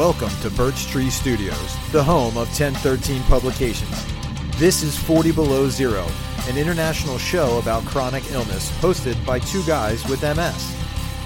[0.00, 4.06] Welcome to Birch Tree Studios, the home of 1013 Publications.
[4.56, 6.06] This is 40 Below Zero,
[6.48, 10.74] an international show about chronic illness hosted by two guys with MS.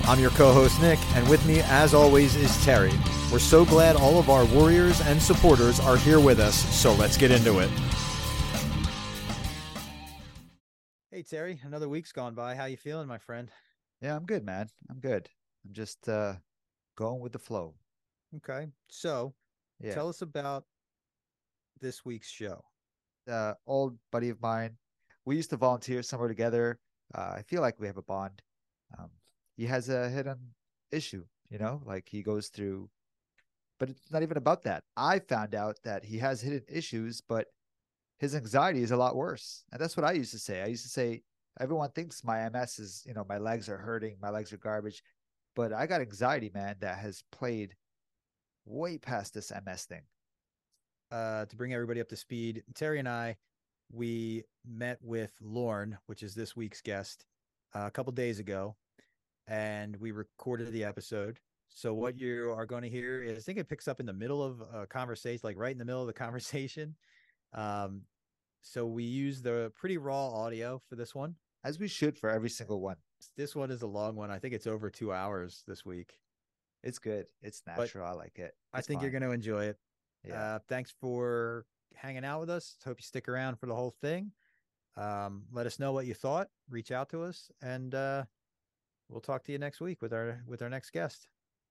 [0.09, 2.91] I'm your co host, Nick, and with me, as always, is Terry.
[3.31, 7.17] We're so glad all of our warriors and supporters are here with us, so let's
[7.17, 7.71] get into it.
[11.13, 12.57] Hey, Terry, another week's gone by.
[12.57, 13.53] How you feeling, my friend?
[14.01, 14.67] Yeah, I'm good, man.
[14.91, 15.29] I'm good.
[15.65, 16.35] I'm just uh
[16.97, 17.77] going with the flow.
[18.37, 18.69] Okay.
[18.89, 19.35] So
[19.81, 19.95] Yeah.
[19.95, 20.65] tell us about
[21.81, 22.65] this week's show.
[23.27, 24.77] uh old buddy of mine.
[25.25, 26.79] We used to volunteer somewhere together.
[27.15, 28.43] Uh, I feel like we have a bond.
[28.99, 29.11] Um,
[29.57, 30.55] he has a hidden
[30.93, 32.91] issue, you know, like he goes through,
[33.79, 34.85] but it's not even about that.
[34.97, 37.47] I found out that he has hidden issues, but
[38.19, 39.65] his anxiety is a lot worse.
[39.73, 40.63] And that's what I used to say.
[40.63, 41.23] I used to say,
[41.61, 45.03] everyone thinks my MS is, you know, my legs are hurting, my legs are garbage,
[45.57, 47.75] but I got anxiety, man, that has played
[48.67, 50.03] way past this MS thing.
[51.11, 53.37] uh, to bring everybody up to speed, Terry and I,
[53.93, 57.27] we met with Lorne, which is this week's guest,
[57.75, 58.77] uh, a couple days ago,
[59.47, 61.39] and we recorded the episode.
[61.69, 64.13] So what you are going to hear is, I think it picks up in the
[64.13, 66.97] middle of a conversation, like right in the middle of the conversation.
[67.53, 68.03] Um,
[68.63, 71.37] so we use the pretty raw audio for this one.
[71.65, 72.97] As we should for every single one.
[73.37, 74.31] This one is a long one.
[74.31, 76.19] I think it's over two hours this week.
[76.85, 77.27] It's good.
[77.43, 78.07] It's natural.
[78.07, 78.55] I like it.
[78.73, 79.79] I It's think you're going to enjoy it.
[80.23, 80.41] Yeah.
[80.41, 82.77] Uh, thanks for hanging out with us.
[82.85, 84.33] Hope you stick around for the whole thing.
[84.97, 86.49] Um, let us know what you thought.
[86.69, 88.25] Reach out to us, and uh,
[89.09, 91.27] we'll talk to you next week with our with our next guest.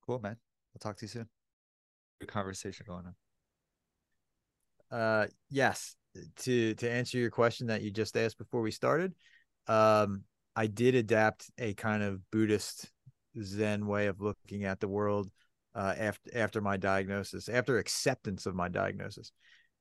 [0.05, 0.35] cool, man.
[0.73, 1.29] We'll talk to you soon.
[2.19, 4.99] Good conversation going on.
[4.99, 5.95] Uh, yes,
[6.37, 9.13] to to answer your question that you just asked before we started,
[9.67, 10.23] um,
[10.55, 12.91] I did adapt a kind of Buddhist
[13.41, 15.29] Zen way of looking at the world
[15.75, 19.31] uh, after after my diagnosis, after acceptance of my diagnosis.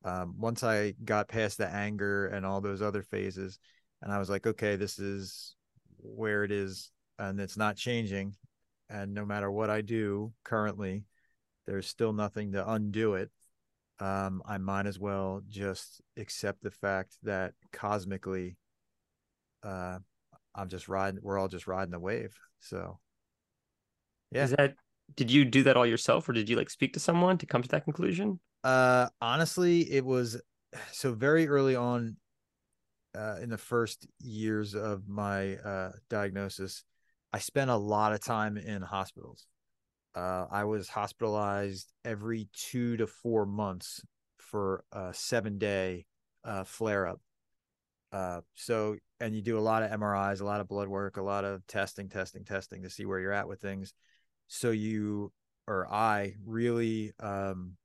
[0.04, 3.58] Um, once I got past the anger and all those other phases,
[4.00, 5.54] and I was like, okay, this is
[5.98, 8.34] where it is, and it's not changing.
[8.90, 11.04] And no matter what I do currently,
[11.66, 13.30] there's still nothing to undo it
[14.02, 18.56] um, I might as well just accept the fact that cosmically,
[19.62, 19.98] uh,
[20.56, 21.20] I'm just riding.
[21.22, 22.36] We're all just riding the wave.
[22.58, 22.98] So,
[24.32, 24.44] yeah.
[24.44, 24.74] Is that
[25.14, 27.62] did you do that all yourself or did you like speak to someone to come
[27.62, 28.40] to that conclusion?
[28.64, 30.40] Uh, honestly, it was
[30.92, 32.16] so very early on,
[33.14, 36.84] uh, in the first years of my uh diagnosis,
[37.32, 39.46] I spent a lot of time in hospitals.
[40.14, 44.02] Uh, I was hospitalized every two to four months
[44.38, 46.04] for a seven day
[46.44, 47.20] uh, flare up.
[48.12, 51.22] Uh, so, and you do a lot of MRIs, a lot of blood work, a
[51.22, 53.94] lot of testing, testing, testing to see where you're at with things.
[54.48, 55.32] So, you
[55.66, 57.76] or I really um,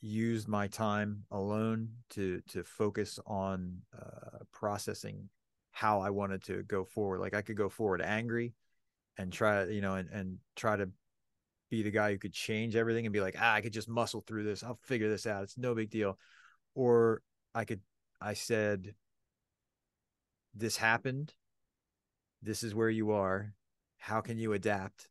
[0.00, 5.28] used my time alone to to focus on uh, processing
[5.72, 7.20] how I wanted to go forward.
[7.20, 8.54] Like I could go forward angry
[9.18, 10.88] and try, you know, and and try to
[11.70, 14.20] be the guy who could change everything and be like, ah, I could just muscle
[14.20, 14.62] through this.
[14.62, 15.44] I'll figure this out.
[15.44, 16.18] It's no big deal.
[16.74, 17.22] Or
[17.54, 17.80] I could,
[18.20, 18.94] I said,
[20.54, 21.32] this happened.
[22.42, 23.54] This is where you are.
[23.98, 25.08] How can you adapt?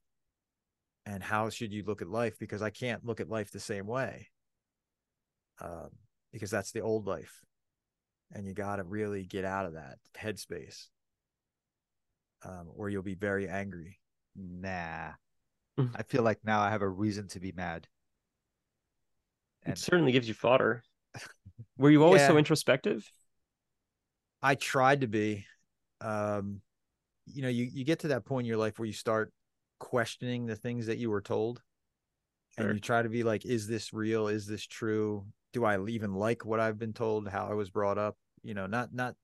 [1.10, 2.38] And how should you look at life?
[2.38, 4.28] Because I can't look at life the same way.
[5.60, 5.90] Um,
[6.32, 7.42] because that's the old life.
[8.32, 10.86] And you got to really get out of that headspace.
[12.46, 13.98] Um, or you'll be very angry.
[14.36, 15.14] Nah.
[15.80, 15.90] Mhm.
[15.96, 17.88] I feel like now I have a reason to be mad.
[19.64, 20.84] It And certainly gives you fodder.
[21.80, 23.12] Were you always so introspective?
[24.44, 25.48] I tried to be.
[26.02, 26.62] Um,
[27.26, 29.34] you know, you you get to that point in your life where you start
[29.80, 31.62] questioning the things that you were told,
[32.58, 32.68] Sure.
[32.68, 34.28] and you try to be like, "Is this real?
[34.28, 35.26] Is this true?
[35.54, 37.28] Do I even like what I've been told?
[37.28, 38.18] How I was brought up?
[38.44, 39.16] You know, not not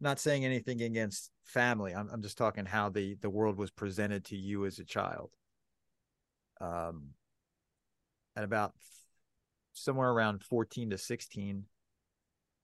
[0.00, 1.94] not saying anything against family.
[1.94, 5.30] I'm I'm just talking how the the world was presented to you as a child.
[6.60, 7.10] Um,
[8.36, 8.74] at about
[9.72, 11.66] somewhere around 14 to 16,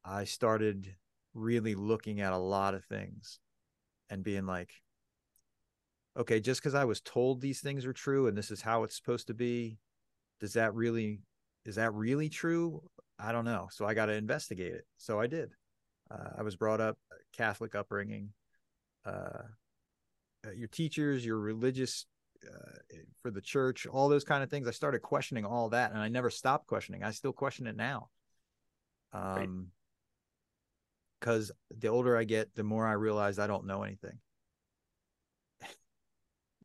[0.04, 0.94] I started
[1.32, 3.38] really looking at a lot of things
[4.10, 4.72] and being like,
[6.16, 8.96] okay, just because I was told these things are true and this is how it's
[8.96, 9.78] supposed to be,
[10.40, 11.20] does that really,
[11.64, 12.82] is that really true?
[13.18, 13.68] I don't know.
[13.70, 14.86] So I got to investigate it.
[14.98, 15.50] So I did.
[16.10, 16.98] Uh, I was brought up
[17.32, 18.30] Catholic upbringing.
[19.04, 19.42] Uh,
[20.46, 22.06] uh, your teachers, your religious
[22.46, 24.68] uh, for the church, all those kind of things.
[24.68, 27.02] I started questioning all that, and I never stopped questioning.
[27.02, 28.08] I still question it now.
[29.12, 29.68] Um,
[31.20, 34.18] because the older I get, the more I realize I don't know anything.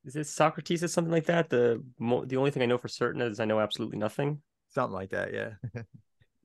[0.06, 1.50] Is it Socrates or something like that?
[1.50, 4.42] The mo- the only thing I know for certain is I know absolutely nothing.
[4.69, 5.84] Something like that, yeah.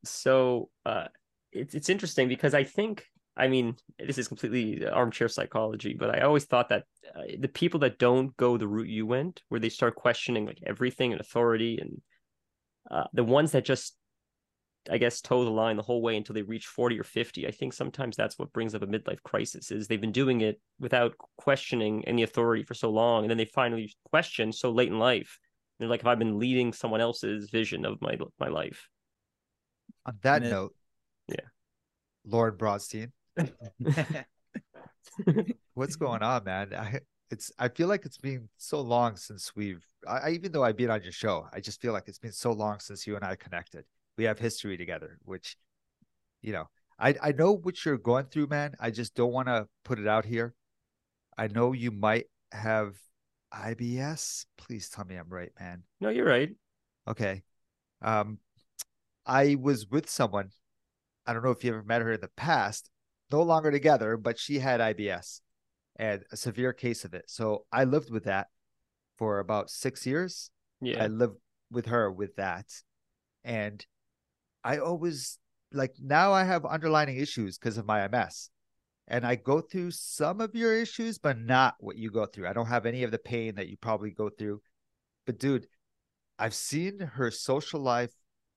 [0.05, 1.07] So uh,
[1.53, 3.07] it's it's interesting because I think
[3.37, 6.85] I mean this is completely armchair psychology, but I always thought that
[7.17, 10.59] uh, the people that don't go the route you went, where they start questioning like
[10.67, 12.03] everything and authority, and
[12.91, 13.97] uh, the ones that just
[14.91, 17.47] I guess toe the line the whole way until they reach 40 or 50.
[17.47, 20.61] I think sometimes that's what brings up a midlife crisis is they've been doing it
[20.79, 24.99] without questioning any authority for so long and then they finally question so late in
[24.99, 25.39] life.
[25.79, 28.89] They're like, have I been leading someone else's vision of my my life?
[30.07, 30.75] On that And it- note,
[31.29, 31.47] Yeah.
[32.27, 33.11] Lorne Bronstein,
[35.75, 36.75] what's going on, man?
[36.75, 37.01] I
[37.31, 40.77] it's I feel like it's been so long since we've I, I even though I've
[40.77, 43.25] been on your show, I just feel like it's been so long since you and
[43.25, 43.85] I connected.
[44.17, 45.57] We have history together, which
[46.43, 46.69] you know,
[46.99, 48.75] I I know what you're going through, man.
[48.79, 50.55] I just don't want to put it out here.
[51.37, 52.95] I know you might have
[53.53, 54.47] IBS.
[54.57, 55.83] Please tell me I'm right, man.
[56.01, 56.51] no, you're right.
[57.09, 57.43] Okay.
[58.03, 58.39] Um,
[59.27, 60.51] I was with someone.
[61.27, 62.91] I don't know if you ever met her in the past.
[63.33, 65.41] No longer together, but she had IBS
[65.97, 67.25] and a severe case of it.
[67.27, 68.49] So I lived with that
[69.17, 70.51] for about six years.
[70.81, 71.03] Yeah.
[71.03, 71.39] I lived
[71.71, 72.67] with her with that,
[73.43, 73.85] and
[74.65, 75.39] I always
[75.73, 78.51] like now I have underlining issues because of my MS,
[79.09, 82.49] and I go through some of your issues, but not what you go through.
[82.49, 84.63] I don't have any of the pain that you probably go through.
[85.27, 85.67] But dude,
[86.39, 88.13] I've seen her social life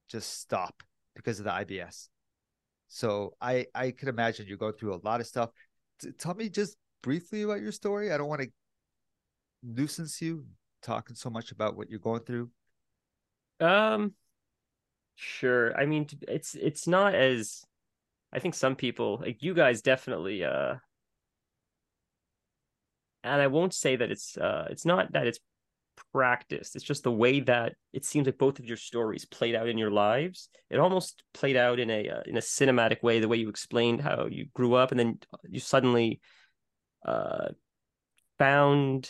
[0.10, 0.82] just stop
[1.16, 2.08] because of the IBS.
[2.88, 5.50] So I I could imagine you go through a lot of stuff.
[6.00, 8.12] T- tell me just briefly about your story.
[8.12, 8.48] I don't want to
[9.64, 10.46] nuisance you
[10.82, 12.50] talking so much about what you're going through.
[13.60, 14.14] Um,
[15.18, 15.78] sure.
[15.78, 17.66] I mean, it's it's not as
[18.32, 20.44] I think some people like you guys definitely.
[20.44, 20.76] Uh,
[23.24, 25.40] and I won't say that it's uh, it's not that it's
[26.14, 26.76] practiced.
[26.76, 29.78] It's just the way that it seems like both of your stories played out in
[29.78, 30.50] your lives.
[30.70, 33.20] It almost played out in a uh, in a cinematic way.
[33.20, 35.20] The way you explained how you grew up, and then
[35.50, 36.22] you suddenly
[37.06, 37.50] uh
[38.38, 39.10] found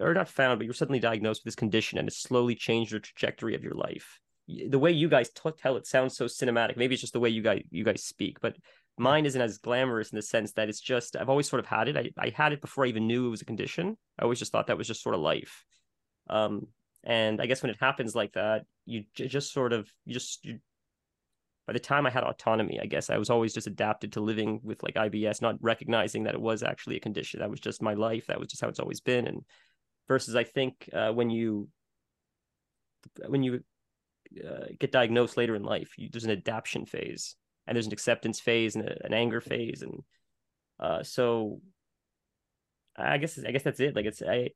[0.00, 2.90] or not found, but you were suddenly diagnosed with this condition, and it slowly changed
[2.90, 4.18] your trajectory of your life.
[4.46, 6.76] The way you guys t- tell it sounds so cinematic.
[6.76, 8.56] Maybe it's just the way you guys you guys speak, but
[8.98, 11.88] mine isn't as glamorous in the sense that it's just I've always sort of had
[11.88, 11.96] it.
[11.96, 13.96] I, I had it before I even knew it was a condition.
[14.18, 15.64] I always just thought that was just sort of life.
[16.28, 16.68] Um,
[17.02, 20.44] and I guess when it happens like that, you j- just sort of you just
[20.44, 20.58] you,
[21.66, 24.60] by the time I had autonomy, I guess I was always just adapted to living
[24.62, 27.40] with like IBS, not recognizing that it was actually a condition.
[27.40, 28.26] That was just my life.
[28.26, 29.26] That was just how it's always been.
[29.26, 29.44] And
[30.06, 31.68] versus, I think uh, when you
[33.26, 33.62] when you
[34.46, 37.36] uh, get diagnosed later in life, you, there's an adaptation phase,
[37.66, 40.02] and there's an acceptance phase, and a, an anger phase, and
[40.80, 41.60] uh, so
[42.96, 43.96] I guess I guess that's it.
[43.96, 44.50] Like it's I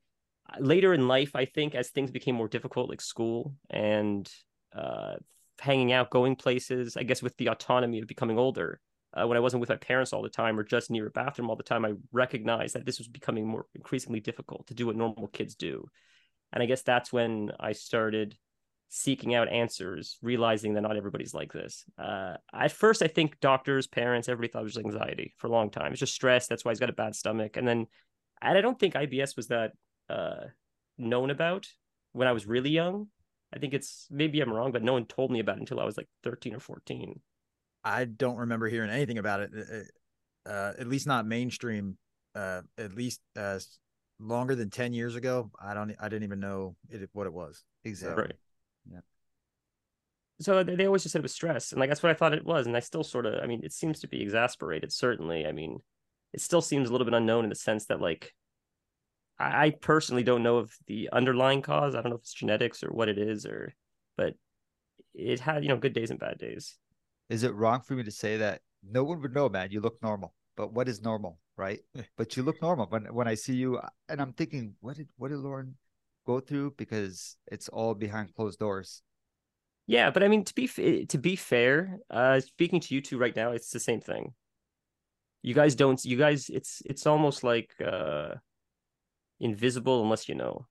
[0.59, 4.31] later in life, I think as things became more difficult, like school and
[4.75, 5.17] uh,
[5.61, 8.81] hanging out, going places, I guess with the autonomy of becoming older,
[9.15, 11.50] uh, when I wasn't with my parents all the time or just near a bathroom
[11.50, 14.97] all the time, I recognized that this was becoming more increasingly difficult to do what
[14.97, 15.87] normal kids do.
[16.53, 18.37] And I guess that's when I started
[18.88, 21.85] seeking out answers, realizing that not everybody's like this.
[21.99, 25.70] Uh, at first, I think doctors, parents, everybody thought it was anxiety for a long
[25.70, 25.93] time.
[25.93, 26.46] It's just stress.
[26.46, 27.56] That's why he's got a bad stomach.
[27.56, 27.86] And then,
[28.41, 29.72] and I don't think IBS was that
[30.08, 30.46] uh,
[30.96, 31.67] known about
[32.12, 33.08] when I was really young.
[33.55, 35.84] I think it's maybe I'm wrong, but no one told me about it until I
[35.84, 37.20] was like 13 or 14.
[37.84, 39.51] I don't remember hearing anything about it.
[39.55, 41.98] uh, Uh, at least not mainstream.
[42.34, 43.58] Uh, at least uh,
[44.19, 45.51] longer than ten years ago.
[45.60, 45.94] I don't.
[46.01, 47.65] I didn't even know it, what it was.
[47.84, 48.22] Exactly.
[48.22, 48.32] Right.
[48.90, 49.00] Yeah.
[50.40, 52.44] So they always just said it was stress, and like that's what I thought it
[52.44, 53.42] was, and I still sort of.
[53.42, 54.92] I mean, it seems to be exasperated.
[54.92, 55.78] Certainly, I mean,
[56.32, 58.32] it still seems a little bit unknown in the sense that like,
[59.38, 61.94] I, I personally don't know of the underlying cause.
[61.94, 63.74] I don't know if it's genetics or what it is, or,
[64.16, 64.34] but
[65.14, 66.76] it had you know good days and bad days.
[67.28, 69.72] Is it wrong for me to say that no one would know, man?
[69.72, 71.80] You look normal, but what is normal, right?
[72.16, 75.30] but you look normal when when I see you, and I'm thinking, what did what
[75.30, 75.74] did Lorne
[76.29, 76.75] go through?
[76.77, 79.03] Because it's all behind closed doors.
[79.87, 83.19] Yeah, but I mean to be f- to be fair, uh speaking to you two
[83.19, 84.35] right now, it's the same thing.
[85.43, 88.35] You guys don't you guys it's it's almost like uh
[89.41, 90.67] invisible unless you know.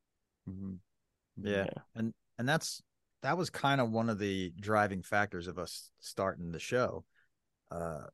[1.42, 1.66] Yeah.
[1.96, 2.82] and and that's
[3.24, 7.04] that was kind of one of the driving factors of us starting the show
[7.72, 8.06] uh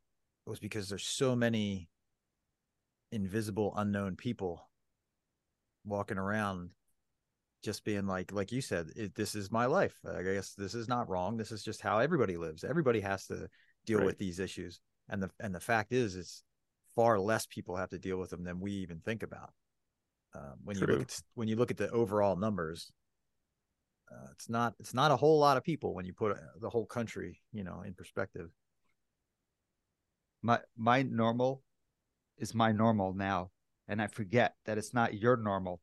[0.45, 1.89] was because there's so many
[3.11, 4.69] invisible unknown people
[5.85, 6.69] walking around
[7.63, 10.87] just being like like you said it, this is my life i guess this is
[10.89, 13.49] not wrong this is just how everybody lives everybody has to
[13.85, 14.05] deal Right.
[14.07, 16.43] with these issues and the and the fact is it's
[16.95, 19.51] far less people have to deal with them than we even think about
[20.35, 22.91] Um, when you look at when you look at the overall numbers,
[24.11, 26.69] uh, it's not it's not a whole lot of people when you put uh, the
[26.69, 28.49] whole country, you know, in perspective.
[30.41, 31.63] My my normal
[32.37, 33.51] is my normal now,
[33.87, 35.81] and I forget that it's not your normal.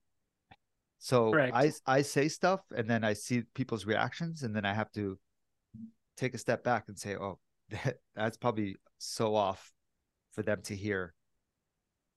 [1.01, 1.57] So Correct.
[1.57, 5.19] I I say stuff, and then I see people's reactions, and then I have to
[6.17, 7.39] take a step back and say, "Oh,
[7.71, 9.73] that, that's probably so off
[10.33, 11.15] for them to hear,"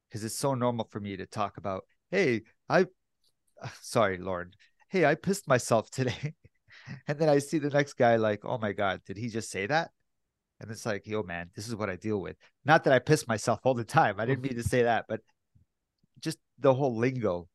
[0.08, 2.88] because it's so normal for me to talk about, "Hey, I,
[3.82, 4.52] sorry, Lorne.
[4.90, 6.34] Hey, I pissed myself today,"
[7.08, 9.66] and then I see the next guy like, "Oh my god, did he just say
[9.66, 9.92] that?"
[10.60, 12.38] And it's like, yo, man, this is what I deal with.
[12.64, 14.20] Not that I piss myself all the time.
[14.20, 15.20] I didn't mean to say that, but
[16.22, 17.50] just the whole lingo.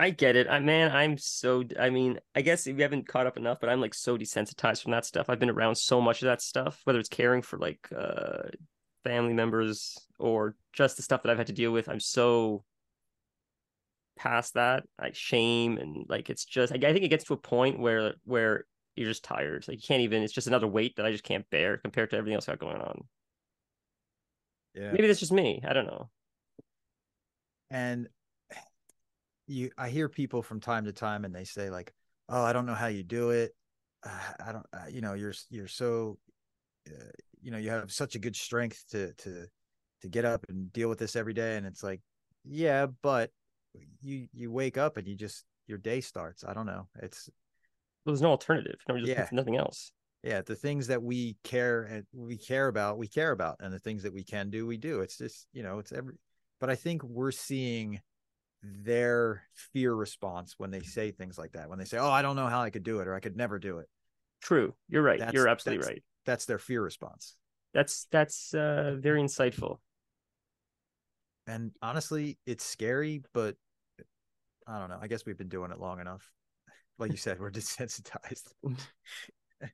[0.00, 0.48] I get it.
[0.48, 3.82] I man, I'm so I mean, I guess we haven't caught up enough, but I'm
[3.82, 5.28] like so desensitized from that stuff.
[5.28, 8.44] I've been around so much of that stuff, whether it's caring for like uh
[9.04, 11.88] family members or just the stuff that I've had to deal with.
[11.90, 12.64] I'm so
[14.16, 14.84] past that.
[14.98, 18.14] Like shame and like it's just I, I think it gets to a point where
[18.24, 18.64] where
[18.96, 19.68] you're just tired.
[19.68, 22.16] Like you can't even it's just another weight that I just can't bear compared to
[22.16, 23.02] everything else I got going on.
[24.74, 24.92] Yeah.
[24.92, 25.60] Maybe that's just me.
[25.66, 26.08] I don't know.
[27.70, 28.08] and
[29.50, 31.92] you i hear people from time to time and they say like
[32.28, 33.52] oh i don't know how you do it
[34.06, 36.18] uh, i don't uh, you know you're you're so
[36.88, 37.10] uh,
[37.42, 39.46] you know you have such a good strength to to
[40.02, 42.00] to get up and deal with this every day and it's like
[42.44, 43.30] yeah but
[44.00, 47.28] you you wake up and you just your day starts i don't know it's
[48.06, 48.78] there's no alternative.
[48.88, 49.28] No, just Yeah.
[49.30, 49.92] nothing else.
[50.22, 53.78] yeah the things that we care and we care about we care about and the
[53.78, 56.14] things that we can do we do it's just you know it's every
[56.60, 58.00] but i think we're seeing
[58.62, 62.36] their fear response when they say things like that when they say oh i don't
[62.36, 63.88] know how i could do it or i could never do it
[64.42, 64.74] True.
[64.88, 65.18] You're right.
[65.18, 66.02] That's- You're absolutely that's- right.
[66.26, 67.36] that's their fear response
[67.74, 69.78] That's that's uh very insightful.
[71.46, 73.56] and honestly it's scary but
[74.66, 76.30] i don't know i guess we've been doing it long enough
[76.98, 78.48] like you said we're desensitized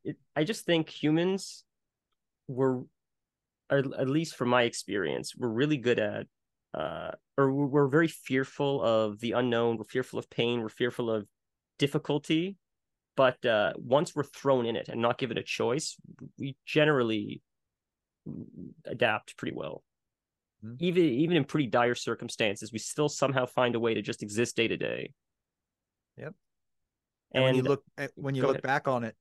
[0.02, 1.62] It, I just think humans
[2.49, 2.83] were,
[3.71, 6.26] or at least from my experience, we're really good at,
[6.76, 9.76] uh, or we're very fearful of the unknown.
[9.76, 10.61] We're fearful of pain.
[10.61, 11.26] We're fearful of
[11.78, 12.56] difficulty.
[13.16, 15.97] But uh, once we're thrown in it and not given a choice,
[16.38, 17.42] we generally
[18.85, 19.83] adapt pretty well.
[20.64, 20.76] Mhm.
[20.80, 24.56] Even even in pretty dire circumstances, we still somehow find a way to just exist
[24.56, 25.12] day to day.
[26.18, 26.35] Yep.
[27.33, 28.62] And, and, when you look at, when you look ahead.
[28.62, 29.16] back on it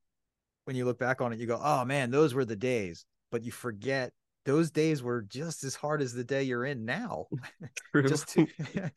[0.64, 3.42] when you look back on it you go oh man those were the days but
[3.42, 4.12] you forget
[4.46, 7.26] those days were just as hard as the day you're in now
[7.92, 8.08] True.
[8.08, 8.46] just to,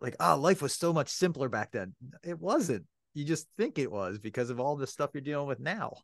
[0.00, 2.84] like oh life was so much simpler back then it wasn't
[3.14, 5.94] you just think it was because of all the stuff you're dealing with now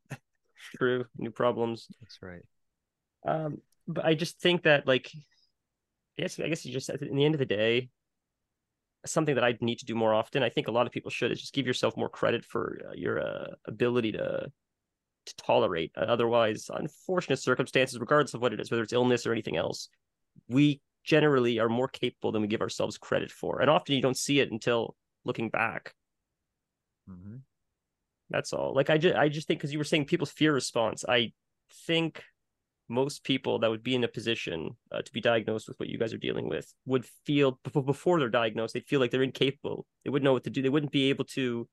[0.76, 1.86] true, new problems.
[2.00, 2.42] That's right.
[3.26, 5.10] Um, but I just think that like,
[6.18, 7.88] I guess I guess you just in the end of the day,
[9.06, 10.42] something that I need to do more often.
[10.42, 12.92] I think a lot of people should is just give yourself more credit for uh,
[12.94, 14.50] your uh, ability to
[15.28, 19.32] to tolerate uh, otherwise unfortunate circumstances, regardless of what it is, whether it's illness or
[19.32, 19.88] anything else.
[20.48, 24.16] We generally are more capable than we give ourselves credit for, and often you don't
[24.16, 25.94] see it until looking back.
[27.08, 27.42] Mhm.
[28.30, 28.74] That's all.
[28.74, 31.32] Like I just I just think because you were saying people's fear response, I
[31.86, 32.22] think
[32.88, 35.98] most people that would be in a position uh, to be diagnosed with what you
[35.98, 39.86] guys are dealing with would feel before they're diagnosed, they'd feel like they're incapable.
[40.04, 40.62] They wouldn't know what to do.
[40.62, 41.68] They wouldn't be able to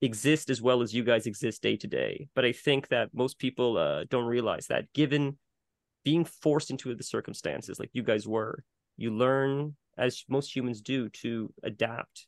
[0.00, 2.28] exist as well as you guys exist day to day.
[2.34, 5.38] But I think that most people uh, don't realize that given
[6.04, 8.64] being forced into the circumstances like you guys were,
[8.96, 12.26] you learn as most humans do to adapt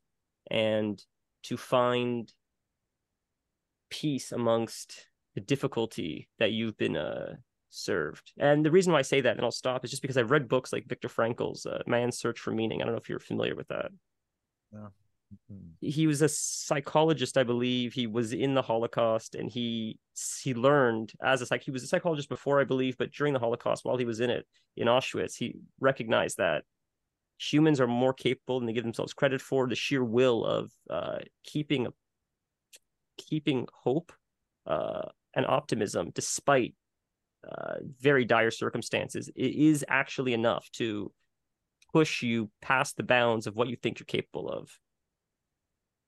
[0.50, 1.02] and
[1.44, 2.32] to find
[3.88, 7.36] peace amongst the difficulty that you've been uh,
[7.70, 8.32] served.
[8.38, 10.48] And the reason why I say that, and I'll stop, is just because I've read
[10.48, 12.82] books like Viktor Frankl's uh, Man's Search for Meaning.
[12.82, 13.92] I don't know if you're familiar with that.
[14.74, 14.92] Mhm.
[15.80, 17.92] He was a psychologist, I believe.
[17.92, 19.98] He was in the Holocaust, and he
[20.42, 21.62] he learned as a psych.
[21.62, 24.30] He was a psychologist before, I believe, but during the Holocaust, while he was in
[24.30, 24.46] it
[24.76, 26.64] in Auschwitz, he recognized that
[27.38, 29.66] humans are more capable than they give themselves credit for.
[29.66, 31.88] The sheer will of uh, keeping
[33.16, 34.12] keeping hope
[34.66, 36.74] uh, and optimism despite
[37.46, 41.12] uh, very dire circumstances it is actually enough to
[41.92, 44.70] push you past the bounds of what you think you're capable of.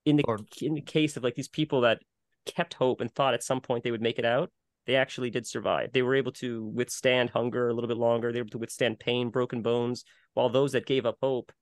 [0.04, 2.02] In the Or- in the case of like these people that
[2.44, 4.50] kept hope and thought at some point they would make it out,
[4.86, 5.92] they actually did survive.
[5.92, 8.32] They were able to withstand hunger a little bit longer.
[8.32, 10.04] They were able to withstand pain, broken bones,
[10.34, 11.52] while those that gave up hope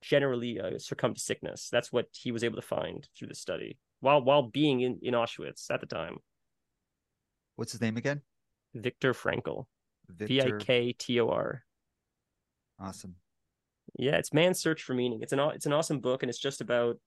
[0.00, 1.68] generally uh, succumbed to sickness.
[1.70, 5.14] That's what he was able to find through the study while while being in, in
[5.14, 6.18] Auschwitz at the time.
[7.56, 8.22] What's his name again?
[8.74, 9.66] Viktor Frankl,
[10.08, 10.50] V I.
[10.58, 11.64] K T O R.
[12.80, 13.16] Awesome.
[13.98, 15.20] Yeah, it's Man's Search for Meaning.
[15.22, 16.98] It's an it's an awesome book, and it's just about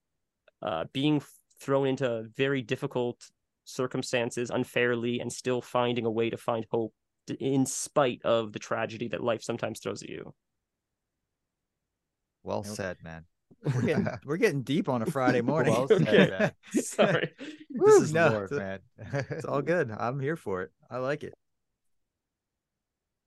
[0.62, 1.22] uh, being
[1.60, 3.30] thrown into very difficult
[3.64, 6.92] circumstances unfairly, and still finding a way to find hope
[7.40, 10.32] in spite of the tragedy that life sometimes throws at you.
[12.42, 12.76] Well Nope.
[12.76, 13.24] said, man.
[13.74, 15.74] We're getting we're getting deep on a Friday morning.
[15.74, 16.30] Well said, Okay.
[16.30, 16.52] man.
[16.82, 17.30] Sorry.
[17.38, 19.24] This Woo, is no, lore, it's- man.
[19.30, 19.90] It's all good.
[19.90, 20.70] I'm here for it.
[20.90, 21.34] I like it.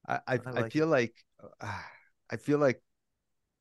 [0.07, 1.13] I, I, I I like feel like
[1.61, 1.67] uh,
[2.31, 2.81] I feel like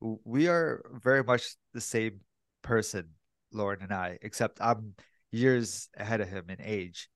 [0.01, 2.21] we are very much the same
[2.63, 3.11] person,
[3.53, 4.95] Lorne and I, except I'm
[5.31, 7.09] years ahead of him in age.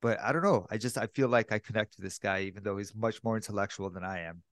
[0.00, 0.66] But I don't know.
[0.70, 3.36] I just I feel like I connect with this guy, even though he's much more
[3.36, 4.42] intellectual than I am.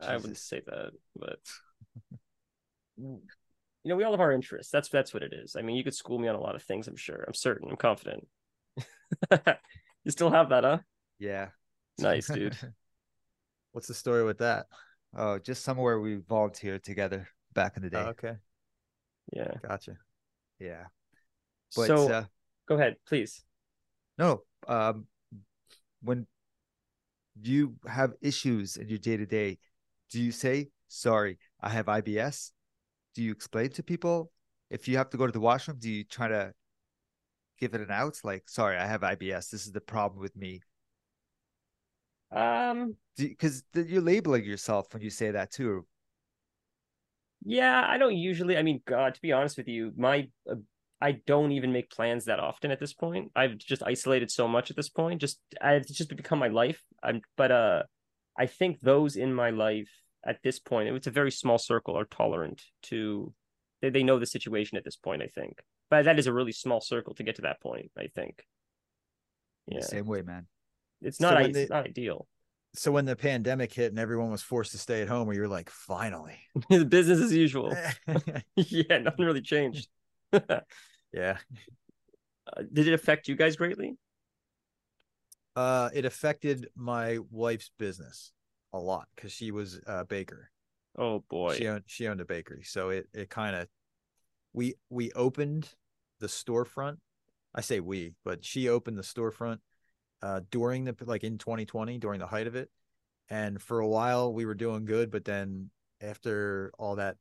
[0.00, 1.40] I wouldn't say that, but
[3.00, 3.18] mm,
[3.84, 4.72] you know, we all have our interests.
[4.72, 5.56] That's that's what it is.
[5.56, 6.88] I mean, you could school me on a lot of things.
[6.88, 7.24] I'm sure.
[7.26, 7.70] I'm certain.
[7.70, 8.26] I'm confident.
[10.04, 10.78] you still have that, huh?
[11.18, 11.48] Yeah.
[11.98, 12.56] Nice, dude.
[13.72, 14.66] What's the story with that?
[15.16, 17.96] oh, just somewhere we volunteered together back in the day.
[17.96, 18.34] Oh, okay,
[19.32, 19.54] Yeah.
[19.62, 19.96] gotcha.
[20.58, 20.84] Yeah.
[21.74, 22.24] But so uh,
[22.66, 23.44] go ahead, please.
[24.18, 25.06] no, um,
[26.02, 26.26] when
[27.40, 29.58] you have issues in your day to day,
[30.10, 32.52] do you say, sorry, I have IBS?
[33.14, 34.30] Do you explain to people?
[34.70, 36.52] If you have to go to the washroom, do you try to
[37.58, 38.18] give it an out?
[38.24, 39.50] Like, sorry, I have IBS.
[39.50, 40.60] This is the problem with me.
[42.30, 42.96] Um.
[43.16, 45.86] Because you're labeling yourself when you say that too.
[47.44, 48.56] Yeah, I don't usually.
[48.56, 50.56] I mean, God, to be honest with you, my uh,
[51.00, 53.30] I don't even make plans that often at this point.
[53.36, 55.20] I've just isolated so much at this point.
[55.20, 56.82] Just I've it's just become my life.
[57.02, 57.82] I'm, but uh,
[58.36, 59.88] I think those in my life
[60.26, 63.32] at this point, it's a very small circle, are tolerant to.
[63.80, 65.22] They they know the situation at this point.
[65.22, 67.92] I think, but that is a really small circle to get to that point.
[67.96, 68.42] I think.
[69.68, 70.46] Yeah, Same way, man.
[71.00, 71.34] it's not.
[71.36, 72.26] when i- they- it's not ideal.
[72.74, 75.48] So when the pandemic hit and everyone was forced to stay at home, where you're
[75.48, 77.74] like, finally, Business as usual.
[78.56, 79.88] yeah, nothing really changed.
[80.32, 81.38] yeah.
[82.46, 83.96] Uh, did it affect you guys greatly?
[85.56, 88.32] Uh, it affected my wife's business
[88.72, 90.50] a lot because she was a baker.
[90.96, 91.56] Oh boy.
[91.56, 93.66] She owned she owned a bakery, so it it kind of
[94.52, 95.68] we we opened
[96.20, 96.98] the storefront.
[97.54, 99.58] I say we, but she opened the storefront
[100.22, 102.70] uh during the like in 2020 during the height of it,
[103.28, 107.16] and for a while we were doing good, but then after all that.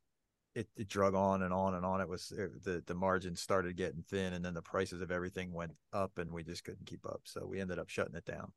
[0.56, 2.02] It, it drug on and on and on.
[2.02, 5.54] It was it, the the margins started getting thin, and then the prices of everything
[5.54, 7.22] went up, and we just couldn't keep up.
[7.26, 8.52] So we ended up shutting it down.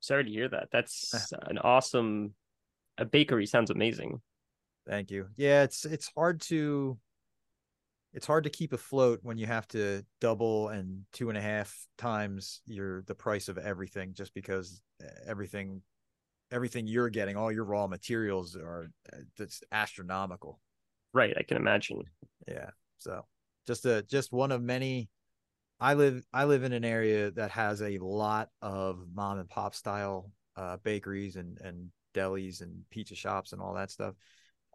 [0.00, 0.68] Sorry to hear that.
[0.72, 2.32] That's an awesome.
[2.96, 4.22] A bakery sounds amazing.
[4.88, 5.26] Thank you.
[5.36, 6.96] Yeah, it's it's hard to
[8.16, 11.86] it's hard to keep afloat when you have to double and two and a half
[11.98, 15.82] times your the price of everything just because uh, everything
[16.50, 20.58] everything you're getting, all your raw materials are uh, that's astronomical.
[21.12, 22.04] Right, I can imagine.
[22.48, 22.70] Yeah.
[22.96, 23.26] So
[23.66, 25.10] just a just one of many
[25.78, 29.74] I live I live in an area that has a lot of mom and pop
[29.74, 34.14] style uh bakeries and and delis and pizza shops and all that stuff.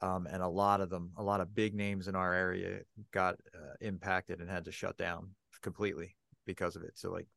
[0.01, 2.79] Um and a lot of them a lot of big names in our area
[3.11, 5.29] got uh, impacted and had to shut down
[5.61, 6.93] completely because of it.
[6.97, 7.27] So like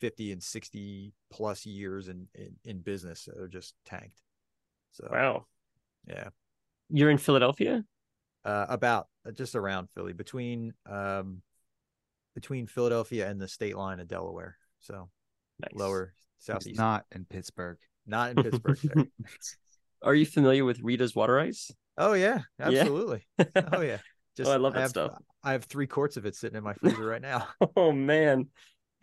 [0.00, 4.20] 50 and 60 plus years in in, in business are just tanked.
[4.92, 5.46] So Wow.
[6.06, 6.28] yeah
[6.90, 7.84] You're in Philadelphia?
[8.44, 11.42] uh, about uh, just around Philly, between um,
[12.34, 14.56] between Philadelphia and the state line of Delaware.
[14.80, 15.10] So
[15.60, 15.72] Nice.
[15.74, 16.14] lower
[16.46, 17.78] He's southeast, not in Pittsburgh.
[18.06, 18.78] not in Pittsburgh.
[20.02, 21.70] Are you familiar with Rita's water ice?
[21.98, 22.66] Oh yeah, Yeah?
[22.66, 23.26] absolutely.
[23.72, 23.98] Oh yeah.
[24.36, 25.18] Just I love that have, stuff.
[25.42, 27.48] I have three quarts of it sitting in my freezer right now.
[27.76, 28.46] Oh man.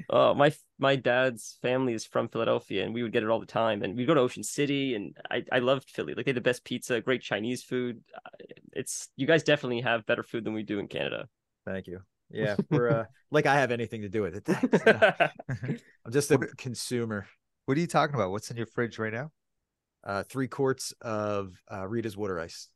[0.10, 3.46] Oh my my dad's family is from Philadelphia and we would get it all the
[3.46, 6.14] time and we'd go to Ocean City and I I loved Philly.
[6.14, 8.02] Like they had the best pizza, great Chinese food.
[8.16, 8.30] Uh,
[8.74, 11.28] It's you guys definitely have better food than we do in Canada.
[11.66, 12.00] Thank you.
[12.32, 15.30] Yeah, we're uh, like I have anything to do with it.
[16.06, 17.28] I'm just a What- consumer.
[17.66, 18.32] What are you talking about?
[18.32, 19.32] What's in your fridge right now?
[20.04, 22.68] Uh, three quarts of uh, Rita's water ice.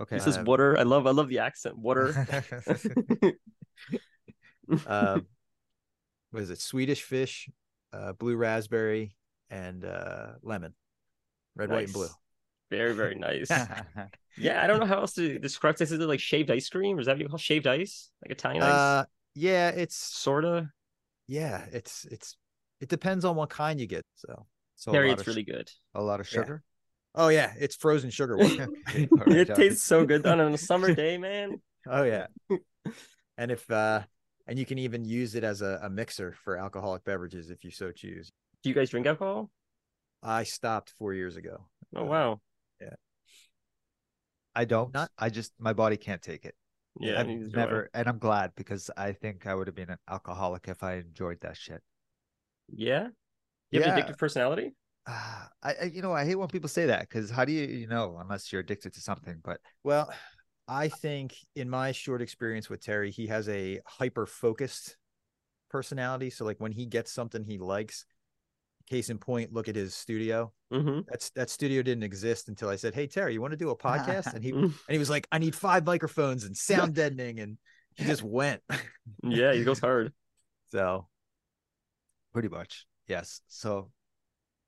[0.00, 0.16] Okay.
[0.16, 0.78] He says Uh, water.
[0.78, 1.78] I love I love the accent.
[1.78, 2.08] Water.
[4.86, 5.26] um,
[6.30, 6.60] what is it?
[6.60, 7.48] Swedish fish,
[7.92, 9.14] uh, blue raspberry,
[9.50, 10.74] and uh, lemon,
[11.54, 12.08] red, white, and blue.
[12.70, 13.50] Very, very nice.
[14.36, 15.92] yeah, I don't know how else to describe this.
[15.92, 16.96] Is it like shaved ice cream?
[16.96, 18.10] Or is that what you call shaved ice?
[18.22, 18.72] Like Italian ice?
[18.72, 19.04] Uh,
[19.34, 20.70] yeah, it's Sorta.
[21.28, 22.36] yeah, it's it's
[22.80, 24.04] it depends on what kind you get.
[24.16, 25.70] So, so a it's really good.
[25.94, 26.64] a lot of sugar.
[27.14, 28.68] Oh yeah, it's frozen sugar water.
[28.88, 31.60] Okay, all right, it tastes so good on a summer day, man.
[31.88, 32.26] oh yeah,
[33.38, 34.02] and if uh,
[34.46, 37.70] and you can even use it as a, a mixer for alcoholic beverages if you
[37.70, 38.30] so choose.
[38.62, 39.50] Do you guys drink alcohol?
[40.22, 41.66] I stopped four years ago.
[41.94, 42.40] Oh wow.
[42.80, 42.94] Yeah.
[44.54, 44.92] I don't.
[44.94, 46.54] Not- I just my body can't take it.
[47.00, 49.90] Yeah, I've neither do never, and I'm glad because I think I would have been
[49.90, 51.82] an alcoholic if I enjoyed that shit.
[52.72, 53.08] Yeah,
[53.72, 53.96] you have Yeah.
[53.96, 54.74] an addictive personality.
[55.06, 57.66] Ah, I, I, you know, I hate when people say that because how do you,
[57.66, 59.40] you know, unless you're addicted to something?
[59.42, 60.12] But Well,
[60.66, 64.96] I think in my short experience with Terry, he has a hyper focused
[65.70, 66.30] personality.
[66.30, 68.06] So like when he gets something he likes,
[68.88, 70.52] case in point, look at his studio.
[70.70, 73.70] hmm That's that studio didn't exist until I said, "Hey Terry, you want to do
[73.70, 77.40] a podcast?" And he and he was like, "I need five microphones and sound deadening,"
[77.40, 77.58] and
[77.96, 78.62] he just went.
[79.22, 80.12] Yeah, he goes hard.
[80.70, 81.08] so
[82.32, 83.40] pretty much, yes.
[83.48, 83.90] So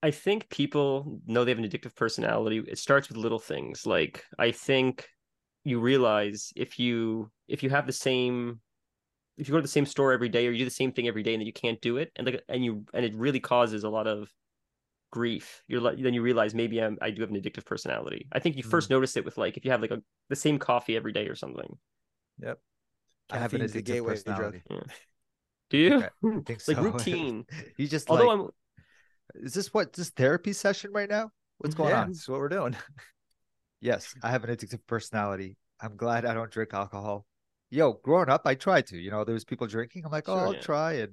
[0.02, 2.62] I think people know they have an addictive personality.
[2.68, 3.86] It starts with little things.
[3.86, 5.08] Like I think
[5.64, 8.60] you realize if you if you have the same
[9.36, 11.08] if you go to the same store every day or you do the same thing
[11.08, 13.40] every day and then you can't do it and like and you and it really
[13.40, 14.32] causes a lot of
[15.10, 15.62] grief.
[15.66, 18.28] You're like then you realize maybe I'm I do have an addictive personality.
[18.32, 18.92] I think you first mm.
[18.92, 21.34] notice it with like if you have like a the same coffee every day or
[21.34, 21.76] something.
[22.40, 22.58] yep.
[23.30, 24.24] I have an addictive gateway drug.
[24.24, 24.62] personality.
[25.70, 25.96] Do you?
[26.04, 27.44] I think It's like routine.
[27.76, 28.50] you just Although like, I'm
[29.34, 31.30] is this what this therapy session right now?
[31.58, 31.82] What's mm-hmm.
[31.84, 32.10] going yeah, on?
[32.10, 32.76] is what we're doing.
[33.80, 35.58] Yes, I have an addictive personality.
[35.80, 37.26] I'm glad I don't drink alcohol.
[37.70, 38.96] Yo, growing up, I tried to.
[38.96, 40.04] You know, there was people drinking.
[40.04, 40.60] I'm like, oh, I'll yeah.
[40.60, 41.12] try, and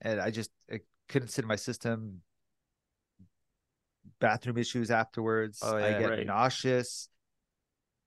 [0.00, 2.22] and I just it couldn't sit in my system.
[4.20, 5.60] Bathroom issues afterwards.
[5.62, 6.26] Oh, I get Right.
[6.26, 7.08] nauseous.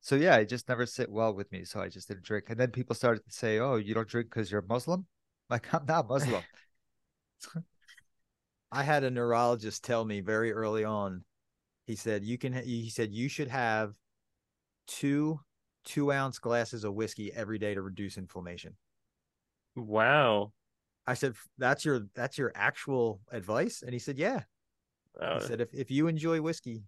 [0.01, 1.65] So yeah, it just never sit well with me.
[1.65, 2.49] So I just didn't drink.
[2.49, 5.06] And then people started to say, "Oh, you don't drink because you're Muslim."
[5.49, 6.43] Like I'm not Muslim.
[8.71, 11.23] I had a neurologist tell me very early on.
[11.86, 12.53] He said you can.
[12.53, 13.93] He said you should have
[14.88, 15.39] two
[15.86, 18.75] two ounce glasses of whiskey every day to reduce inflammation.
[19.75, 20.51] wow.
[21.10, 24.41] I said that's your that's your actual advice, and he said yeah.
[25.19, 26.84] Uh, He said if if you enjoy whiskey,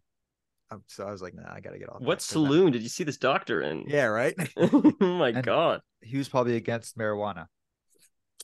[0.87, 2.01] so I was like, nah, I gotta get off.
[2.01, 3.85] what that 'cause I- saloon did you see this doctor in?
[3.87, 4.35] Yeah, right.
[4.57, 5.81] oh my And- god.
[6.01, 7.47] he was probably against marijuana.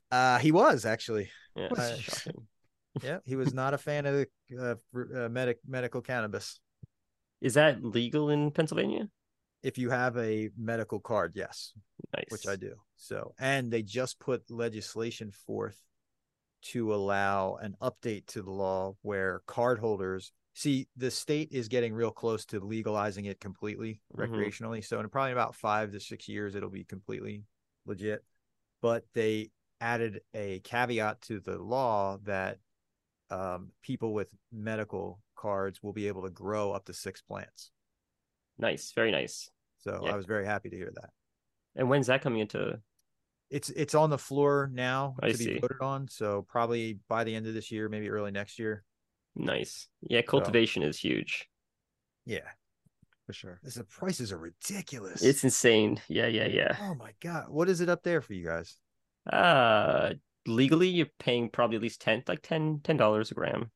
[0.10, 1.30] Uh, he was actually.
[1.58, 2.48] Yeah, What it's a- shocking.
[3.04, 4.28] Yeah, he was not a fan of the
[4.60, 6.60] uh, uh, medic medical cannabis.
[7.42, 9.08] Is that legal in Pennsylvania?
[9.62, 11.74] If you have a medical card, yes.
[12.16, 12.26] Nice.
[12.30, 12.76] which I do.
[12.96, 15.80] So, and they just put legislation forth
[16.64, 21.94] to allow an update to the law where card holders see the state is getting
[21.94, 24.30] real close to legalizing it completely Mhm.
[24.30, 24.84] recreationally.
[24.84, 27.44] So, in probably about five to six years, it'll be completely
[27.86, 28.24] legit.
[28.82, 32.60] But they added a caveat to the law that
[33.30, 37.72] um, people with medical cards will be able to grow up to six plants.
[38.58, 38.92] Nice.
[38.94, 39.50] Very nice.
[39.80, 40.14] So, Yeah.
[40.14, 41.10] I was very happy to hear that.
[41.76, 42.80] And when's that coming into?
[43.52, 45.60] it's it's on the floor now I to be see.
[45.60, 46.08] voted on.
[46.08, 48.84] So probably by the end of this year, maybe early next year.
[49.36, 49.88] Nice.
[50.02, 51.48] Yeah, cultivation is huge.
[52.26, 52.50] Yeah,
[53.28, 53.60] For sure.
[53.62, 55.22] the prices are ridiculous.
[55.24, 56.02] It's insane.
[56.08, 56.76] Yeah, yeah, yeah.
[56.82, 58.78] oh my god, what is it up there for you guys?
[59.32, 60.14] Uh
[60.48, 63.72] legally you're paying probably at least 10 like 10 dollars a gram.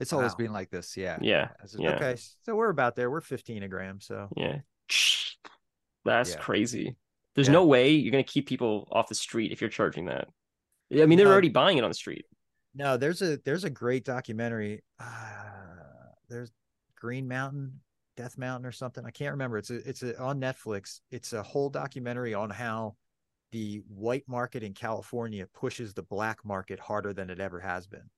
[0.00, 0.36] It's always Wow.
[0.38, 0.96] been like this.
[0.96, 1.18] Yeah.
[1.22, 1.50] Yeah.
[1.78, 1.94] Yeah.
[1.96, 3.10] Okay, so we're about there.
[3.10, 4.00] We're fifteen a gram.
[4.00, 4.60] So Yeah.
[6.04, 6.40] That's Yeah.
[6.40, 6.96] crazy.
[7.34, 7.54] There's Yeah.
[7.54, 10.28] no way you're gonna keep people off the street if you're charging that.
[10.92, 12.26] I mean, they're already buying it on the street.
[12.76, 14.82] no, there's a there's a great documentary.
[14.98, 15.04] Uh,
[16.28, 16.50] there's
[16.96, 17.80] Green Mountain,
[18.16, 19.04] Death Mountain, or something.
[19.04, 19.58] I can't remember.
[19.58, 21.00] It's a it's a, on Netflix.
[21.10, 22.96] It's a whole documentary on how
[23.54, 28.10] the white market in California pushes the black market harder than it ever has been.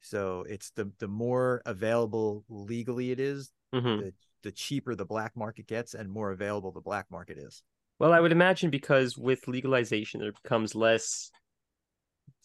[0.00, 4.00] So it's the the more available legally it is, Mhm.
[4.00, 7.62] the the cheaper the black market gets and more available the black market is.
[8.00, 11.30] Well, I would imagine because with legalization there becomes less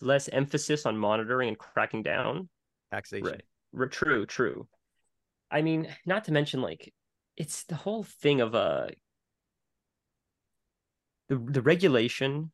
[0.02, 2.48] less emphasis on monitoring and cracking down.
[2.92, 3.26] Taxation.
[3.26, 3.44] Right.
[3.76, 4.68] R- True, true.
[5.50, 6.94] I mean, not to mention like
[7.38, 8.90] it's the whole thing of uh
[11.30, 12.52] the the regulation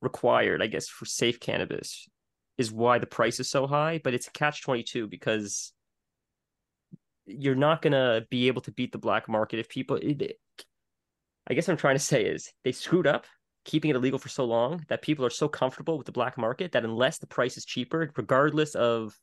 [0.00, 2.08] required, I guess, for safe cannabis
[2.58, 5.72] is why the price is so high, but it's a catch 22 because
[7.26, 10.38] you're not going to be able to beat the black market if people it,
[11.46, 13.26] I guess what I'm trying to say is they screwed up
[13.64, 16.72] keeping it illegal for so long that people are so comfortable with the black market
[16.72, 19.16] that unless the price is cheaper, regardless of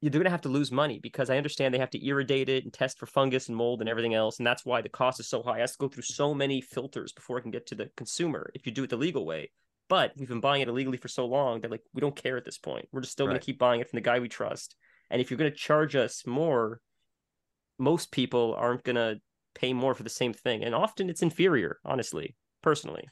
[0.00, 2.64] you're going to have to lose money because I understand they have to irrigate it
[2.64, 4.38] and test for fungus and mold and everything else.
[4.38, 5.58] And that's why the cost is so high.
[5.58, 8.50] It has to go through so many filters before it can get to the consumer
[8.54, 9.50] if you do it the legal way.
[9.88, 12.44] But we've been buying it illegally for so long that like we don't care at
[12.44, 12.86] this point.
[12.92, 14.76] We're just still going to keep buying it from the guy we trust.
[15.10, 16.80] And if you're going to charge us more,
[17.78, 19.20] most people aren't going to
[19.54, 20.62] pay more for the same thing.
[20.62, 23.08] And often it's inferior, honestly, personally.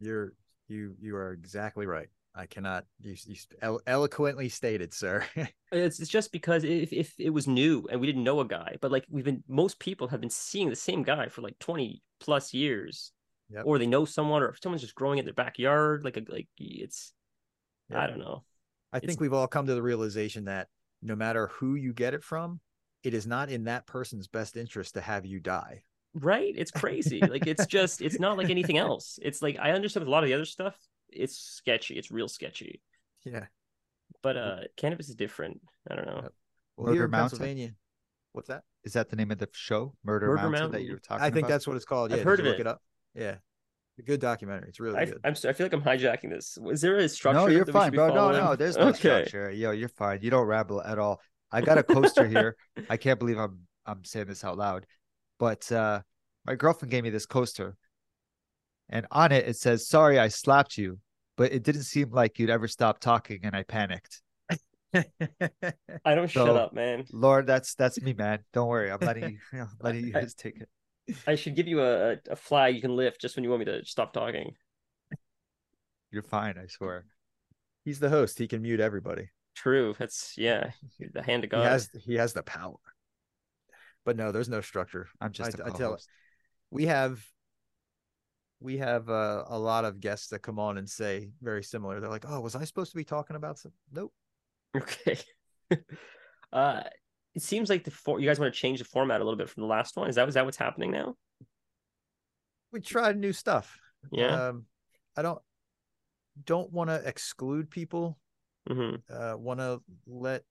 [0.00, 0.32] You're
[0.68, 2.08] you you are exactly right.
[2.34, 2.84] I cannot.
[3.00, 5.24] You, you elo- eloquently stated, sir.
[5.72, 8.76] It's it's just because if if it was new and we didn't know a guy,
[8.80, 12.00] but like we've been most people have been seeing the same guy for like 20
[12.20, 13.10] plus years.
[13.50, 13.64] Yep.
[13.66, 16.46] Or they know someone or if someone's just growing in their backyard, like a like
[16.58, 17.12] it's
[17.92, 18.44] I don't know.
[18.92, 20.68] I It's- think we've all come to the realization that
[21.02, 22.60] no matter who you get it from,
[23.02, 25.82] it is not in that person's best interest to have you die.
[26.14, 26.54] Right?
[26.56, 27.20] It's crazy.
[27.20, 29.18] like it's just it's not like anything else.
[29.20, 30.78] It's like I understand a lot of the other stuff,
[31.14, 31.94] it's sketchy.
[31.94, 32.80] It's real sketchy.
[33.24, 33.46] Yeah.
[34.22, 35.60] But uh cannabis is different.
[35.90, 36.20] I don't know.
[36.22, 36.32] Yep.
[36.78, 37.38] Murder here in Mountain?
[37.38, 37.70] Pennsylvania,
[38.32, 38.62] what's that?
[38.84, 41.30] Is that the name of the show, Murder, Murder Mountain, that you were talking I
[41.30, 41.50] think about?
[41.50, 42.10] that's what it's called.
[42.10, 42.60] Yeah, I've Yeah, heard of look it.
[42.60, 42.82] it up.
[43.14, 43.36] Yeah,
[43.98, 44.68] a good documentary.
[44.68, 45.20] It's really I, good.
[45.24, 46.58] I'm sorry, I feel like I'm hijacking this.
[46.70, 47.38] Is there a structure?
[47.38, 48.08] No, you're that we fine, should be bro.
[48.08, 48.44] No, following?
[48.44, 48.98] no, there's no okay.
[48.98, 49.50] structure.
[49.50, 50.18] Yo, you're fine.
[50.22, 51.20] You don't ramble at all.
[51.52, 52.56] I got a coaster here.
[52.90, 54.86] I can't believe I'm I'm saying this out loud,
[55.38, 56.00] but uh,
[56.44, 57.76] my girlfriend gave me this coaster,
[58.88, 60.98] and on it it says, "Sorry, I slapped you,"
[61.36, 64.22] but it didn't seem like you'd ever stop talking, and I panicked.
[64.94, 67.04] I don't shut up, man.
[67.12, 68.40] Lord, that's that's me, man.
[68.52, 70.68] Don't worry, I'm letting you, you know, letting you I- guys take it.
[71.26, 73.60] I should give you a, a- a flag you can lift just when you want
[73.60, 74.54] me to stop talking.
[76.10, 77.04] You're fine, I swear.
[77.84, 78.38] He's the host.
[78.38, 79.28] He can mute everybody.
[79.56, 79.94] True.
[79.98, 80.70] That's yeah.
[81.12, 81.64] The hand of He God.
[81.64, 82.76] has he has the power.
[84.04, 85.08] But no, there's no structure.
[85.20, 86.08] I'm just I- a I tell- co-host.
[86.70, 87.20] We have
[88.64, 92.00] we have uh, a lot of guests that come on and say very similar.
[92.00, 94.12] They're like, "Oh, was I supposed to be talking about some?" Nope.
[94.74, 95.18] Okay.
[96.52, 96.82] uh
[97.34, 99.50] it seems like the for- you guys want to change the format a little bit
[99.50, 100.08] from the last one.
[100.08, 101.14] Is that is that what's happening now?
[102.72, 103.78] We tried new stuff.
[104.10, 104.48] Yeah.
[104.48, 104.64] Um,
[105.14, 105.40] I don't
[106.42, 108.18] don't want to exclude people.
[108.66, 110.42] hmm Uh, want to let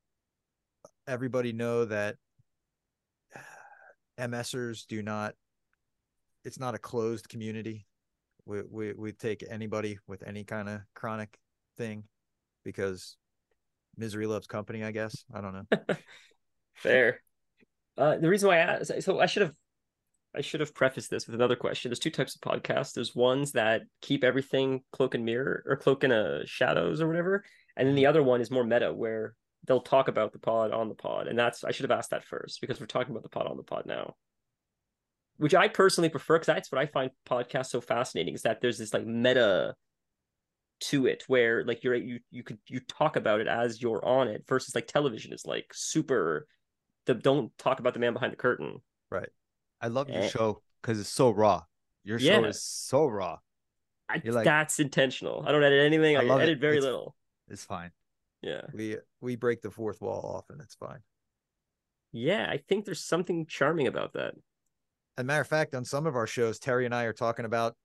[1.07, 2.17] everybody know that
[4.19, 5.33] MSers do not.
[6.45, 7.87] It's not a closed community.
[8.45, 11.37] We we we take anybody with any kind of chronic
[11.77, 12.03] thing,
[12.63, 13.17] because
[13.97, 14.83] misery loves company.
[14.83, 15.95] I guess I don't know.
[16.75, 17.21] Fair.
[17.97, 19.53] Uh, the reason why I asked, so I should have,
[20.35, 21.89] I should have prefaced this with another question.
[21.89, 22.93] There's two types of podcasts.
[22.93, 27.45] There's ones that keep everything cloak and mirror or cloak and uh, shadows or whatever,
[27.77, 30.89] and then the other one is more meta where they'll talk about the pod on
[30.89, 33.29] the pod, and that's I should have asked that first because we're talking about the
[33.29, 34.15] pod on the pod now,
[35.37, 38.77] which I personally prefer because that's what I find podcasts so fascinating is that there's
[38.77, 39.73] this like meta
[40.81, 44.27] to it where like you're you you could you talk about it as you're on
[44.27, 46.45] it versus like television is like super
[47.05, 49.29] the don't talk about the man behind the curtain Right.
[49.79, 50.27] I love your Eh.
[50.29, 51.63] show because it's so raw.
[52.03, 53.37] Your show is so raw.
[54.09, 56.43] I, like- that's intentional i don't edit anything I i, love it.
[56.43, 57.15] edit very It's- little
[57.47, 57.91] It's fine.
[58.41, 60.59] yeah We we break the fourth wall often.
[60.61, 60.99] It's fine.
[62.11, 64.33] yeah i think there's something charming about that
[65.17, 67.75] a matter of fact, on some of our shows, Terry and I are talking about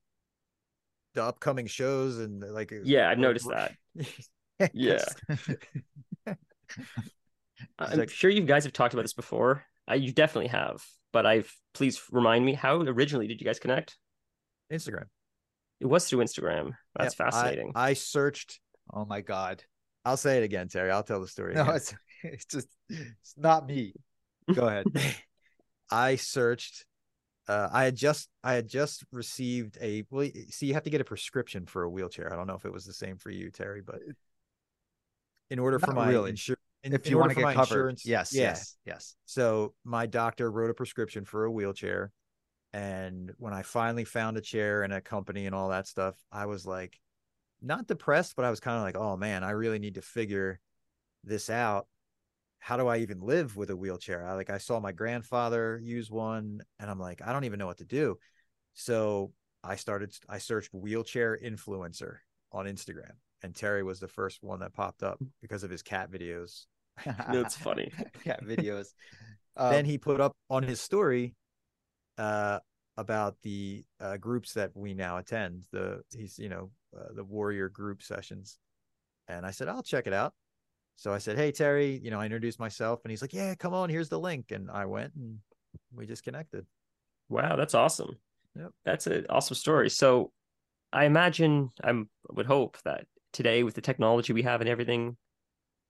[1.15, 3.73] the upcoming shows and like uh, yeah i've noticed that
[4.73, 5.03] Yeah.
[7.79, 11.25] I'm like- sure you guys have talked about this before I, you definitely have but
[11.25, 13.97] i've please remind me how originally did you guys connect
[14.71, 15.05] Instagram.
[15.79, 18.59] it was through instagram that's Yep, I- fascinating I, searched.
[18.93, 19.63] oh my god.
[20.05, 20.91] I'll say it again, Terry.
[20.91, 21.53] I'll tell the story.
[21.55, 21.75] No, again.
[21.75, 23.93] it's it's just it's not me.
[24.53, 24.85] Go ahead.
[25.91, 26.85] I searched.
[27.49, 30.29] Uh, I had just I had just received a well.
[30.51, 32.31] See, you have to get a prescription for a wheelchair.
[32.31, 33.99] I don't know if it was the same for you, Terry, but
[35.49, 36.29] in order for Not my really.
[36.29, 38.43] insurance, if you want to get covered, yes, yeah.
[38.43, 39.15] yes, yes.
[39.25, 42.11] So my doctor wrote a prescription for a wheelchair,
[42.71, 46.45] and when I finally found a chair and a company and all that stuff, I
[46.45, 46.99] was like,
[47.63, 50.59] not depressed, but I was kind of like, oh man, I really need to figure
[51.23, 51.87] this out.
[52.59, 54.27] How do I even live with a wheelchair?
[54.27, 57.67] I like I saw my grandfather use one, and I'm like, I don't even know
[57.67, 58.17] what to do.
[58.73, 59.31] So
[59.63, 60.13] I started.
[60.27, 62.17] I searched wheelchair influencer
[62.51, 66.11] on Instagram, and Terry was the first one that popped up because of his cat
[66.11, 66.65] videos.
[67.05, 67.91] that's funny
[68.23, 68.87] Cat videos.
[69.57, 71.35] Um, then he put up on his story
[72.17, 72.59] uh
[72.95, 77.67] about the uh groups that we now attend the he's you know uh, the warrior
[77.67, 78.57] group sessions
[79.27, 80.33] and i said i'll check it out
[80.99, 83.73] so i said hey terry you know i introduced myself and he's like yeah come
[83.73, 85.39] on here's the link and i went and
[85.95, 86.65] we just connected
[87.29, 88.17] Wow, that's awesome.
[88.55, 88.71] Yep.
[88.83, 89.89] That's an awesome story.
[89.89, 90.31] So
[90.91, 95.15] I imagine I'm would hope that today with the technology we have and everything,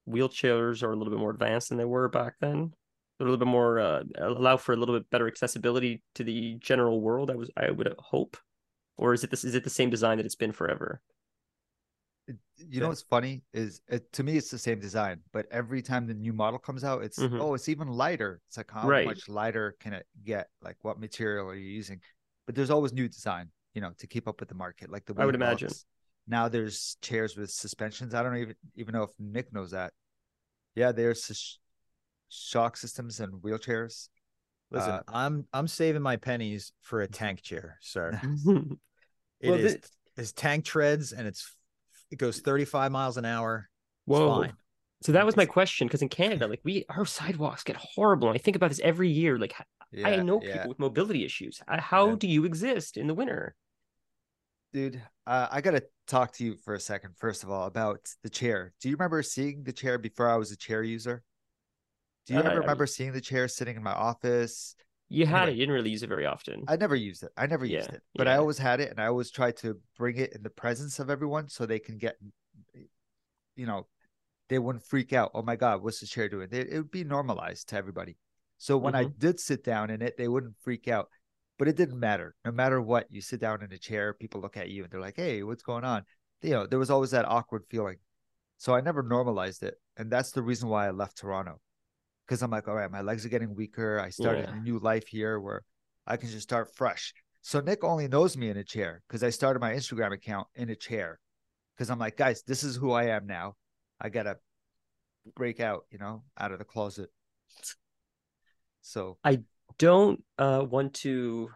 [0.08, 2.74] wheelchairs are a little bit more advanced than they were back then.
[3.20, 7.02] A little bit more uh, allow for a little bit better accessibility to the general
[7.02, 7.32] world.
[7.32, 8.38] I was I would hope,
[8.98, 11.02] or is it this is it the same design that it's been forever?
[12.58, 12.82] You Yeah.
[12.82, 16.14] know what's funny is it, to me it's the same design, but every time the
[16.14, 17.40] new model comes out, it's Mhm.
[17.42, 18.42] oh it's even lighter.
[18.48, 19.06] It's like how Right.
[19.06, 20.50] much lighter can it get?
[20.62, 22.02] Like what material are you using?
[22.46, 24.90] But there's always new design, you know, to keep up with the market.
[24.90, 25.68] Like the I would imagine.
[25.70, 25.86] Box,
[26.28, 28.14] now there's chairs with suspensions.
[28.14, 29.94] I don't even even know if Nick knows that.
[30.76, 31.56] Yeah, there's sh-
[32.30, 34.10] shock systems and wheelchairs.
[34.72, 38.20] Listen, Uh, I'm I'm saving my pennies for a tank chair, sir.
[39.40, 39.82] It Well, is thi-
[40.18, 41.56] it's tank treads and it's
[42.12, 43.70] it goes 35 miles an hour.
[44.06, 44.48] Whoa.
[45.02, 48.28] So that was my question because in Canada, like we our sidewalks get horrible.
[48.30, 49.38] And I think about this every year.
[49.38, 49.54] Like
[49.92, 50.54] Yeah, I know yeah.
[50.54, 51.62] people with mobility issues.
[51.68, 52.16] Uh, How Yeah.
[52.16, 53.56] do you exist in the winter?
[54.74, 55.02] dude.
[55.26, 57.16] Uh, I gotta talk to you for a second.
[57.18, 58.74] First of all, about the chair.
[58.82, 61.24] Do you remember seeing the chair before I was a chair user?
[62.28, 64.76] Do you Uh, ever remember seeing the chair sitting in my office?
[65.10, 65.50] You had Anyway.
[65.50, 65.56] it.
[65.56, 66.66] You didn't really use it very often.
[66.68, 67.32] I never used it.
[67.36, 69.80] I never used Yeah, it, but I always had it, and I always tried to
[69.98, 72.16] bring it in the presence of everyone so they can get,
[73.56, 73.88] you know,
[74.50, 75.32] they wouldn't freak out.
[75.34, 76.50] Oh my God, what's the chair doing?
[76.50, 78.18] They, it would be normalized to everybody.
[78.58, 79.20] So when I Mm-hmm.
[79.20, 81.10] did sit down in it, they wouldn't freak out.
[81.58, 82.36] But it didn't matter.
[82.46, 85.02] No matter what, you sit down in a chair, people look at you and they're
[85.02, 86.06] like, "Hey, what's going on?"
[86.42, 87.98] You know, there was always that awkward feeling.
[88.58, 91.60] So I never normalized it, and that's the reason why I left Toronto.
[92.30, 94.00] Because I'm like, all right, my legs are getting weaker.
[94.00, 94.56] I started Yeah.
[94.56, 95.64] a new life here where
[96.06, 97.12] I can just start fresh.
[97.42, 100.70] So Nick only knows me in a chair because I started my Instagram account in
[100.70, 101.20] a chair.
[101.74, 103.56] Because I'm like, guys, this is who I am now.
[104.00, 104.38] I gotta
[105.36, 107.10] break out, you know, out of the closet.
[108.82, 109.40] So I
[109.80, 111.50] don't uh, want to.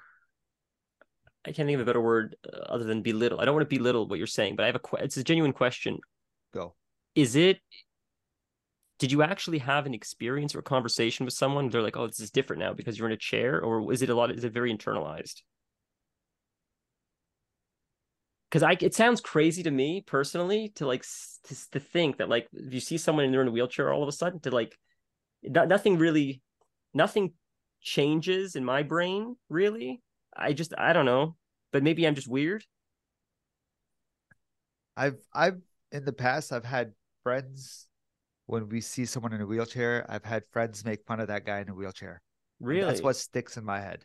[1.46, 3.40] I can't think of a better word uh, other than belittle.
[3.40, 5.04] I don't want to belittle what you're saying, but I have a.
[5.04, 6.00] It's a genuine question.
[6.52, 6.74] go.
[7.14, 7.60] Is it?
[9.00, 11.70] Did you actually have an experience or conversation with someone?
[11.70, 14.10] They're like, "Oh, this is different now because you're in a chair," or is it
[14.10, 14.32] a lot?
[14.32, 15.42] Is it very internalized?
[18.50, 21.04] Because I, it sounds crazy to me personally to like
[21.46, 24.04] to, to think that like if you see someone and they're in a wheelchair all
[24.04, 24.78] of a sudden to like,
[25.42, 26.42] no, nothing really,
[26.94, 27.34] nothing
[27.82, 30.02] changes in my brain really.
[30.36, 31.36] I just I don't know,
[31.72, 32.64] but maybe I'm just weird.
[34.96, 35.60] I've I've
[35.92, 37.88] in the past I've had friends
[38.46, 41.60] when we see someone in a wheelchair, I've had friends make fun of that guy
[41.60, 42.22] in a wheelchair.
[42.60, 44.04] And Really, That's what sticks in my head.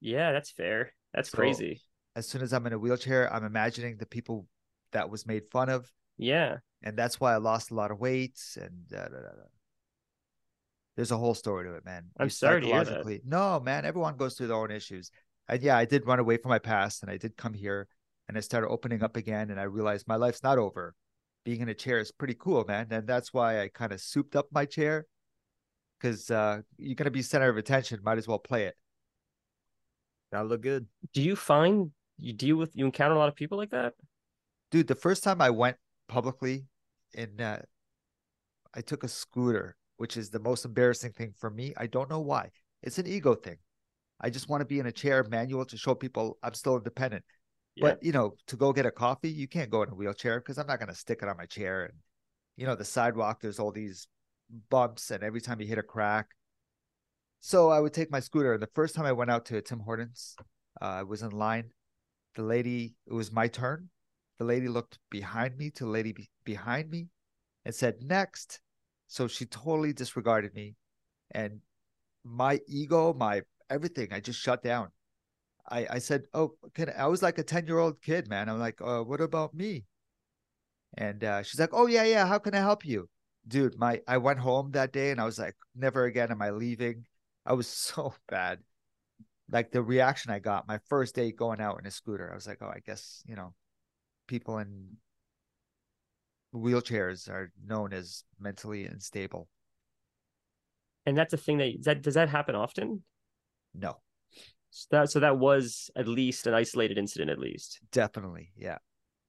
[0.00, 0.92] Yeah, that's fair.
[1.12, 1.82] That's So- crazy.
[2.16, 4.46] As soon as I'm in a wheelchair, I'm imagining the people
[4.92, 6.58] that was made fun of, Yeah.
[6.82, 8.40] and that's why I lost a lot of weight.
[8.60, 9.28] And da, da, da.
[10.96, 12.10] there's a whole story to it, man.
[12.18, 13.20] I'm You sorry to hear that.
[13.24, 15.10] No, man, everyone goes through their own issues.
[15.48, 17.88] And yeah, I did run away from my past, and I did come here,
[18.28, 20.94] and I started opening up again, and I realized my life's not over.
[21.44, 24.36] Being in a chair is pretty cool, man, and that's why I kind of souped
[24.36, 25.06] up my chair,
[25.98, 28.00] because uh, you're gonna be center of attention.
[28.02, 28.76] Might as well play it.
[30.32, 30.86] Gotta look good.
[31.14, 33.94] Do you find you deal with you encounter a lot of people like that?
[34.70, 35.76] dude the first time i went
[36.08, 36.64] publicly
[37.14, 37.60] in uh
[38.74, 42.20] i took a scooter which is the most embarrassing thing for me i don't know
[42.20, 42.48] why
[42.82, 43.56] it's an ego thing
[44.20, 47.24] i just want to be in a chair manual to show people i'm still independent
[47.78, 50.58] but you know to go get a coffee you can't go in a wheelchair because
[50.58, 51.94] i'm not going to stick it on my chair and
[52.56, 54.06] you know the sidewalk there's all these
[54.68, 56.26] bumps and every time you hit a crack.
[57.40, 59.80] So i would take my scooter and the first time i went out to tim
[59.80, 60.36] hortons
[60.82, 61.70] uh, i was in line.
[62.36, 63.88] The lady it was my turn.
[64.38, 67.08] The lady looked behind me to the lady be- behind me
[67.64, 68.60] and said next.
[69.08, 70.76] So she totally disregarded me
[71.32, 71.60] and
[72.24, 74.88] my ego my everything i just shut down
[75.70, 78.48] i i said oh can i was like a 10 year old kid man.
[78.48, 79.84] I'm like uh, what about me?
[80.94, 83.08] And uh, she's like oh yeah yeah how can i help you?
[83.46, 86.50] Dude my i went home that day and i was like never again am i
[86.50, 87.06] leaving.
[87.46, 88.60] I was so bad.
[89.50, 92.46] Like the reaction i got my first day going out in a scooter i was
[92.46, 93.54] like oh i guess you know
[94.28, 94.96] people in
[96.54, 99.48] wheelchairs are known as mentally unstable.
[101.06, 103.02] And that's a thing that that does that happen often?
[103.74, 103.98] No,
[104.70, 107.80] So that so that was at least an isolated incident, at least.
[107.90, 108.52] definitely.
[108.56, 108.78] Yeah.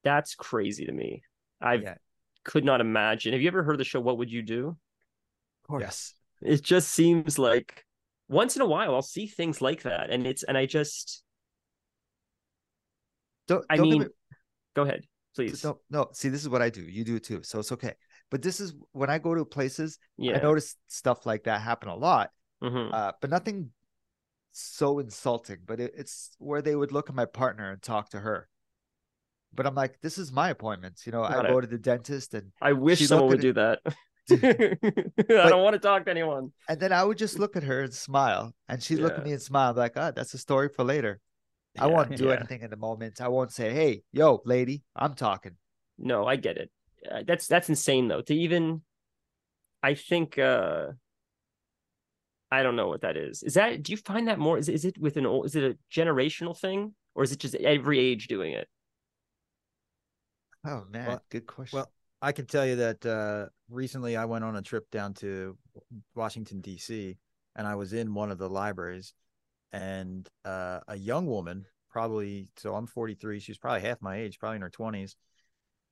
[0.04, 1.23] That's crazy to me.
[1.60, 1.95] I Yeah.
[2.43, 3.34] could not imagine.
[3.34, 4.67] Have you ever heard the show What Would You Do?
[4.69, 6.13] Of course.
[6.41, 7.86] It just seems like
[8.27, 11.23] once in a while I'll see things like that, and it's and I just
[13.47, 14.08] Don't, I don't get mean, me-
[14.75, 15.63] go ahead, please.
[15.63, 16.09] no, no.
[16.13, 16.82] See, this is what I do.
[16.82, 17.43] You do too.
[17.43, 17.93] So it's okay.
[18.30, 20.38] But this is when I go to places, yeah.
[20.38, 22.32] I notice stuff like that happen a lot,
[22.63, 22.93] Mhm.
[22.93, 23.72] uh, but nothing
[24.52, 25.60] so insulting.
[25.66, 28.47] But it, it's where they would look at my partner and talk to her.
[29.54, 31.02] But I'm like, this is my appointment.
[31.06, 31.52] You know, Got I it.
[31.52, 33.80] go to the dentist and I wish someone would do that.
[34.32, 34.78] I
[35.18, 36.52] But- don't want to talk to anyone.
[36.70, 39.34] and then I would just look at her and smile, and she'd look at me
[39.34, 41.20] and smile, like, ah, that's a story for later.
[41.78, 42.34] I won't do yeah.
[42.34, 43.20] anything in the moment.
[43.20, 45.56] I won't say, "Hey, yo, lady, I'm talking."
[45.97, 46.70] No, I get it.
[47.10, 48.22] Uh, that's that's insane though.
[48.22, 48.82] To even,
[49.82, 50.88] I think, uh
[52.52, 53.43] I don't know what that is.
[53.43, 53.82] Is that?
[53.82, 54.58] Do you find that more?
[54.58, 55.45] Is is it with an old?
[55.45, 58.68] Is it a generational thing, or is it just every age doing it?
[60.66, 61.78] Oh man, Well- good question.
[61.78, 61.91] Well,
[62.22, 65.58] I can tell you that uh, recently I went on a trip down to
[66.14, 67.18] Washington D.C.
[67.56, 69.14] and I was in one of the libraries,
[69.72, 74.58] and uh, a young woman, probably so I'm 43, she's probably half my age, probably
[74.58, 75.16] in her 20s,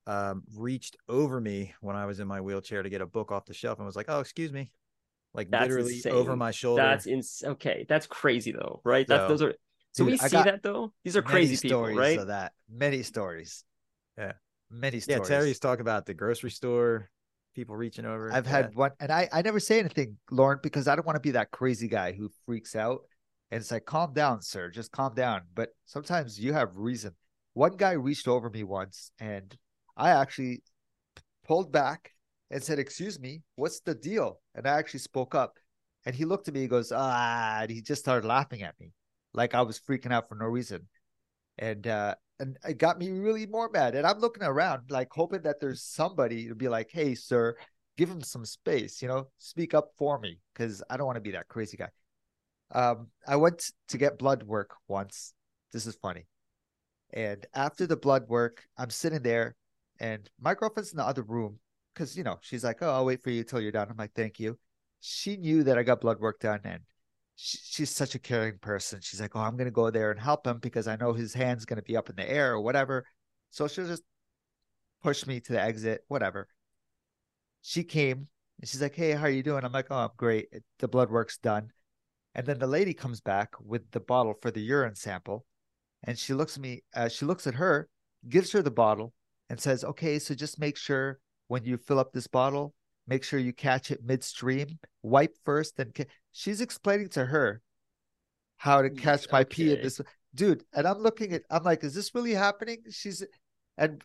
[0.05, 3.45] um, reached over me when I was in my wheelchair to get a book off
[3.45, 4.71] the shelf and was like, "Oh, excuse me,"
[5.39, 6.83] like That's literally over my shoulder.
[6.83, 7.85] That's ins- okay.
[7.87, 9.07] That's crazy though, right?
[9.07, 9.53] That's those are.
[9.93, 10.93] So Dude, we I see that though.
[11.03, 12.19] These are Many crazy people, stories right?
[12.19, 13.63] Of that many stories.
[14.17, 14.33] Yeah.
[14.69, 15.07] many stories.
[15.07, 15.29] yeah, stories.
[15.29, 17.09] Terry's talk about the grocery store,
[17.55, 18.31] people reaching over.
[18.31, 18.51] I've Yeah.
[18.51, 21.31] had one, and I I never say anything, Lorne, because I don't want to be
[21.31, 23.01] that crazy guy who freaks out.
[23.51, 25.41] And it's like, calm down, sir, just calm down.
[25.55, 27.15] But sometimes you have reason.
[27.53, 29.57] One guy reached over me once, and
[29.97, 30.61] I actually
[31.47, 32.13] pulled back
[32.51, 35.57] and said, "Excuse me, what's the deal?" And I actually spoke up,
[36.05, 38.93] and he looked at me, he goes, "Ah," and he just started laughing at me,
[39.33, 40.87] like I was freaking out for no reason,
[41.57, 43.95] and uh, and it got me really more mad.
[43.95, 47.55] And I'm looking around, like hoping that there's somebody to be like, "Hey, sir."
[47.99, 51.21] give him some space, you know, speak up for me because I don't want to
[51.21, 51.89] be that crazy guy.
[52.71, 55.33] Um, I went to get blood work once.
[55.73, 56.25] This is funny.
[57.11, 59.57] And after the blood work, I'm sitting there
[59.99, 61.59] and my girlfriend's in the other room
[61.99, 63.87] because, you know, she's like, Oh, I'll wait for you till you're done.
[63.89, 64.57] I'm like, Thank you.
[65.01, 66.81] She knew that I got blood work done and
[67.35, 68.99] she, she's such a caring person.
[69.01, 71.65] She's like, Oh, I'm to go there and help him because I know his hand's
[71.77, 73.05] to be up in the air or whatever.
[73.49, 74.03] So she'll just
[75.03, 76.47] push me to the exit, whatever
[77.61, 78.27] she came
[78.59, 80.49] and she's like, "Hey, how are you doing?" I'm like, "Oh, I'm great.
[80.79, 81.71] The blood work's done."
[82.35, 85.45] And then the lady comes back with the bottle for the urine sample,
[86.03, 86.83] and she looks at me.
[86.93, 87.89] Uh, she looks at her,
[88.27, 89.13] gives her the bottle,
[89.49, 91.19] and says, "Okay, so just make sure
[91.49, 92.73] when you fill up this bottle,
[93.05, 94.79] make sure you catch it midstream.
[95.03, 96.05] Wipe first, then ca-.
[96.31, 97.61] she's explaining to her
[98.55, 99.99] how to catch my pee in this
[100.33, 103.23] dude." And I'm looking at, I'm like, "Is this really happening?" She's,
[103.77, 104.01] and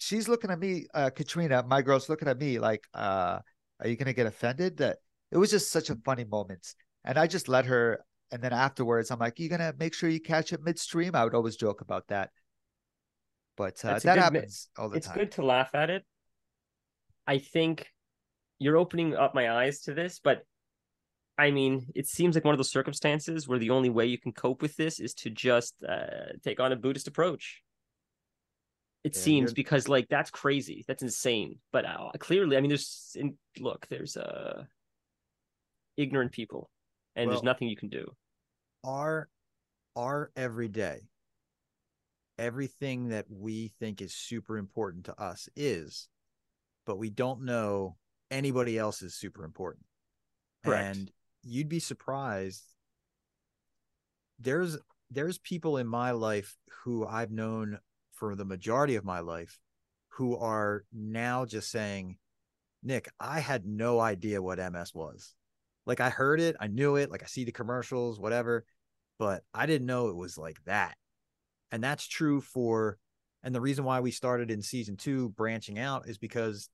[0.00, 3.38] she's looking at me, uh, Katrina, my girl's looking at me like, uh,
[3.78, 4.78] are you gonna get offended?
[4.78, 4.98] That
[5.30, 6.74] it was just such a funny moment.
[7.04, 10.20] And I just let her and then afterwards I'm like, you're gonna make sure you
[10.20, 11.14] catch it midstream?
[11.14, 12.30] I would always joke about that.
[13.56, 15.18] But uh, that good happens all the it's time.
[15.18, 16.04] It's good to laugh at it.
[17.26, 17.86] I think
[18.58, 20.42] you're opening up my eyes to this, but
[21.38, 24.32] I mean, it seems like one of those circumstances where the only way you can
[24.32, 27.62] cope with this is to just uh, take on a Buddhist approach.
[29.04, 31.58] It Yeah, seems you're- because like that's crazy, that's insane.
[31.72, 34.64] But uh, clearly, I mean, there's in, look, there's uh,
[35.96, 36.68] ignorant people,
[37.16, 38.14] and there's nothing you can do.
[38.84, 39.28] our
[39.96, 41.00] our everyday
[42.38, 46.08] everything that we think is super important to us is
[46.86, 47.96] but we don't know
[48.30, 49.84] anybody else is super important
[50.64, 50.96] Correct.
[50.96, 51.12] and
[51.42, 52.62] you'd be surprised
[54.38, 54.78] there's
[55.10, 57.78] there's people in my life who I've known
[58.12, 59.58] for the majority of my life
[60.10, 62.16] who are now just saying
[62.82, 65.34] Nick I had no idea what MS was
[65.86, 68.64] like I heard it I knew it like I see the commercials whatever
[69.20, 70.96] but I didn't know it was like that.
[71.70, 72.96] And that's true for,
[73.42, 76.68] and the reason why we started in season two branching out is because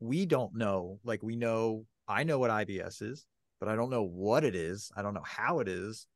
[0.00, 3.26] we don't know, like we know, I know what IBS is,
[3.60, 4.90] but I don't know what it is.
[4.96, 6.06] I don't know how it is.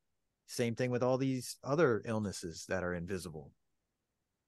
[0.46, 3.52] Same thing with all these other illnesses that are invisible.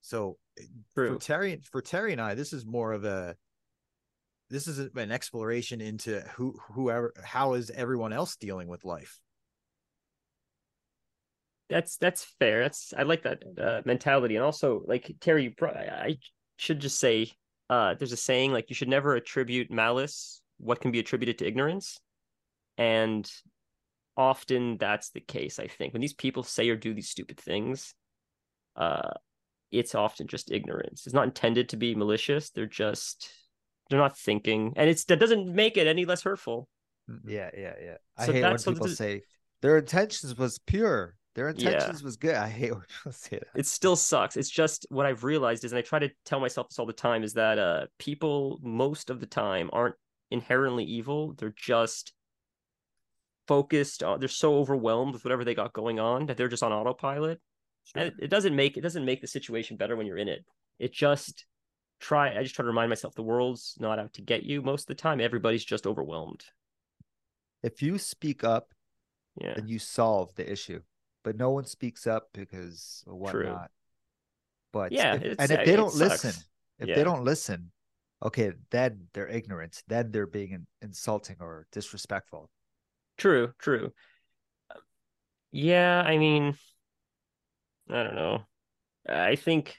[0.01, 1.19] So eh, for True.
[1.19, 3.37] Terry, for Terry and I, this is more of a,
[4.51, 9.21] this is an exploration into who, whoever, how is everyone else dealing with life?
[11.73, 12.63] That's that's fair.
[12.63, 16.19] That's I like that uh, mentality, and also like Terry, I I
[16.57, 17.31] should just say,
[17.71, 21.47] uh, there's a saying like you should never attribute malice what can be attributed to
[21.47, 21.99] ignorance,
[22.79, 23.31] and
[24.17, 25.59] often that's the case.
[25.59, 27.95] I think when these people say or do these stupid things,
[28.77, 29.11] uh,
[29.71, 31.07] it's often just ignorance.
[31.07, 32.51] It's not intended to be malicious.
[32.51, 33.31] They're just
[33.91, 36.69] they're not thinking, and it's that doesn't make it any less hurtful.
[37.27, 37.97] Yeah, yeah, yeah.
[38.17, 39.23] I So hate when people this- say
[39.61, 41.17] their intentions was pure.
[41.35, 41.73] Their Yeah.
[41.75, 42.35] intentions was good.
[42.35, 43.59] I hate when people say that.
[43.59, 44.37] it still sucks.
[44.37, 46.93] It's just what I've realized is, and I try to tell myself this all the
[46.93, 49.97] time, is that uh people most of the time aren't
[50.31, 51.35] inherently evil.
[51.35, 52.13] They're just
[53.49, 56.73] focused on they're so overwhelmed with whatever they got going on that they're just on
[56.73, 57.41] autopilot.
[57.97, 60.45] And it, it doesn't make it doesn't make the situation better when you're in it.
[60.79, 61.47] It just
[62.01, 64.83] try I just try to remind myself the world's not out to get you most
[64.83, 65.21] of the time.
[65.21, 66.45] Everybody's just overwhelmed.
[67.63, 68.75] If you speak up,
[69.41, 69.55] Yeah.
[69.55, 70.83] then you solve the issue.
[71.25, 73.47] But no one speaks up because of True.
[73.47, 73.71] whatnot.
[74.73, 76.35] But Yeah, if- and if uh, they don't listen,
[76.79, 76.95] if Yeah.
[76.97, 77.71] they don't listen,
[78.23, 79.83] okay, then they're ignorant.
[79.87, 82.51] Then they're being insulting or disrespectful.
[83.19, 83.93] True, true.
[84.71, 84.81] Uh,
[85.51, 86.57] yeah, I mean,
[87.89, 88.47] I don't know.
[89.07, 89.77] I think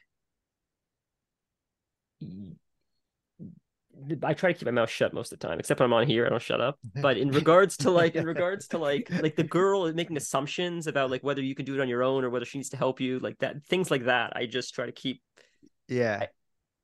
[4.24, 6.08] I try to keep my mouth shut most of the time, except when I'm on
[6.08, 6.78] here, I don't shut up.
[6.88, 7.02] Mm-hmm.
[7.02, 11.10] But in regards to like, in regards to like, like the girl making assumptions about
[11.12, 13.00] like whether you can do it on your own or whether she needs to help
[13.00, 14.34] you, like that, things like that.
[14.36, 15.22] I just try to keep.
[15.88, 16.28] Yeah.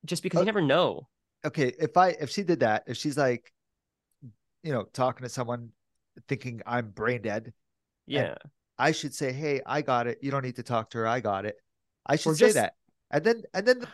[0.04, 1.08] Just because you never know.
[1.44, 3.52] Okay, if I if she did that, if she's like,
[4.62, 5.70] you know, talking to someone,
[6.28, 7.52] thinking I'm brain dead.
[8.06, 8.34] Yeah.
[8.78, 10.18] I should say, hey, I got it.
[10.22, 11.06] You don't need to talk to her.
[11.06, 11.56] I got it.
[12.06, 12.74] I should Or say just- that,
[13.10, 13.88] and then and then the,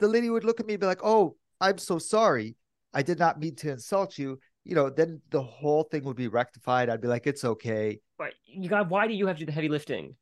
[0.00, 2.56] the lady would look at me and be like, oh, I'm so sorry.
[2.94, 4.38] I did not mean to insult you.
[4.64, 6.88] You know, then the whole thing would be rectified.
[6.88, 8.00] I'd be like, it's okay.
[8.16, 8.88] But you got.
[8.88, 10.16] Why do you have to do the heavy lifting?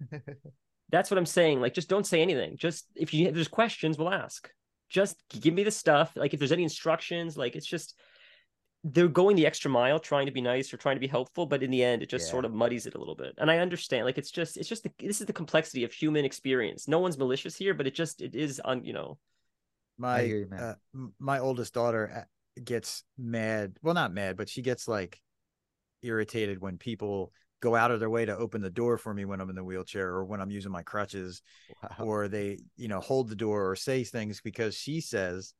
[0.90, 1.60] That's what I'm saying.
[1.60, 2.56] Like, just don't say anything.
[2.56, 4.48] Just if you if there's questions, we'll ask.
[4.88, 6.12] Just give me the stuff.
[6.14, 7.98] Like, if there's any instructions, like it's just
[8.84, 11.64] they're going the extra mile, trying to be nice or trying to be helpful, but
[11.64, 12.30] in the end, it just Yeah.
[12.30, 13.34] sort of muddies it a little bit.
[13.38, 14.04] And I understand.
[14.04, 16.86] Like, it's just it's just the, this is the complexity of human experience.
[16.86, 19.18] No one's malicious here, but it just it is on you know.
[19.98, 20.74] My you, uh,
[21.18, 25.20] my oldest daughter uh, gets mad well not mad but she gets like
[26.02, 29.40] irritated when people go out of their way to open the door for me when
[29.40, 31.42] i'm in the wheelchair or when i'm using my crutches
[31.82, 32.06] Wow.
[32.06, 35.54] or they you know hold the door or say things because she says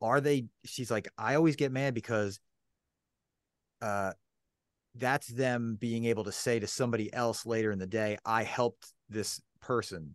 [0.00, 2.40] are they she's like i always get mad because
[3.82, 4.12] uh
[4.96, 8.92] that's them being able to say to somebody else later in the day i helped
[9.08, 10.14] this person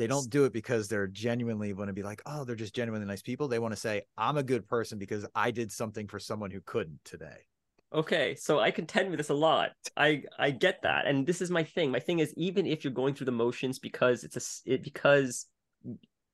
[0.00, 3.06] they don't do it because they're genuinely want to be like oh they're just genuinely
[3.06, 6.18] nice people they want to say i'm a good person because i did something for
[6.18, 7.46] someone who couldn't today
[7.92, 9.72] Okay, so I contend with this a lot.
[9.96, 11.90] I I get that, and this is my thing.
[11.90, 15.46] My thing is even if you're going through the motions because it's a it, because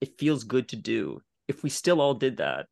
[0.02, 1.22] it feels good to do.
[1.48, 2.66] If we still all did that,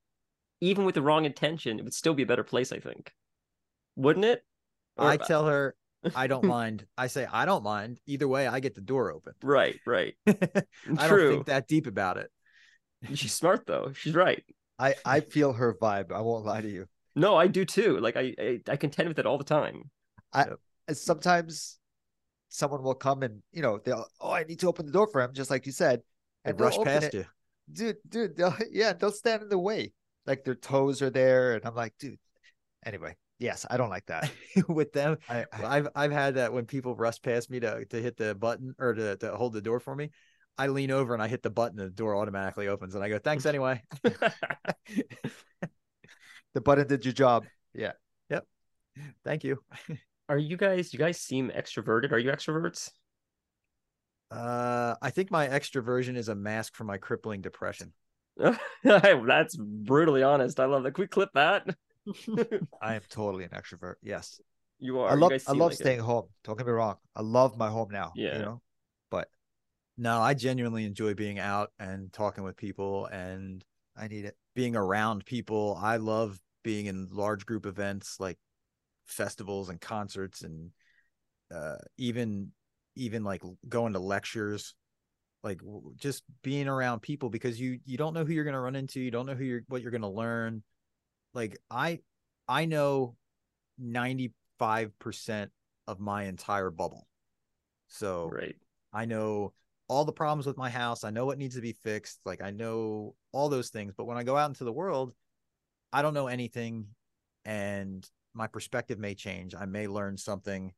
[0.60, 2.72] even with the wrong intention, it would still be a better place.
[2.72, 3.10] I think,
[3.96, 4.44] wouldn't it?
[4.98, 5.74] Or- i tell her
[6.14, 9.32] i don't mind i say i don't mind either way i get the door open
[9.42, 10.14] right, right.
[10.26, 11.30] i don't True.
[11.32, 12.30] think that deep about it
[13.12, 13.92] She's smart though.
[13.92, 14.42] She's right.
[14.78, 16.12] I I feel her vibe.
[16.12, 16.86] I won't lie to you.
[17.14, 17.98] No, I do too.
[18.00, 19.90] Like I I, I contend with it all the time.
[20.32, 21.78] And sometimes
[22.48, 25.20] someone will come and you know they'll oh I need to open the door for
[25.20, 26.02] him just like you said
[26.44, 27.14] and rush past it.
[27.14, 27.24] you
[27.72, 29.92] dude dude they'll, yeah they'll stand in the way
[30.26, 32.18] like their toes are there and I'm like dude
[32.84, 34.30] anyway yes I don't like that
[34.68, 38.00] with them I, I I've I've had that when people rush past me to to
[38.00, 40.10] hit the button or to, to hold the door for me.
[40.56, 43.08] I lean over and I hit the button and the door automatically opens and I
[43.08, 43.82] go, thanks anyway.
[44.04, 44.20] the
[46.62, 47.92] button did your job Yeah.
[48.30, 48.46] Yep.
[49.24, 49.58] Thank you.
[50.28, 50.92] Are you guys?
[50.92, 52.12] You guys seem extroverted.
[52.12, 52.90] Are you extroverts?
[54.30, 57.92] Uh I think my extroversion is a mask for my crippling depression.
[58.84, 60.60] That's brutally honest.
[60.60, 60.94] I love that.
[60.94, 61.66] Can we clip that?
[62.82, 64.40] I am totally an extrovert yes
[64.78, 65.10] you are.
[65.10, 65.78] I love I love like it.
[65.78, 68.36] staying home don't get me wrong I love my home now Yeah.
[68.36, 68.60] you know
[69.10, 69.28] but
[69.96, 73.64] No, I genuinely enjoy being out and talking with people and
[73.96, 75.78] I need it being around people.
[75.80, 78.38] I love being in large group events like
[79.06, 80.70] festivals and concerts and
[81.54, 82.50] uh even
[82.96, 84.74] even like going to lectures
[85.42, 85.60] like
[85.96, 89.00] just being around people because you you don't know who you're going to run into
[89.00, 90.62] you don't know who you're what you're going to learn
[91.34, 92.00] like i
[92.48, 93.16] i know
[93.82, 95.50] 95%
[95.86, 97.06] of my entire bubble
[97.88, 98.56] so Right.
[98.92, 99.52] I know
[99.88, 101.04] all the problems with my house.
[101.04, 102.20] I know what needs to be fixed.
[102.24, 103.92] Like I know all those things.
[103.96, 105.12] But when I go out into the world,
[105.92, 106.86] I don't know anything
[107.44, 109.54] and my perspective may change.
[109.54, 110.72] I may learn something.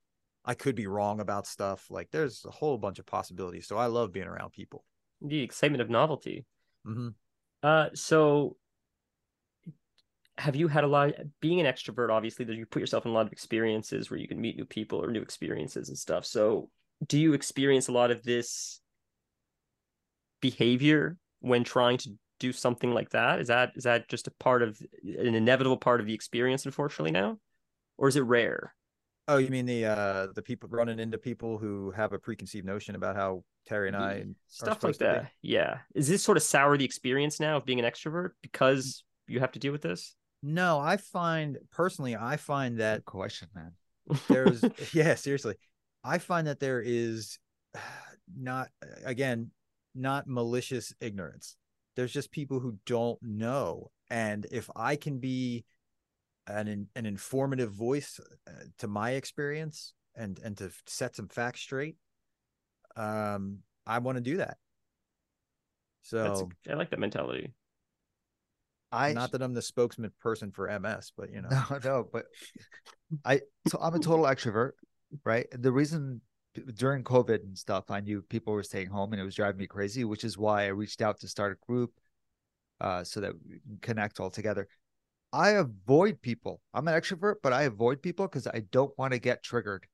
[0.44, 1.86] I could be wrong about stuff.
[1.90, 3.66] Like there's a whole bunch of possibilities.
[3.66, 4.84] So I love being around people.
[5.22, 6.44] The excitement of novelty.
[6.84, 7.08] hmm
[7.62, 8.56] Uh, so
[10.38, 13.10] have you had a lot of, being an extrovert obviously that you put yourself in
[13.10, 16.24] a lot of experiences where you can meet new people or new experiences and stuff.
[16.24, 16.70] So
[17.06, 18.80] do you experience a lot of this
[20.40, 23.40] behavior when trying to do something like that?
[23.40, 27.12] Is that is that just a part of an inevitable part of the experience unfortunately
[27.12, 27.38] now?
[27.98, 28.74] Or is it rare?
[29.28, 32.94] Oh, you mean the uh the people running into people who have a preconceived notion
[32.94, 35.10] about how Terry and I stuff like supposed to be.
[35.12, 35.30] that.
[35.42, 35.78] Yeah.
[35.94, 39.52] Is this sort of sour the experience now of being an extrovert because you have
[39.52, 43.72] to deal with this No, I find personally, I find that Good question man.
[44.28, 45.56] there's yeah seriously.
[46.04, 47.38] I find that there is
[48.36, 48.68] not
[49.04, 49.50] again
[49.94, 51.56] not malicious ignorance.
[51.96, 55.64] There's just people who don't know and if i can be
[56.46, 61.96] an an informative voice uh, to my experience and and to set some facts straight
[62.96, 64.56] um i want to do that.
[66.12, 67.52] That's so I like that mentality
[68.92, 72.26] I not that i'm the spokesman person for ms but you know No, no, but
[73.24, 74.72] I so I'm a total extrovert,
[75.24, 75.46] right?
[75.52, 76.20] The reason
[76.74, 79.66] during COVID and stuff, I knew people were staying home and it was driving me
[79.66, 81.92] crazy, which is why I reached out to start a group
[82.80, 84.68] uh, so that we can connect all together.
[85.32, 86.60] I avoid people.
[86.72, 89.86] I'm an extrovert, but I avoid people because I don't want to get triggered.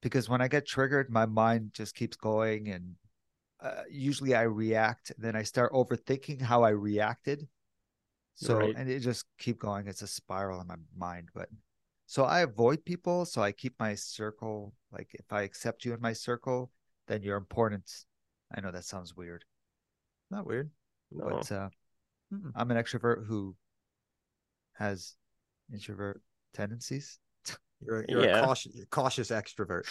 [0.00, 2.94] Because when I get triggered, my mind just keeps going, and
[3.60, 5.12] uh, usually I react.
[5.18, 7.48] Then I start overthinking how I reacted.
[8.40, 8.74] So Right.
[8.76, 9.88] and it just keep going.
[9.88, 11.28] It's a spiral in my mind.
[11.34, 11.48] But
[12.06, 13.24] so I avoid people.
[13.24, 14.74] So I keep my circle.
[14.92, 16.70] Like if I accept you in my circle,
[17.08, 17.90] then you're important.
[18.54, 19.44] I know that sounds weird,
[20.30, 20.70] Not weird.
[21.10, 21.24] No.
[21.28, 21.68] but uh,
[22.32, 22.52] Mm-mm.
[22.54, 23.56] I'm an extrovert who
[24.74, 25.16] has
[25.72, 26.22] introvert
[26.54, 27.18] tendencies.
[27.80, 28.38] You're, you're Yeah.
[28.38, 29.90] a cautious, cautious extrovert.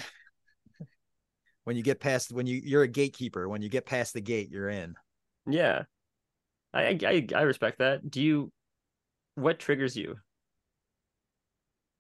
[1.66, 3.50] when you get past, when you you're a gatekeeper.
[3.50, 4.95] When you get past the gate, you're in.
[5.45, 5.84] Yeah.
[6.74, 8.09] I, I I respect that.
[8.09, 8.51] Do you
[9.36, 10.15] what triggers you?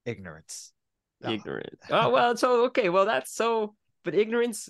[0.05, 0.71] Ignorance.
[1.21, 1.31] No.
[1.31, 1.79] Ignorant.
[1.89, 4.69] Oh well, so okay, well that's so but ignorance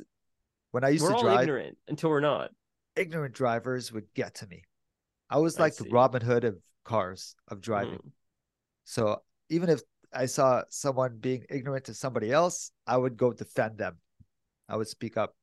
[0.71, 2.51] When I used we're to all drive, ignorant until we're not.
[2.95, 4.63] ignorant drivers would get to me.
[5.29, 5.89] I was I like the.
[5.89, 7.99] Robin Hood of cars of driving.
[7.99, 8.11] Mm.
[8.85, 9.81] So even if
[10.13, 13.97] I saw someone being ignorant to somebody else, I would go defend them.
[14.69, 15.35] I would speak up.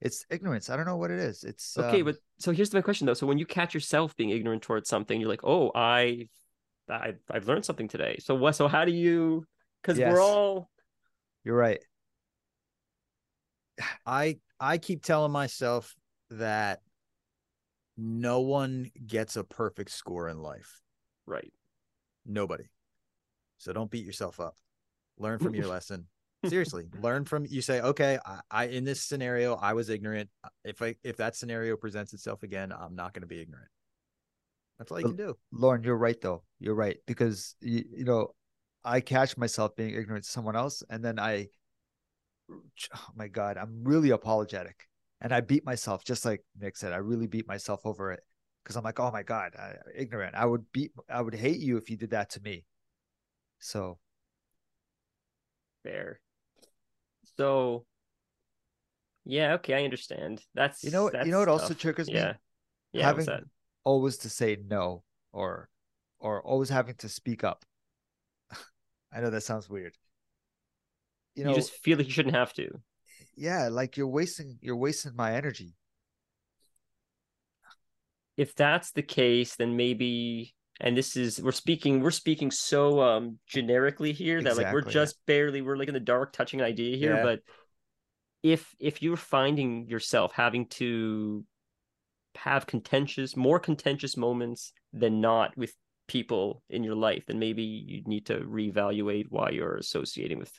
[0.00, 0.70] It's ignorance.
[0.70, 1.44] I don't know what it is.
[1.44, 3.14] It's Okay, um, but so here's my question though.
[3.14, 6.28] So when you catch yourself being ignorant towards something, you're like, "Oh, I
[6.88, 9.46] I I've learned something today." So what so how do you
[9.82, 10.12] cuz Yes.
[10.12, 10.70] we're all
[11.44, 11.82] you're right.
[14.06, 15.94] I I keep telling myself
[16.30, 16.80] that
[17.96, 20.80] no one gets a perfect score in life.
[21.26, 21.52] right.
[22.28, 22.64] Nobody.
[23.58, 24.56] So don't beat yourself up.
[25.16, 26.08] Learn from your lesson.
[26.48, 30.28] Seriously, learn from you say, okay, I, I in this scenario, I was ignorant.
[30.44, 33.68] Uh, if I if that scenario presents itself again, I'm not going to be ignorant.
[34.78, 35.36] That's all you But- can do.
[35.52, 36.42] Lorne, you're right though.
[36.58, 38.34] You're right because you, you know,
[38.84, 41.48] I catch myself being ignorant to someone else, and then I,
[42.50, 44.86] oh my god, I'm really apologetic,
[45.20, 46.92] and I beat myself just like Nick said.
[46.92, 48.20] I really beat myself over it
[48.62, 50.34] because I'm like, oh my god, I, ignorant.
[50.34, 52.64] I would beat, I would hate you if you did that to me.
[53.58, 53.98] So
[55.86, 56.18] Fair.
[57.36, 57.84] So
[59.24, 60.42] yeah, okay, I understand.
[60.54, 61.78] That's you know, what- that's you know what also tough.
[61.80, 62.14] triggers me?
[62.14, 62.34] Yeah.
[62.92, 63.28] Yeah, having
[63.84, 65.68] always to say no or
[66.18, 67.64] or always having to speak up.
[69.12, 69.96] I know that sounds weird.
[71.34, 72.80] You know, You, just feel like you shouldn't have to.
[73.36, 75.74] yeah, like you're wasting you're wasting my energy.
[78.36, 83.38] if that's the case, then maybe and this is we're speaking we're speaking so um
[83.46, 86.96] generically here that like we're just barely we're like in the dark touching an idea
[86.96, 87.22] here, Yeah.
[87.22, 87.40] but
[88.42, 91.44] if if you're finding yourself having to
[92.36, 95.74] have contentious more contentious moments than not with
[96.08, 100.52] people in your life, then maybe you need to reevaluate why you're associating with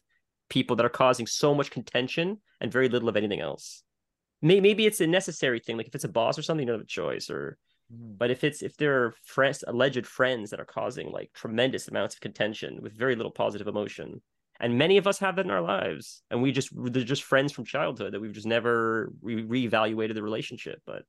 [0.49, 3.83] people that are causing so much contention and very little of anything else.
[4.41, 6.85] Maybe it's a necessary thing, like if it's a boss or something, you don't have
[6.85, 7.57] a choice, or
[7.89, 12.15] but if it's if there are friends, alleged friends that are causing like tremendous amounts
[12.15, 14.21] of contention with very little positive emotion,
[14.59, 17.51] and many of us have that in our lives, and we just they're just friends
[17.53, 21.03] from childhood that we've just never re- reevaluated the relationship, but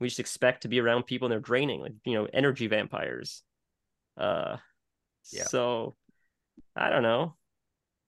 [0.00, 3.42] we just expect to be around people and they're draining, like you know, energy vampires.
[4.16, 4.56] Uh,
[5.32, 5.44] Yeah.
[5.44, 5.94] So
[6.74, 7.36] I don't know.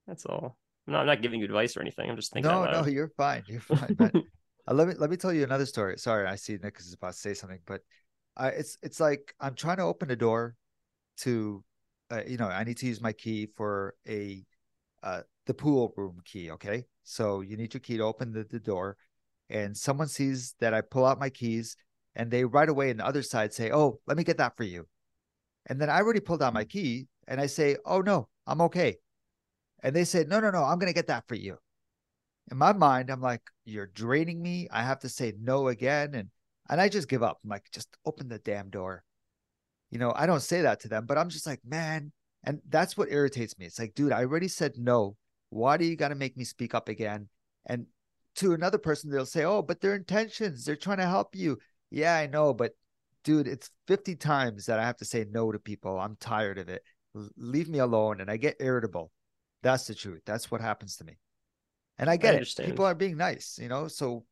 [0.07, 0.57] That's all.
[0.87, 2.09] I'm not, I'm not giving you advice or anything.
[2.09, 2.51] I'm just thinking.
[2.51, 3.43] no, no, you're fine.
[3.47, 3.95] You're fine.
[3.99, 4.23] man.
[4.71, 5.97] Uh, let me let me tell you another story.
[5.97, 7.81] Sorry, I see Nick is about to say something, but
[8.37, 10.55] I it's it's like I'm trying to open the door
[11.17, 11.61] to,
[12.09, 14.45] uh, you know, I need to use my key for a,
[15.03, 16.51] uh, the pool room key.
[16.51, 18.95] Okay, so you need your key to open the, the door,
[19.49, 21.75] and someone sees that I pull out my keys,
[22.15, 24.63] and they right away on the other side say, "Oh, let me get that for
[24.63, 24.87] you,"
[25.65, 28.99] and then I already pulled out my key, and I say, "Oh no, I'm okay,"
[29.83, 31.57] and they say, "No, no, no, I'm gonna get that for you."
[32.51, 34.67] In my mind, I'm like, you're draining me.
[34.71, 36.13] I have to say no again.
[36.13, 36.29] And
[36.69, 37.39] and I just give up.
[37.43, 39.03] I'm like, just open the damn door.
[39.89, 42.11] You know, I don't say that to them, but I'm just like, man.
[42.43, 43.65] And that's what irritates me.
[43.65, 45.15] It's like, dude, I already said no.
[45.49, 47.29] Why do you got to make me speak up again?
[47.65, 47.85] And
[48.37, 51.57] to another person, they'll say, oh, but their intentions, they're trying to help you.
[51.91, 52.53] Yeah, I know.
[52.53, 52.71] But
[53.23, 55.99] dude, it's 50 times that I have to say no to people.
[55.99, 56.83] I'm tired of it.
[57.37, 58.21] Leave me alone.
[58.21, 59.11] And I get irritable.
[59.61, 60.21] That's the truth.
[60.25, 61.17] That's what happens to me.
[62.01, 62.53] And I get it.
[62.65, 63.87] People are being nice, you know.
[63.87, 64.25] So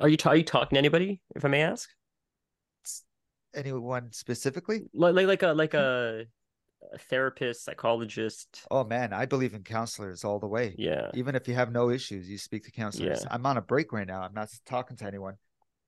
[0.00, 1.22] Are you ta- are you talking to anybody?
[1.36, 1.88] If I may ask,
[3.54, 4.82] anyone specifically?
[4.92, 5.78] like like like a like hmm.
[5.78, 6.24] a,
[6.92, 8.66] a therapist, psychologist.
[8.68, 10.74] Oh man, I believe in counselors all the way.
[10.76, 11.12] Yeah.
[11.14, 13.22] Even if you have no issues, you speak to counselors.
[13.22, 13.28] Yeah.
[13.30, 14.22] I'm on a break right now.
[14.22, 15.36] I'm not talking to anyone.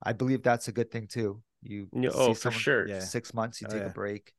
[0.00, 1.42] I believe that's a good thing too.
[1.62, 2.86] You No, see oh, for sure.
[2.86, 3.00] Yeah.
[3.00, 3.88] six months, you Oh, take yeah.
[3.88, 4.32] a break.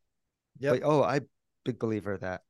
[0.59, 0.73] Yep.
[0.79, 1.19] But, oh, I
[1.65, 2.43] big believer of that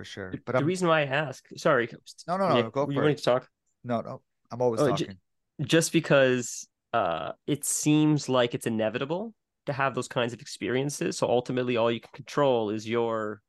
[0.00, 0.32] for sure.
[0.46, 1.88] But the I'm reason why I ask, sorry,
[2.26, 2.70] no, no, no.
[2.70, 3.18] Go you for wanted it.
[3.18, 3.48] to talk
[3.84, 4.22] No, no.
[4.50, 5.18] I'm always Oh, j- talking.
[5.60, 9.34] just because uh, it seems like it's inevitable
[9.66, 11.18] to have those kinds of experiences.
[11.18, 13.42] So ultimately, all you can control is your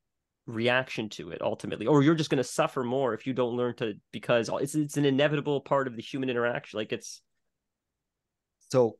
[0.46, 3.72] reaction to it ultimately or you're just going to suffer more if you don't learn
[3.76, 7.22] to because it's it's an inevitable part of the human interaction like it's
[8.70, 8.98] So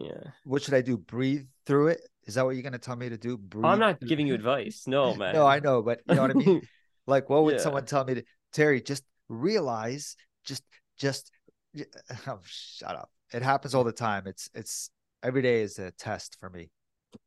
[0.00, 0.96] yeah what should I do?
[0.96, 2.00] Breathe through it?
[2.26, 3.36] Is that what you're gonna tell me to do?
[3.36, 6.30] Breathe i'm not giving you advice no man No, I know, but you know what
[6.30, 6.60] I mean?
[7.08, 7.62] Like, what would Yeah.
[7.62, 8.80] someone tell me to Terry?
[8.80, 10.64] Just realize, just,
[10.98, 11.30] just,
[12.26, 13.10] oh, shut up.
[13.32, 14.26] It happens all the time.
[14.26, 14.90] It's, it's
[15.22, 16.70] every day is a test for me.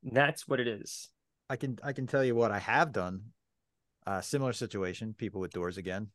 [0.04, 1.10] that's what it is
[1.50, 3.22] I can I can tell you what I have done.
[4.06, 6.08] Uh, similar situation, people with doors again,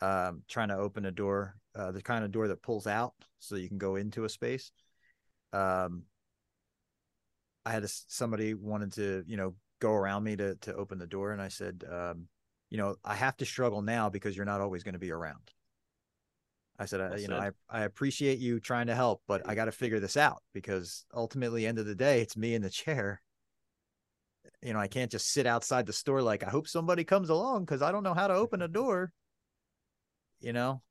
[0.00, 3.56] um, trying to open a door, uh, the kind of door that pulls out so
[3.56, 4.70] you can go into a space.
[5.52, 6.02] Um,
[7.66, 11.06] I had a, somebody wanted to, you know, go around me to to open the
[11.06, 12.28] door, and I said, um,
[12.70, 15.52] you know, I have to struggle now because you're not always going to be around.
[16.78, 17.50] I said, I, you know, I.
[17.68, 21.66] I appreciate you trying to help, but I got to figure this out because ultimately,
[21.66, 23.20] end of the day, it's me in the chair
[24.62, 27.64] you know, I can't just sit outside the store like I hope somebody comes along
[27.64, 29.12] because I don't know how to open a door.
[30.40, 30.82] You know,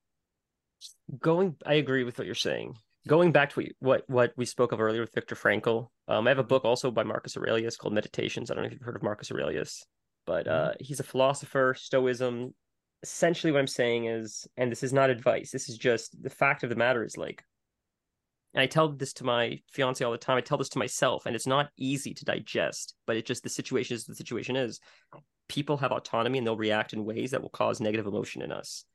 [1.19, 2.75] going i agree with what you're saying
[3.07, 6.29] going back to what what, what we spoke of earlier with viktor frankl um, i
[6.29, 8.49] have a book also by marcus aurelius called meditations.
[8.49, 9.85] I don't know if you've heard of marcus aurelius
[10.25, 12.55] but uh, he's a philosopher stoicism.
[13.03, 16.63] Essentially what i'm saying is and this is not advice this is just the fact
[16.63, 17.43] of the matter is like
[18.55, 21.27] and i tell this to my fiance all the time i tell this to myself
[21.27, 24.79] and it's not easy to digest but it just the situation is the situation is.
[25.47, 28.85] People have autonomy and they'll react in ways that will cause negative emotion in us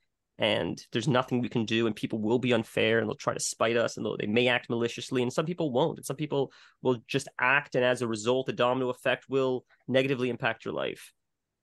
[0.41, 3.39] and there's nothing we can do and people will be unfair and they'll try to
[3.39, 6.51] spite us and they'll, may act maliciously and some people won't and some people
[6.83, 11.13] will just act and as a result the domino effect will negatively impact your life.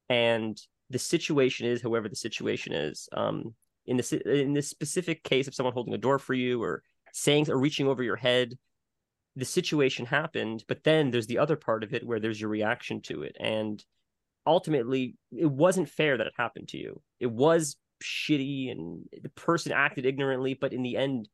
[0.09, 0.57] And
[0.91, 3.53] the situation is however the situation is um
[3.87, 7.49] in this in this specific case of someone holding a door for you or saying
[7.49, 8.57] or reaching over your head
[9.35, 13.01] the situation happened but then there's the other part of it where there's your reaction
[13.01, 13.35] to it.
[13.39, 13.83] And
[14.45, 17.01] ultimately it wasn't fair that it happened to you.
[17.19, 21.27] It was shitty and the person acted ignorantly but in the end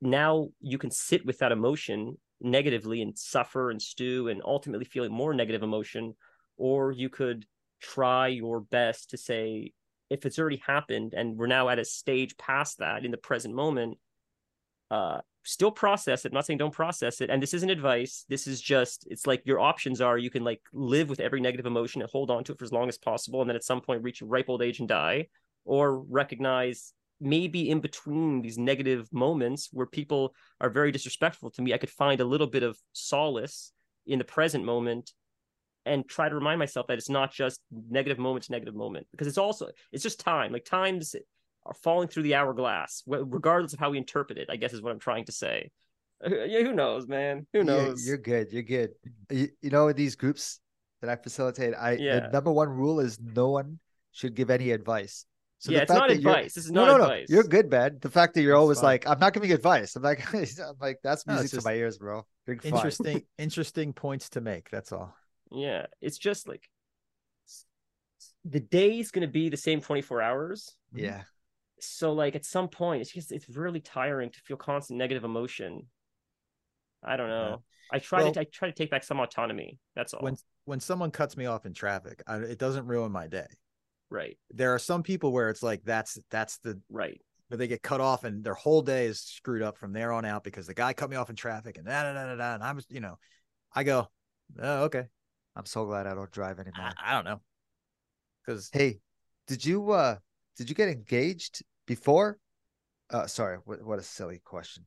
[0.00, 5.12] now you can sit with that emotion negatively and suffer and stew and ultimately feeling
[5.12, 6.14] more negative emotion
[6.56, 7.44] or you could
[7.80, 9.72] try your best to say
[10.10, 13.54] if it's already happened and we're now at a stage past that in the present
[13.54, 13.98] moment
[14.90, 16.32] uh still process it.
[16.32, 17.30] I'm not saying don't process it.
[17.30, 18.26] And this isn't advice.
[18.28, 21.66] This is just it's like your options are you can like live with every negative
[21.66, 23.80] emotion and hold on to it for as long as possible and then at some
[23.80, 25.26] point reach ripe old age and die
[25.68, 31.72] or recognize maybe in between these negative moments where people are very disrespectful to me
[31.72, 33.72] i could find a little bit of solace
[34.06, 35.12] in the present moment
[35.84, 37.60] and try to remind myself that it's not just
[37.90, 41.14] negative moment to negative moment because it's also it's just time like times
[41.66, 44.92] are falling through the hourglass regardless of how we interpret it i guess is what
[44.92, 45.70] i'm trying to say
[46.26, 48.52] yeah who knows man who knows you're good.
[48.52, 48.90] You're good.
[49.30, 50.60] You, you know, in these groups
[51.00, 52.20] that I facilitate, I Yeah.
[52.20, 53.78] the number one rule is no one
[54.12, 55.24] should give any advice.
[55.60, 57.34] So yeah it's not advice this is No, not no, advice no.
[57.34, 57.98] You're good, man.
[58.00, 59.96] The fact that you're That's always like, I'm not giving advice.
[59.96, 60.46] I'm like, I'm
[60.80, 62.24] like, that's No, music it's to my ears, bro.
[62.46, 64.70] You're interesting, interesting points to make.
[64.70, 65.14] That's all.
[65.50, 66.68] yeah it's just like
[68.44, 71.04] the day's going to be the same 24 hours mm-hmm.
[71.04, 71.22] Yeah.
[71.80, 75.86] so like at some point it's just it's really tiring to feel constant negative emotion
[77.02, 77.34] i don't Yeah.
[77.50, 80.36] know i try Well- to i try to take back some autonomy that's all When
[80.64, 83.46] when someone cuts me off in traffic, I, it doesn't ruin my day.
[84.10, 87.82] Right There are some people where it's like that's that's the right But they get
[87.82, 90.74] cut off and their whole day is screwed up from there on out because the
[90.74, 93.00] guy cut me off in traffic and da da da da, da and I'm you
[93.00, 93.18] know,
[93.74, 94.08] I go,
[94.60, 95.04] oh okay,
[95.56, 96.94] I'm so glad I don't drive anymore.
[96.98, 97.40] I, I don't know,
[98.46, 99.00] because Hey,
[99.46, 100.16] did you uh
[100.56, 102.38] did you get engaged before?
[103.10, 104.84] Uh sorry, what what a silly question.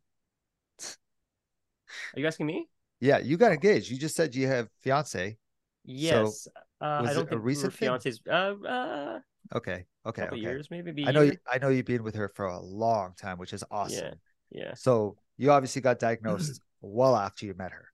[2.15, 2.67] are you asking me
[2.99, 3.89] Yeah, you got engaged.
[3.89, 5.37] You just said you have fiance.
[5.83, 6.47] yes
[6.81, 7.89] uh, i was don't it a recent thing?
[7.89, 9.19] fiancés uh uh
[9.53, 10.47] Okay, okay, couple okay.
[10.47, 13.37] years maybe I know you, I know you've been with her for a long time,
[13.37, 14.13] which is awesome.
[14.51, 17.87] yeah yeah So you obviously got diagnosed well after you met her.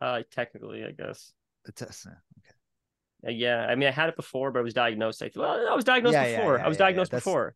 [0.00, 1.32] uh technically i guess
[1.66, 2.16] It's- okay.
[3.26, 5.74] Uh, yeah i mean i had it before but i was diagnosed I, well i
[5.74, 6.86] was diagnosed Yeah, yeah, before yeah, i was yeah, yeah.
[6.86, 7.54] diagnosed before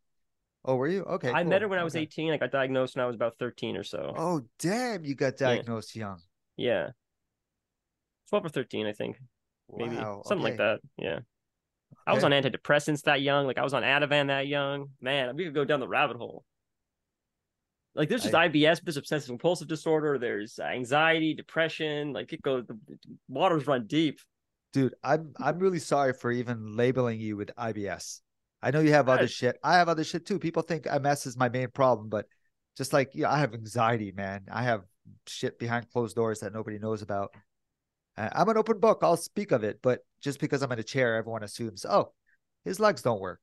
[0.65, 1.03] Oh, were you?
[1.05, 1.31] Okay.
[1.31, 2.03] i met her when i was Okay.
[2.05, 5.41] 18 i got diagnosed when i was about 13 or so Oh, damn, you got
[5.41, 5.47] Yeah.
[5.47, 6.21] diagnosed young.
[6.57, 6.91] Yeah.
[8.29, 9.17] 12 or 13, I think.
[9.77, 9.97] Maybe.
[9.97, 10.23] Wow.
[10.27, 10.81] Something like that.
[10.97, 11.21] Yeah.
[12.07, 13.47] I was on antidepressants that young.
[13.47, 14.89] Like I was on Ativan that young.
[15.01, 16.45] Man, we could go down the rabbit hole.
[17.95, 20.19] Like there's just I- IBS, there's obsessive compulsive disorder.
[20.19, 22.13] There's anxiety, depression.
[22.13, 22.79] Like it goes, the
[23.29, 24.21] waters run deep.
[24.73, 28.21] Dude, I'm I'm really sorry for even labeling you with IBS.
[28.63, 29.57] I know you have other shit.
[29.65, 30.39] I have other shit too.
[30.39, 32.27] People think MS is my main problem, but
[32.77, 34.47] Just like yeah, I have anxiety, man.
[34.51, 34.85] I have
[35.27, 37.35] shit behind closed doors that nobody knows about.
[38.17, 38.99] I'm an open book.
[39.03, 42.13] I'll speak of it, but just because I'm in a chair, everyone assumes, oh,
[42.65, 43.41] his legs don't work.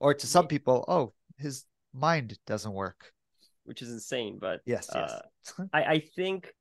[0.00, 3.12] Or to some people, oh, his mind doesn't work.
[3.64, 4.38] which is insane.
[4.40, 5.20] But Yes, yes.
[5.58, 6.52] uh, I, I think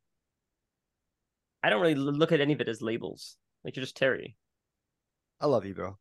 [1.62, 3.36] I don't really look at any of it as labels.
[3.66, 4.38] Like you're just Terry.
[5.42, 5.98] I love you, bro.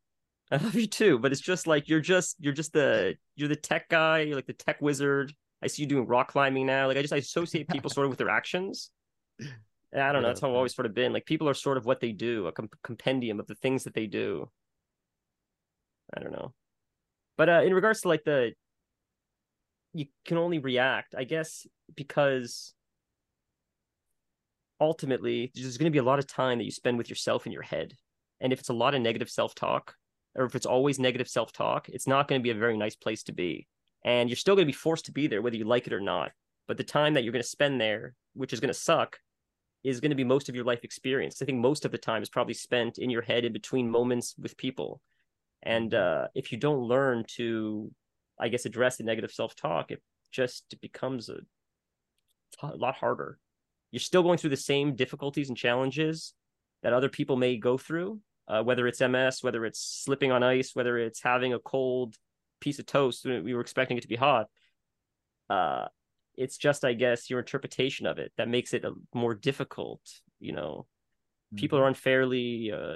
[0.51, 3.57] I love you too, but it's just like you're just you're just the you're the
[3.57, 4.21] tech guy.
[4.21, 5.33] You're like the tech wizard.
[5.63, 6.87] I see you doing rock climbing now.
[6.89, 8.91] Like I just I associate people sort of with their actions.
[9.93, 10.29] And I don't know.
[10.29, 11.13] That's how I've always sort of been.
[11.13, 13.95] Like people are sort of what they do, a com- compendium of the things that
[13.95, 14.49] they do.
[16.15, 16.55] I don't know.
[17.37, 18.53] But uh, in regards to like the,
[19.93, 22.75] you can only react, I guess, because
[24.81, 27.53] ultimately there's going to be a lot of time that you spend with yourself in
[27.53, 27.95] your head.
[28.41, 29.95] And if it's a lot of negative self talk,
[30.35, 32.97] or if it's always negative self talk, it's not going to be a very nice
[32.97, 33.67] place to be.
[34.05, 36.01] And you're still going to be forced to be there, whether you like it or
[36.01, 36.33] not.
[36.67, 39.19] But the time that you're going to spend there, which is going to suck,
[39.85, 41.43] is going to be most of your life experience.
[41.43, 44.35] I think most of the time is probably spent in your head in between moments
[44.39, 45.01] with people.
[45.63, 47.91] And uh, if you don't learn to,
[48.39, 51.39] I guess, address the negative self talk, it just becomes a,
[52.63, 53.39] a lot harder.
[53.91, 56.33] You're still going through the same difficulties and challenges
[56.83, 60.75] that other people may go through, uh, whether it's MS, whether it's slipping on ice,
[60.75, 62.17] whether it's having a cold
[62.61, 64.47] piece of toast when we were expecting it to be hot.
[65.51, 65.87] Uh,
[66.37, 70.01] it's just, I guess, your interpretation of it that makes it a, more difficult.
[70.41, 70.87] You know,
[71.57, 71.85] people Mm-hmm.
[71.85, 72.95] are unfairly uh,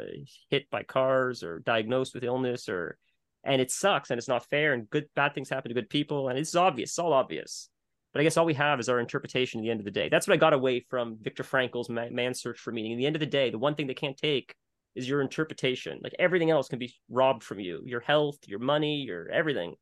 [0.51, 2.99] hit by cars or diagnosed with illness, or
[3.45, 4.73] and it sucks and it's not fair.
[4.73, 7.69] And good, bad things happen to good people, and it's obvious, it's all obvious.
[8.13, 9.61] But I guess all we have is our interpretation.
[9.61, 12.33] At the end of the day, that's what I got away from Viktor Frankl's Man,
[12.33, 12.95] Search for Meaning.
[12.95, 14.55] At the end of the day, the one thing they can't take
[14.95, 16.01] is your interpretation.
[16.03, 19.75] Like everything else can be robbed from you, your health, your money, your everything.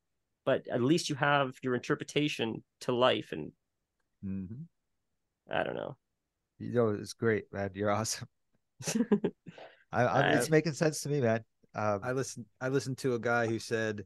[0.44, 3.52] But at least you have your interpretation to life, and
[4.24, 4.66] Mhm.
[5.50, 5.96] I don't know.
[6.58, 7.70] You know, it's great, man.
[7.74, 8.28] You're awesome.
[9.92, 11.44] I, I, it's making sense to me, man.
[11.74, 12.46] Um, I listened.
[12.60, 14.04] I listened to a guy who said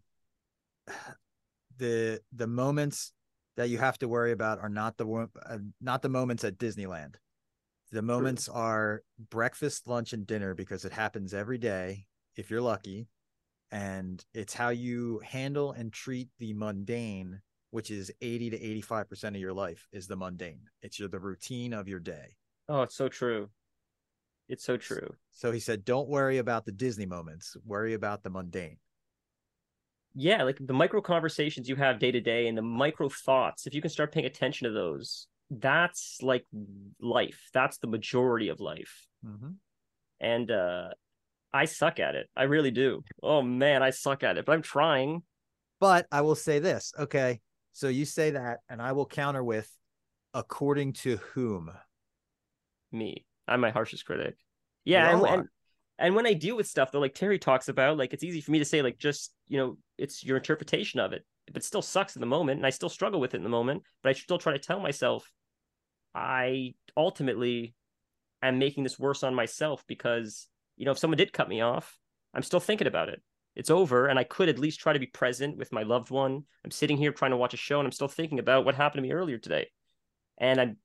[1.78, 3.12] the the moments
[3.56, 6.58] that you have to worry about are not the wo- uh, not the moments at
[6.58, 7.16] Disneyland.
[7.90, 13.08] The moments are breakfast, lunch, and dinner because it happens every day if you're lucky,
[13.70, 17.40] and it's how you handle and treat the mundane,
[17.70, 20.62] which is eighty to eighty five percent of your life is the mundane.
[20.82, 22.36] It's your the routine of your day.
[22.68, 23.48] Oh, it's so true.
[24.48, 25.14] It's so true.
[25.30, 27.56] So he said, don't worry about the Disney moments.
[27.66, 28.78] Worry about the mundane.
[30.14, 33.74] Yeah, like the micro conversations you have day to day and the micro thoughts, if
[33.74, 36.44] you can start paying attention to those, that's like
[37.00, 37.50] life.
[37.52, 39.06] That's the majority of life.
[39.24, 39.50] Mm-hmm.
[40.20, 40.88] And uh
[41.52, 42.28] I suck at it.
[42.36, 43.02] I really do.
[43.22, 45.22] Oh man, I suck at it, but I'm trying.
[45.80, 46.92] But I will say this.
[46.98, 47.40] Okay.
[47.72, 49.70] So you say that, and I will counter with
[50.34, 51.70] according to whom?
[52.92, 53.24] Me.
[53.46, 54.36] I'm my harshest critic.
[54.84, 55.48] Yeah, and, and
[55.98, 58.50] and when I deal with stuff though, like Terry talks about, like it's easy for
[58.50, 61.82] me to say, like just you know, it's your interpretation of it, but it still
[61.82, 63.82] sucks in the moment, and I still struggle with it in the moment.
[64.02, 65.30] But I still try to tell myself,
[66.14, 67.74] I ultimately
[68.42, 71.98] am making this worse on myself because you know, if someone did cut me off,
[72.32, 73.20] I'm still thinking about it.
[73.56, 76.44] It's over, and I could at least try to be present with my loved one.
[76.64, 79.02] I'm sitting here trying to watch a show, and I'm still thinking about what happened
[79.02, 79.68] to me earlier today,
[80.38, 80.76] and I'm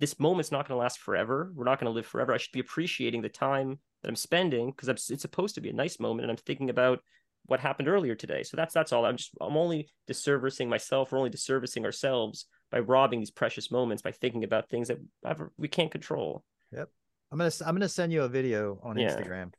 [0.00, 1.52] this moment's not going to last forever.
[1.54, 2.32] We're not going to live forever.
[2.32, 5.74] I should be appreciating the time that I'm spending because it's supposed to be a
[5.74, 7.00] nice moment, and I'm thinking about
[7.46, 8.42] what happened earlier today.
[8.42, 9.04] So that's that's all.
[9.04, 11.12] I'm just I'm only disservicing myself.
[11.12, 14.98] We're only disservicing ourselves by robbing these precious moments by thinking about things that
[15.56, 16.44] we can't control.
[17.30, 19.14] I'm gonna I'm gonna send you a video on Yeah.
[19.16, 19.52] Instagram.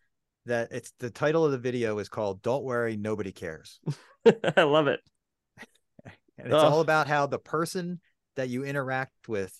[0.45, 3.79] That it's the title of the video is called "Don't Worry, Nobody Cares,"
[4.57, 5.01] I love it.
[6.37, 6.73] and it's Ugh.
[6.73, 7.99] all about how the person
[8.35, 9.53] that you interact with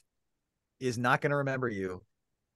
[0.80, 2.02] is not going to remember you,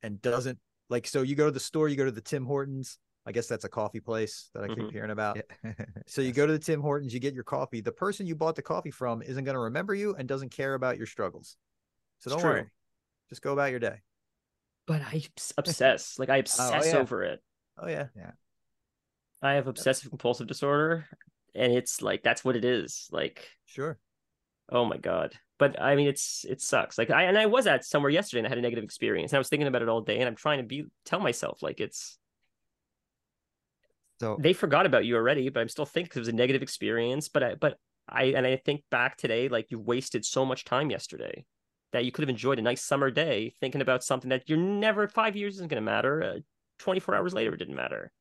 [0.02, 0.58] and doesn't
[0.90, 1.06] like.
[1.06, 2.98] So you go to the store, you go to the Tim Hortons.
[3.26, 4.92] I guess that's a coffee place that I keep Mhm.
[4.92, 5.38] hearing about.
[5.64, 5.74] yeah.
[6.08, 7.80] So you go to the Tim Hortons, you get your coffee.
[7.82, 10.74] The person you bought the coffee from isn't going to remember you and doesn't care
[10.74, 11.56] about your struggles.
[12.20, 12.52] So It's don't true.
[12.62, 12.72] worry.
[13.30, 14.02] Just go about your day.
[14.86, 15.24] But I
[15.58, 17.00] obsess, like I oh, oh, obsess yeah.
[17.00, 17.42] over it.
[17.78, 18.08] Oh yeah.
[18.16, 18.32] Yeah.
[19.42, 21.06] I have obsessive compulsive disorder,
[21.54, 23.10] and it's like that's what it is.
[23.12, 23.98] Like Sure.
[24.70, 25.36] Oh my god.
[25.60, 26.98] But I mean it's it sucks.
[26.98, 29.32] Like I and I was at somewhere yesterday and I had a negative experience.
[29.32, 31.62] And I was thinking about it all day and I'm trying to be tell myself
[31.62, 32.18] like it's
[34.20, 36.62] So they forgot about you already, but I'm still thinking 'cause it was a negative
[36.62, 37.30] experience.
[37.30, 37.78] But I but
[38.08, 41.46] I and I think back today, like you wasted so much time yesterday
[41.94, 45.08] that you could have enjoyed a nice summer day thinking about something that you're never
[45.08, 46.24] five years isn't gonna matter.
[46.24, 46.40] Uh,
[46.80, 48.12] 24 hours later it didn't matter.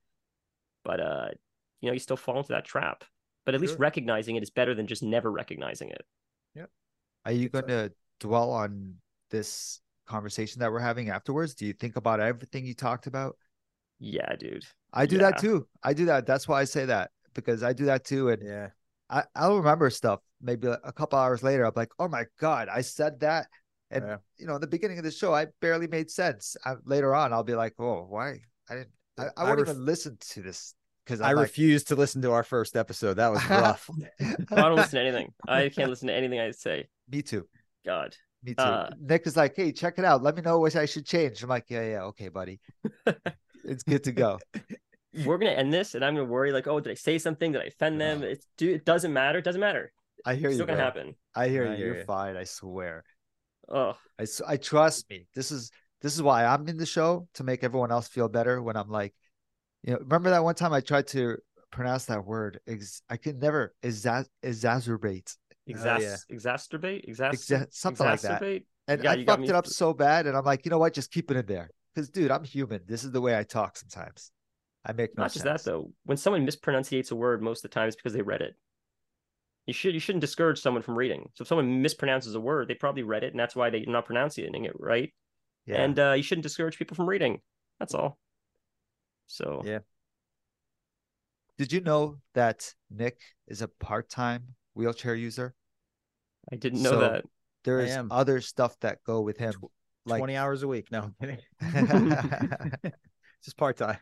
[0.85, 1.29] But uh
[1.81, 3.03] you know, you still fall into that trap.
[3.45, 6.03] But at least recognizing it is better than just never recognizing it.
[6.55, 6.67] Yeah.
[7.27, 8.95] Are you going to dwell on
[9.31, 11.57] this conversation that we're having afterwards?
[11.57, 13.37] Do you think about everything you talked about?
[13.99, 14.65] Yeah, dude.
[14.93, 15.31] I do Yeah.
[15.31, 15.67] that too.
[15.83, 16.25] I do that.
[16.25, 18.29] That's why I say that because I do that too.
[18.29, 18.69] And Yeah.
[19.11, 21.65] I, I'll remember stuff maybe a couple hours later.
[21.65, 23.49] I'm like, oh my God, I said that.
[23.93, 24.17] And, Yeah.
[24.39, 26.57] you know, in the beginning of the show, I barely made sense.
[26.65, 28.41] I, later on, I'll be like, oh, why?
[28.71, 30.75] I didn't, I, I I won't ref- even listen to this
[31.05, 33.15] because I I'm like, refuse to listen to our first episode.
[33.15, 33.89] That was rough.
[34.21, 35.33] I don't listen to anything.
[35.47, 36.89] I can't listen to anything I say.
[37.09, 37.47] me too.
[37.85, 38.17] God.
[38.45, 38.63] Me too.
[38.63, 40.23] Uh, Nick is like, hey, check it out.
[40.23, 41.43] Let me know what I should change.
[41.43, 42.61] I'm like, yeah, yeah, okay, buddy.
[43.65, 44.39] it's good to go.
[45.25, 47.53] We're gonna end this and I'm gonna worry like, oh, did I say something?
[47.53, 48.23] Did I offend them?
[48.33, 49.39] It's dude, it doesn't matter.
[49.39, 49.93] It doesn't matter.
[50.25, 50.49] I hear you.
[50.49, 50.57] It's you.
[50.59, 50.85] still gonna bro.
[50.85, 51.15] happen.
[51.35, 51.77] I hear I you.
[51.77, 52.05] hear You're you.
[52.05, 52.37] fine.
[52.37, 53.05] I swear.
[53.69, 55.27] Oh, I, I trust me.
[55.35, 58.63] This is this is why I'm in the show to make everyone else feel better.
[58.63, 59.15] When I'm like,
[59.83, 61.39] you know, remember that one time I tried to
[61.71, 62.61] pronounce that word?
[62.67, 65.37] Ex- I could never exa- exacerbate,
[65.69, 66.37] oh, exas- yeah.
[66.37, 68.43] exacerbate, exas- Exa- something like that.
[68.43, 68.65] exacerbate?
[68.89, 70.27] and Yeah, I you fucked me it up th- so bad.
[70.27, 70.93] And I'm like, you know what?
[70.93, 72.81] Just keep it in there, because dude, I'm human.
[72.87, 74.31] This is the way I talk sometimes.
[74.85, 75.93] I make no Not just that though.
[76.05, 78.57] When someone mispronunciates a word, most of the time it's because they read it.
[79.67, 81.29] You should you shouldn't discourage someone from reading.
[81.35, 84.07] So if someone mispronounces a word, they probably read it, and that's why they're not
[84.07, 85.13] pronouncing it right.
[85.67, 85.83] Yeah.
[85.83, 87.41] And uh, you shouldn't discourage people from reading.
[87.79, 88.19] That's all.
[89.29, 89.79] So Yeah.
[91.59, 95.55] Did you know that Nick is a part-time wheelchair user?
[96.51, 97.25] I didn't know So- that.
[97.65, 98.09] There I is am.
[98.11, 99.53] other stuff that go with him,
[100.05, 100.91] like 20 hours a week.
[100.91, 101.39] No, I'm kidding.
[101.63, 102.93] like
[103.45, 103.99] Just part time.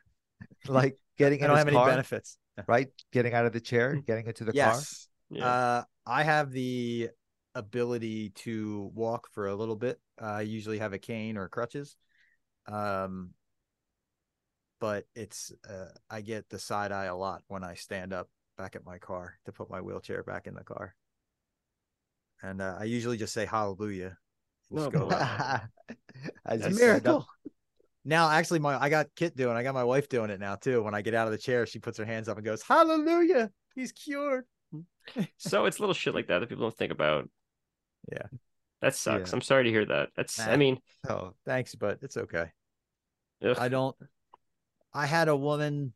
[0.67, 2.39] Like getting I don't his have any benefits.
[2.67, 2.89] right?
[3.13, 4.73] Getting out of the chair, getting into the car.
[4.73, 5.09] yes.
[5.31, 5.47] Yeah.
[5.47, 7.11] Uh, I have the
[7.55, 10.01] ability to walk for a little bit.
[10.21, 11.97] I usually have a cane or crutches.
[12.67, 13.31] Um,
[14.81, 18.77] but it's uh, I get the side eye a lot when I stand up back
[18.77, 20.95] at my car to put my wheelchair back in the car.
[22.43, 24.17] And uh, I usually just say hallelujah.
[24.71, 25.61] No, Just go but- around.
[26.47, 27.03] As It's a you stand up.
[27.05, 27.27] miracle.
[28.05, 29.57] Now, actually, my I got Kit doing.
[29.57, 30.83] I got my wife doing it now too.
[30.83, 33.51] When I get out of the chair, she puts her hands up and goes, "Hallelujah!
[33.75, 34.47] He's cured."
[35.37, 37.29] So it's little shit like that that people don't think about.
[38.11, 38.27] Yeah.
[38.83, 39.31] That sucks.
[39.31, 39.37] Yeah.
[39.37, 40.09] I'm sorry to hear that.
[40.17, 42.47] That's I mean, Oh, Thanks, but it's okay.
[43.45, 43.57] ugh.
[43.59, 43.97] I don't.
[44.93, 45.93] I had a woman.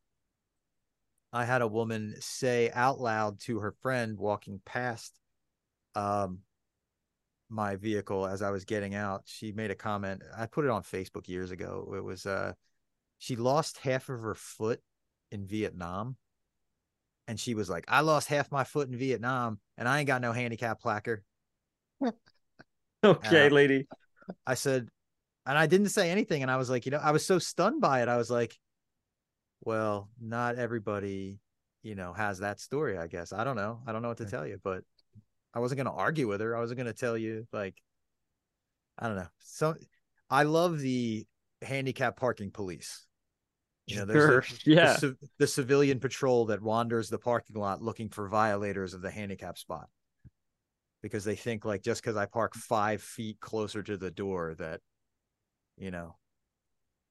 [1.33, 5.19] I had a woman say out loud to her friend walking past,
[5.97, 6.41] um,
[7.49, 9.23] my vehicle as I was getting out.
[9.25, 10.23] She made a comment.
[10.37, 11.93] I put it on Facebook years ago.
[11.97, 12.53] It was uh,
[13.19, 14.81] she lost half of her foot
[15.33, 16.17] in Vietnam,
[17.29, 20.23] and she was like, "I lost half my foot in Vietnam, and I ain't got
[20.23, 21.23] no handicap placard."
[23.05, 23.87] okay, lady.
[24.47, 24.89] I said,
[25.47, 26.43] and I didn't say anything.
[26.43, 28.09] And I was like, you know, I was so stunned by it.
[28.09, 28.59] I was like,
[29.61, 31.39] well, not everybody,
[31.83, 33.33] you know, has that story, I guess.
[33.33, 33.81] I don't know.
[33.87, 34.83] I don't know what to tell you, but
[35.53, 36.57] I wasn't going to argue with her.
[36.57, 37.75] I wasn't going to tell you, like,
[38.99, 39.29] I don't know.
[39.39, 39.75] So
[40.31, 41.27] I love the
[41.63, 43.07] handicap parking police.
[43.87, 44.41] You know, there's Sure.
[44.65, 44.97] the, Yeah.
[44.97, 49.59] the, the civilian patrol that wanders the parking lot looking for violators of the handicap
[49.59, 49.89] spot
[51.03, 54.81] because they think like just because I park five feet closer to the door that,
[55.77, 56.17] you know,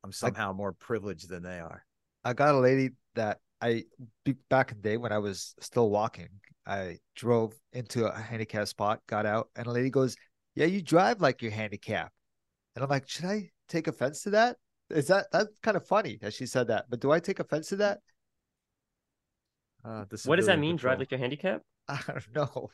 [0.03, 1.85] I'm somehow more privileged than they are.
[2.23, 3.83] I got a lady that I
[4.25, 6.29] be- back in the day when I was still walking.
[6.65, 10.15] I drove into a handicap spot, got out, and a lady goes,
[10.55, 12.13] "Yeah, you drive like you're handicapped."
[12.75, 14.57] And I'm like, "Should I take offense to that?
[14.93, 16.85] Is that that's kind of funny that she said that?
[16.89, 17.99] But do I take offense to that?
[19.83, 20.77] Uh, What does that mean?
[20.77, 21.61] Drive like you're?
[21.87, 22.71] I don't know.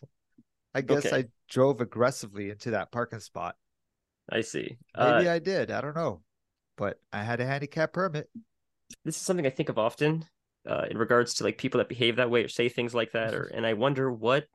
[0.73, 1.17] I guess Okay.
[1.23, 3.55] I drove aggressively into that parking spot.
[4.31, 4.77] I see.
[4.95, 5.71] Maybe Uh, I did.
[5.71, 6.21] I don't know,
[6.77, 8.29] but I had a handicap permit.
[9.03, 10.25] this is something I think of often
[10.67, 13.33] uh, in regards to like people that behave that way or say things like that,
[13.33, 14.45] or and I wonder what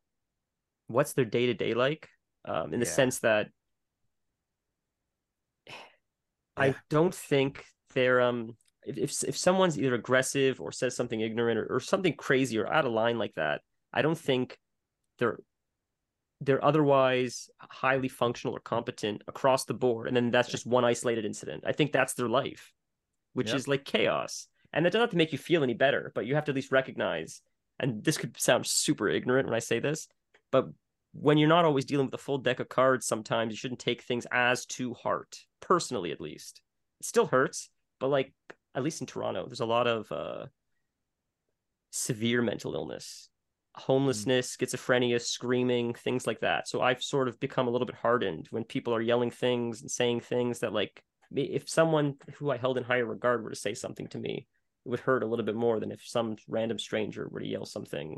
[0.87, 2.09] what's their day to day like,
[2.45, 2.93] um, in the Yeah.
[2.93, 3.49] sense that
[6.57, 11.59] I don't think they're um if, if if someone's either aggressive or says something ignorant
[11.59, 14.59] or, or something crazy or out of line like that, I don't think
[15.19, 15.39] they're
[16.41, 21.25] they're otherwise highly functional or competent across the board, and then that's just one isolated
[21.25, 21.65] incident.
[21.67, 22.73] I think that's their life,
[23.33, 23.57] which Yep.
[23.57, 26.35] is like chaos, and that doesn't have to make you feel any better, but you
[26.35, 27.41] have to at least recognize.
[27.81, 30.09] And this could sound super ignorant when I say this,
[30.53, 30.69] but
[31.15, 34.03] when you're not always dealing with a full deck of cards, sometimes you shouldn't take
[34.03, 36.61] things as to heart, personally at least.
[37.01, 38.33] It still hurts, but like
[38.75, 40.47] at least in Toronto, there's a lot of uh,
[41.91, 43.29] severe mental illness,
[43.77, 46.69] homelessness, schizophrenia, screaming, things like that.
[46.69, 49.91] So I've sort of become a little bit hardened when people are yelling things and
[49.91, 51.03] saying things that like
[51.33, 54.47] if someone who I held in higher regard were to say something to me,
[54.85, 57.65] it would hurt a little bit more than if some random stranger were to yell
[57.65, 58.17] something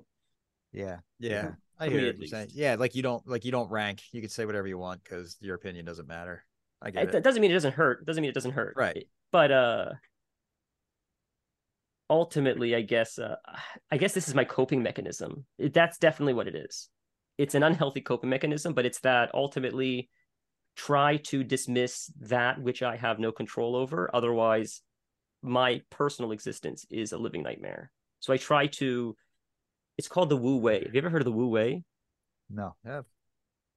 [0.73, 0.99] Yeah.
[1.19, 2.49] Yeah, I hear what you're saying.
[2.53, 4.03] Yeah, like you don't like you don't rank.
[4.13, 6.45] You can say whatever you want because your opinion doesn't matter.
[6.83, 7.13] I get It, it.
[7.13, 8.05] that doesn't mean it doesn't hurt.
[8.07, 8.75] Doesn't mean it doesn't hurt.
[8.77, 9.09] Right.
[9.33, 9.93] But uh
[12.09, 13.37] ultimately, I guess uh
[13.91, 15.47] I guess this is my coping mechanism.
[15.59, 16.89] It, that's definitely what it is.
[17.39, 20.09] It's an unhealthy coping mechanism, but it's that ultimately
[20.75, 24.11] try to dismiss that which I have no control over.
[24.15, 24.83] Otherwise,
[25.43, 27.91] my personal existence is a living nightmare.
[28.21, 29.17] So I try to
[29.99, 30.83] it's called the Wu Wei.
[30.85, 31.83] Have you ever heard of the Wu Wei?
[32.51, 32.75] No.
[32.85, 33.05] I have.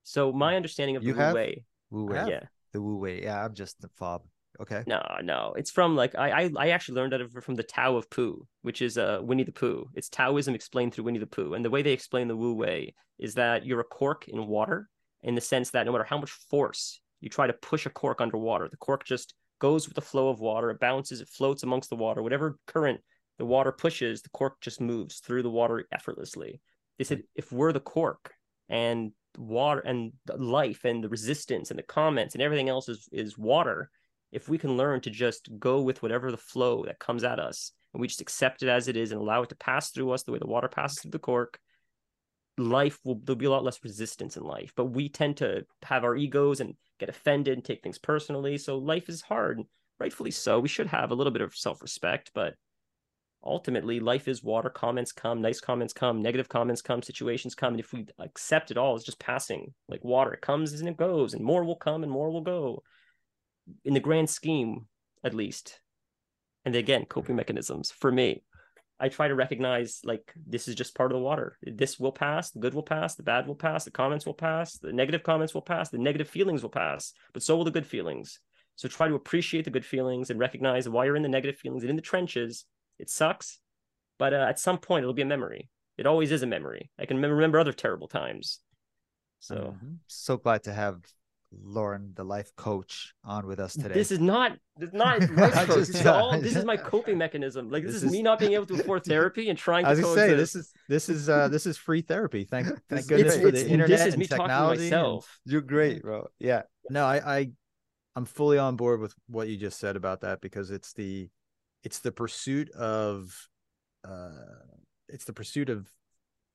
[0.04, 1.34] So my understanding of You the Wu have?
[1.36, 2.16] Wei, Wu Wei.
[2.28, 2.40] yeah,
[2.74, 3.24] The Wu Wei.
[3.24, 4.24] Yeah, I'm just the fob.
[4.60, 4.84] Okay.
[4.88, 5.54] No, no.
[5.58, 8.46] It's from like I I, I actually learned that of- from the Tao of Pooh,
[8.62, 9.90] which is uh Winnie the Pooh.
[9.94, 11.54] It's Taoism explained through Winnie the Pooh.
[11.54, 14.90] And the way they explain the Wu Wei is that you're a cork in water
[15.24, 18.20] in the sense that no matter how much force you try to push a cork
[18.22, 21.90] underwater, the cork just goes with the flow of water, it bounces, it floats amongst
[21.90, 22.24] the water.
[22.24, 23.02] Whatever current
[23.40, 26.62] the water pushes, the cork just moves through the water effortlessly.
[26.98, 28.34] They said if we're the cork
[28.68, 33.38] and water and life and the resistance and the comments and everything else is is
[33.38, 33.90] water,
[34.32, 37.72] if we can learn to just go with whatever the flow that comes at us
[37.94, 40.24] and we just accept it as it is and allow it to pass through us
[40.24, 41.60] the way the water passes through the cork
[42.58, 44.74] life will there'll be a lot less resistance in life.
[44.76, 48.58] But we tend to have our egos and get offended and take things personally.
[48.58, 49.62] So life is hard
[49.98, 50.60] rightfully so.
[50.60, 52.56] We should have a little bit of self-respect but
[53.44, 57.80] ultimately life is water comments come nice comments come negative comments come situations come and
[57.80, 61.34] if we accept it all it's just passing like water it comes and it goes
[61.34, 62.84] and more will come and more will go.
[63.86, 64.88] In the grand scheme
[65.24, 65.80] at least.
[66.66, 67.92] And again coping mechanisms.
[67.92, 68.44] For me
[69.02, 71.58] i try to recognize like this is just part of the water.
[71.64, 74.78] This will pass the good will pass the bad will pass the comments will pass
[74.78, 77.88] the negative comments will pass the negative feelings will pass but so will the good
[77.88, 78.40] feelings.
[78.76, 81.84] So try to appreciate the good feelings and recognize why you're in the negative feelings
[81.84, 82.66] and in the trenches
[83.00, 83.60] it sucks
[84.18, 87.06] but uh, at some point it'll be a memory it always is a memory i
[87.06, 88.60] can remember other terrible times
[89.40, 89.98] so Mhm.
[90.08, 90.98] So glad to have
[91.52, 93.96] Lorne, the life coach, on with us today.
[93.96, 95.88] This is not this is not life coach.
[95.88, 97.72] This is all this is my coping mechanism.
[97.72, 99.90] Like this, This is, is- me not being able to afford therapy and trying I
[99.92, 100.54] was to gonna coexist.
[100.54, 102.44] say this is this is uh this is free therapy.
[102.44, 103.42] Thank thank goodness great.
[103.42, 104.82] for it's, the internet this is and me talking to technology.
[104.84, 105.40] and- myself.
[105.46, 106.28] You're great, bro.
[106.38, 106.64] Yeah.
[106.92, 107.52] no, I, I
[108.16, 111.30] I'm fully on board with what you just said about that because it's the
[111.84, 113.36] it's the pursuit of
[114.08, 114.30] uh
[115.08, 115.88] it's the pursuit of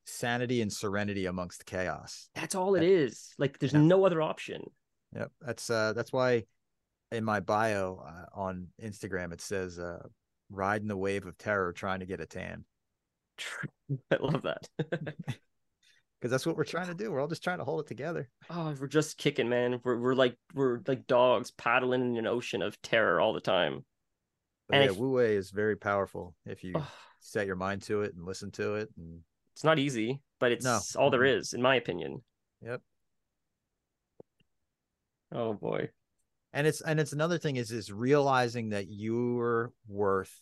[0.06, 2.28] sanity and serenity amongst chaos.
[2.34, 3.32] That's all it is.
[3.38, 3.80] Like there's Yeah.
[3.80, 4.62] no other option.
[5.14, 5.30] Yep.
[5.40, 6.44] That's uh that's why
[7.12, 10.02] in my bio uh, on Instagram it says uh
[10.50, 12.64] riding the wave of terror trying to get a tan
[14.10, 14.68] I love that.
[16.20, 17.10] because that's what we're trying to do.
[17.10, 18.28] We're all just trying to hold it together.
[18.50, 19.80] oh, we're just kicking, man.
[19.84, 23.84] We're we're like we're like dogs paddling in an ocean of terror all the time.
[24.68, 26.90] But And yeah, Wu Wei is very powerful if you Oh,
[27.20, 29.20] set your mind to it and listen to it and
[29.54, 30.80] it's not easy, but it's No.
[30.96, 32.22] all there is, in my opinion.
[32.62, 32.80] Yep.
[35.32, 35.90] Oh boy.
[36.52, 40.40] and it's and it's another thing is is realizing that your worth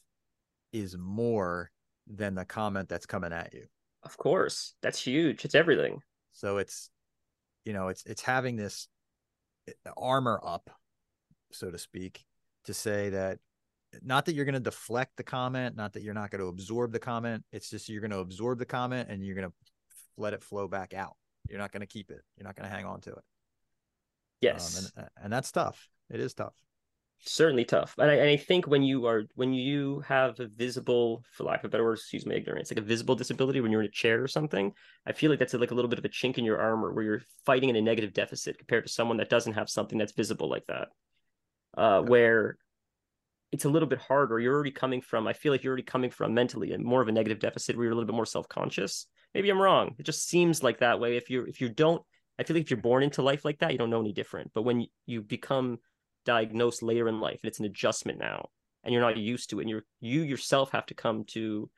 [0.72, 1.70] is more
[2.06, 3.66] than the comment that's coming at you
[4.02, 4.74] Of course.
[4.82, 5.44] That's huge.
[5.44, 6.00] It's everything.
[6.32, 6.90] so it's
[7.64, 8.88] you know it's it's having this
[9.68, 10.70] eh, armor up
[11.52, 12.24] so to speak
[12.64, 13.38] to say that
[14.02, 16.92] not that you're going to deflect the comment not that you're not going to absorb
[16.92, 19.54] the comment it's just you're going to absorb the comment and you're going to
[20.16, 21.16] let it flow back out.
[21.48, 22.20] You're not going to keep it.
[22.36, 23.24] You're not going to hang on to it.
[24.40, 24.78] Yes.
[24.78, 25.88] um, and, and that's tough.
[26.10, 26.54] It is tough.
[27.24, 27.94] Certainly tough.
[27.98, 31.60] And I, and I think when you are when you have a visible for lack
[31.60, 33.92] of a better word excuse my ignorance like a visible disability when you're in a
[33.92, 34.72] chair or something
[35.06, 37.04] i feel like that's like a little bit of a chink in your armor where
[37.04, 40.50] you're fighting in a negative deficit compared to someone that doesn't have something that's visible
[40.50, 40.88] like that.
[41.76, 42.58] Uh where
[43.52, 44.40] it's a little bit harder.
[44.40, 47.08] You're already coming from i feel like you're already coming from mentally and more of
[47.08, 49.06] a negative deficit where you're a little bit more self-conscious.
[49.34, 49.94] Maybe i'm wrong.
[49.98, 51.16] It just seems like that way.
[51.16, 52.02] If you're if you don't
[52.38, 54.50] i feel like if you're born into life like that you don't know any different.
[54.54, 55.78] But when you become
[56.24, 58.48] diagnosed later in life and it's an adjustment now
[58.84, 61.68] and you're not used to it and you're you yourself have to come to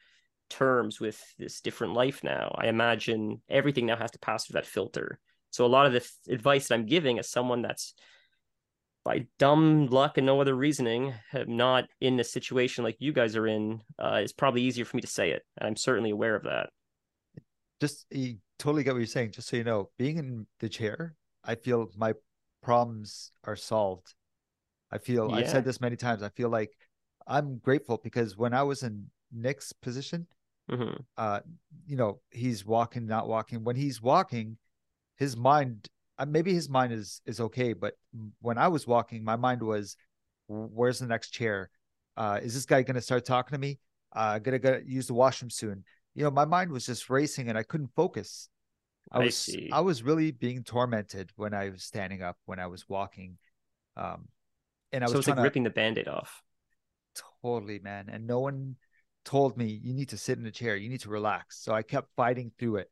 [0.51, 4.67] terms with this different life now i imagine everything now has to pass through that
[4.67, 5.19] filter.
[5.51, 7.95] So a lot of the th- advice that i'm giving as someone that's
[9.05, 13.37] by dumb luck and no other reasoning have not in a situation like you guys
[13.37, 16.35] are in uh, it's probably easier for me to say it and i'm certainly aware
[16.37, 16.71] of that
[17.81, 19.33] Just you totally get what you're saying.
[19.33, 21.15] Just so you know, being in the chair,
[21.45, 22.15] I feel my
[22.63, 24.15] problems are solved.
[24.91, 26.23] I feel I've said this many times.
[26.23, 26.73] I feel like
[27.27, 30.27] I'm grateful because when I was in Nick's position,
[30.69, 31.41] hmm uh,
[31.87, 33.65] you know, he's walking, not walking.
[33.65, 34.59] When he's walking,
[35.17, 35.89] his mind,
[36.27, 37.95] maybe his mind is is okay, but
[38.41, 39.97] when I was walking, my mind was,
[40.49, 41.71] "Where's the next chair?
[42.17, 43.79] Uh, is this guy gonna start talking to me?
[44.13, 45.85] Uh, gonna go use the washroom soon."
[46.15, 48.49] you know, my mind was just racing and I couldn't focus.
[49.11, 49.69] I I was see.
[49.73, 53.37] I was really being tormented when I was standing up, when I was walking.
[53.97, 54.29] Um
[54.93, 56.43] and I was so it's like to ripping the band-aid off.
[57.43, 58.09] totally, man.
[58.11, 58.77] And no one
[59.25, 61.59] told me you need to sit in a chair, you need to relax.
[61.59, 62.91] So I kept fighting through it.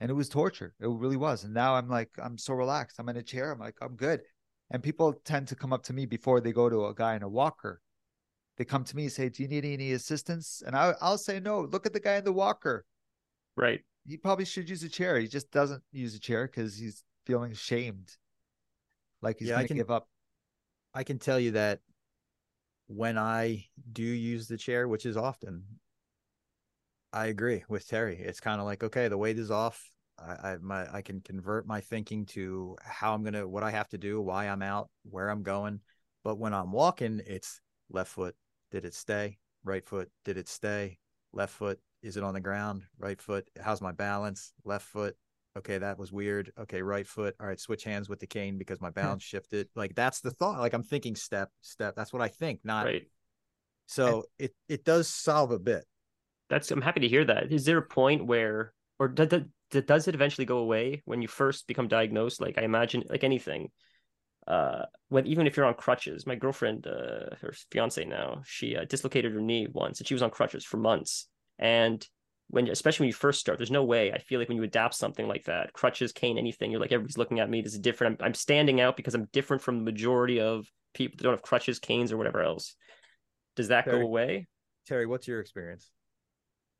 [0.00, 0.74] And it was torture.
[0.80, 1.44] It really was.
[1.44, 2.98] And now I'm like, I'm so relaxed.
[2.98, 3.52] I'm in a chair.
[3.52, 4.22] I'm like, I'm good.
[4.70, 7.22] And people tend to come up to me before they go to a guy in
[7.22, 7.82] a walker.
[8.56, 10.62] They come to me and say, Do you need any assistance?
[10.66, 12.84] And I, I'll say, No, look at the guy in the walker.
[13.56, 13.82] Right.
[14.06, 15.18] He probably should use a chair.
[15.18, 18.16] He just doesn't use a chair because he's feeling shamed.
[19.22, 20.08] Like he's Yeah, going to give up.
[20.94, 21.80] I can tell you that
[22.88, 25.64] when I do use the chair, which is often,
[27.12, 28.18] I agree with Terry.
[28.18, 29.89] It's kind of like, okay, the weight is off.
[30.20, 33.88] I, I my I can convert my thinking to how I'm gonna what I have
[33.90, 35.80] to do, why I'm out, where I'm going.
[36.24, 38.34] But when I'm walking, it's left foot,
[38.70, 39.38] did it stay?
[39.64, 40.98] Right foot, did it stay?
[41.32, 42.82] Left foot, is it on the ground?
[42.98, 44.52] Right foot, how's my balance?
[44.64, 45.16] Left foot,
[45.56, 46.52] okay, that was weird.
[46.58, 47.34] Okay, right foot.
[47.40, 49.68] All right, switch hands with the cane because my balance shifted.
[49.74, 50.58] Like that's the thought.
[50.58, 51.94] Like I'm thinking step, step.
[51.96, 52.60] That's what I think.
[52.64, 53.06] Not Right.
[53.86, 55.84] so it it does solve a bit.
[56.48, 57.52] That's I'm happy to hear that.
[57.52, 61.66] Is there a point where or does, does, it eventually go away when you first
[61.66, 62.40] become diagnosed?
[62.40, 63.70] Like I imagine like anything.
[64.46, 68.84] Uh when even if you're on crutches, my girlfriend, uh her fiance now, she uh,
[68.84, 71.28] dislocated her knee once and she was on crutches for months.
[71.58, 72.06] And
[72.48, 74.12] when especially when you first start, there's no way.
[74.12, 77.18] I feel like when you adapt something like that, crutches, cane, anything, you're like everybody's
[77.18, 77.62] looking at me.
[77.62, 78.20] This is different.
[78.20, 81.42] I'm, I'm standing out because I'm different from the majority of people that don't have
[81.42, 82.74] crutches, canes, or whatever else.
[83.54, 84.48] Does that Very- go away?
[84.86, 85.90] Terry, what's your experience?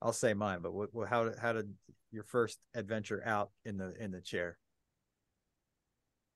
[0.03, 1.73] I'll say mine, but what, what how how did
[2.13, 4.59] your first adventure out in the in the chair?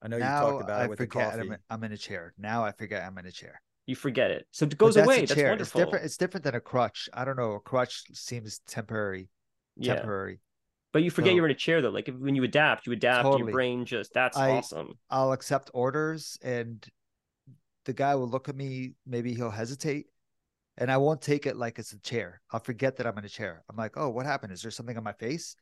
[0.03, 1.41] I know you talked about I it with the forget coffee.
[1.41, 2.35] I'm, in- I'm in a chair.
[2.39, 3.61] Now I forget I'm in a chair.
[3.87, 5.19] You forget it, so it goes that's away.
[5.19, 5.49] a That's chair.
[5.51, 5.81] wonderful.
[5.81, 6.05] It's different.
[6.07, 7.09] It's different than a crutch.
[7.13, 7.53] I don't know.
[7.53, 9.29] A crutch seems temporary.
[9.77, 10.41] yeah, Temporary.
[10.93, 11.91] but you forget So- you're in a chair though.
[11.91, 13.25] Like when you adapt, you adapt.
[13.25, 13.43] Totally.
[13.45, 14.95] Your brain just that's I- awesome.
[15.11, 16.87] I'll accept orders and
[17.85, 20.07] the guy will look at me, maybe he'll hesitate.
[20.79, 22.41] And I won't take it like it's a chair.
[22.51, 23.63] I'll forget that I'm in a chair.
[23.71, 24.53] I'm like, oh, what happened?
[24.53, 25.55] Is there something on my face?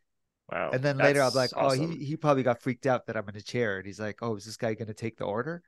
[0.52, 0.70] Wow.
[0.72, 3.26] and then later I'm that's like, oh, he, he probably got freaked out that I'm
[3.28, 3.78] in a chair.
[3.78, 5.62] And he's like, oh, is this guy going to take the order?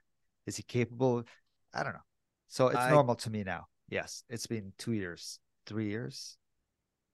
[0.46, 1.24] Is he capable?
[1.72, 2.04] I don't know.
[2.48, 3.66] So it's I- normal to me now.
[3.88, 4.24] Yes.
[4.28, 6.36] It's been two years, three years.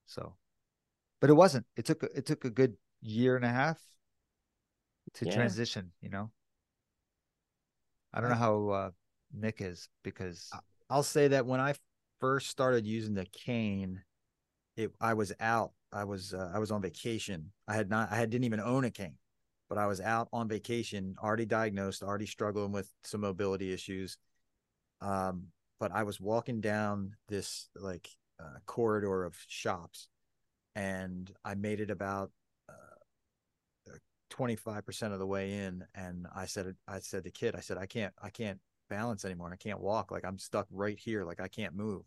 [0.05, 0.35] So,
[1.21, 1.65] but it wasn't.
[1.77, 3.79] It took, a- it took a good year and a half
[5.15, 5.33] to Yeah.
[5.33, 6.29] transition, you know?
[8.13, 8.89] I don't know how uh,
[9.33, 10.49] Nick is because
[10.89, 11.75] I'll say that when I
[12.19, 14.01] first started using the cane,
[14.75, 15.71] it I was out.
[15.93, 17.51] I was uh, I was on vacation.
[17.67, 19.17] I had not I had didn't even own a cane,
[19.69, 24.17] but I was out on vacation, already diagnosed, already struggling with some mobility issues.
[25.01, 25.47] Um,
[25.79, 28.09] but I was walking down this like
[28.39, 30.07] uh, corridor of shops,
[30.75, 32.31] and I made it about
[32.69, 33.93] uh,
[34.29, 37.61] twenty five percent of the way in, and I said I said to Kit, I
[37.61, 38.59] said I can't I can't
[38.89, 39.51] balance anymore.
[39.51, 40.11] I can't walk.
[40.11, 41.23] Like I'm stuck right here.
[41.23, 42.03] Like I can't move.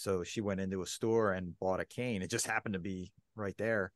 [0.00, 2.22] So she went into a store and bought a cane.
[2.22, 3.92] It just happened to be right there.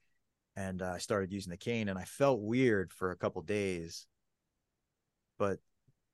[0.55, 4.07] And uh, I started using the cane and I felt weird for a couple days.
[5.39, 5.61] But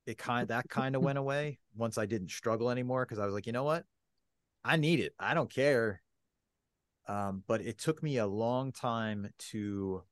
[0.07, 3.35] it kind that kind of went away once I didn't struggle anymore because I was
[3.35, 3.85] like, you know what?
[4.65, 5.13] I need it.
[5.19, 6.03] I don't care.
[7.09, 10.05] Um, but it took me a long time to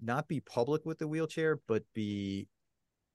[0.00, 2.46] not be public with the wheelchair, but be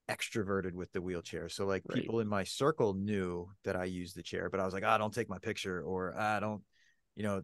[0.09, 1.49] extroverted with the wheelchair.
[1.49, 2.03] So like Right.
[2.03, 4.97] people in my circle knew that I used the chair, but I was like, I
[4.97, 6.61] don't take my picture or I don't,
[7.15, 7.43] you know,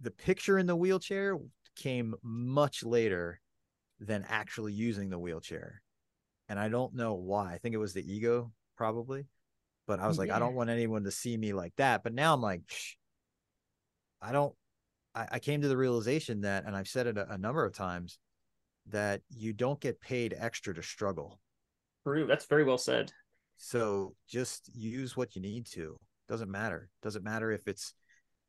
[0.00, 1.38] the picture in the wheelchair
[1.76, 3.40] came much later
[4.00, 5.82] than actually using the wheelchair.
[6.48, 7.52] And I don't know why.
[7.52, 9.26] I think it was the ego probably.
[9.86, 12.02] But I was like, I don't want anyone to see me like that.
[12.02, 12.94] But now I'm like, Shh,
[14.20, 14.54] I don't
[15.14, 17.74] I, I came to the realization that, and I've said it a, a number of
[17.74, 18.18] times,
[18.88, 21.40] that you don't get paid extra to struggle.
[22.04, 22.26] True.
[22.26, 23.12] That's very well said.
[23.56, 25.98] So just use what you need to.
[26.28, 26.90] Doesn't matter.
[27.02, 27.94] Doesn't matter if it's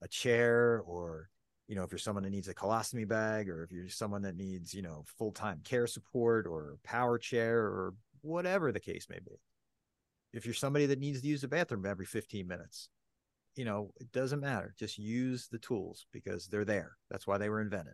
[0.01, 1.29] a chair or
[1.67, 4.35] you know if you're someone that needs a colostomy bag or if you're someone that
[4.35, 9.39] needs you know full-time care support or power chair or whatever the case may be.
[10.33, 12.89] If you're somebody that needs to use the bathroom every 15 minutes,
[13.55, 14.73] you know, it doesn't matter.
[14.79, 16.97] Just use the tools because they're there.
[17.11, 17.93] That's why they were invented.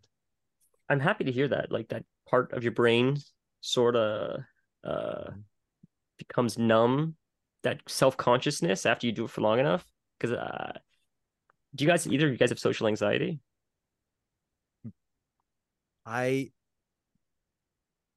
[0.90, 1.72] I'm happy to hear that.
[1.72, 3.18] Like that part of your brain
[3.61, 4.41] sort of
[4.84, 5.31] uh
[6.18, 7.15] becomes numb.
[7.64, 9.85] That self consciousness after you do it for long enough.
[10.18, 10.77] Because uh,
[11.76, 13.39] do you guys either of you guys have social anxiety?
[16.06, 16.51] I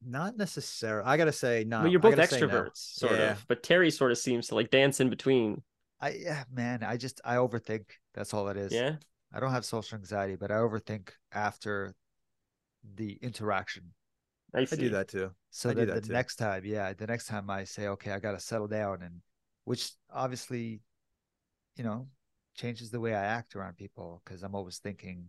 [0.04, 1.06] not necessarily.
[1.06, 1.82] I gotta say, not.
[1.82, 2.46] well, you're both gotta no.
[2.46, 3.32] extroverts, sort Yeah.
[3.32, 3.44] of.
[3.48, 5.62] But Terry sort of seems to like dance in between.
[6.00, 7.84] I yeah, man, I just I overthink.
[8.14, 8.72] That's all it is.
[8.72, 8.96] Yeah.
[9.32, 11.94] I don't have social anxiety, but I overthink after
[12.94, 13.94] the interaction.
[14.54, 15.30] I, I do that too.
[15.50, 16.12] So I do that that the too.
[16.12, 19.20] next time, yeah, the next time I say, okay, I got to settle down, and
[19.64, 20.80] which obviously,
[21.76, 22.08] you know,
[22.54, 25.26] changes the way I act around people because I'm always thinking,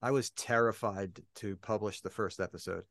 [0.00, 2.84] I was terrified to publish the first episode.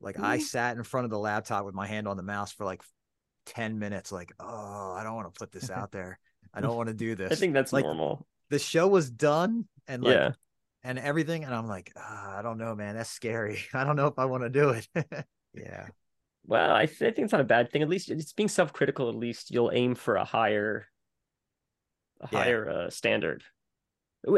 [0.00, 0.44] Like I mm-hmm.
[0.44, 2.82] sat in front of the laptop with my hand on the mouse for like
[3.46, 6.18] 10 minutes, like, oh, I don't want to put this out there.
[6.54, 7.32] I don't want to do this.
[7.32, 8.26] I think that's like normal.
[8.48, 10.32] the show was done and like yeah.
[10.88, 11.44] And everything.
[11.44, 12.96] And I'm like, ah, I don't know, man.
[12.96, 13.60] That's scary.
[13.74, 14.88] I don't know if I want to do it.
[15.54, 15.88] yeah,
[16.46, 17.82] Well, I, th- I think it's not a bad thing.
[17.82, 19.08] At least it's being self-critical.
[19.08, 20.86] At least you'll aim for a higher,
[22.22, 22.38] a Yeah.
[22.42, 23.42] higher uh, standard,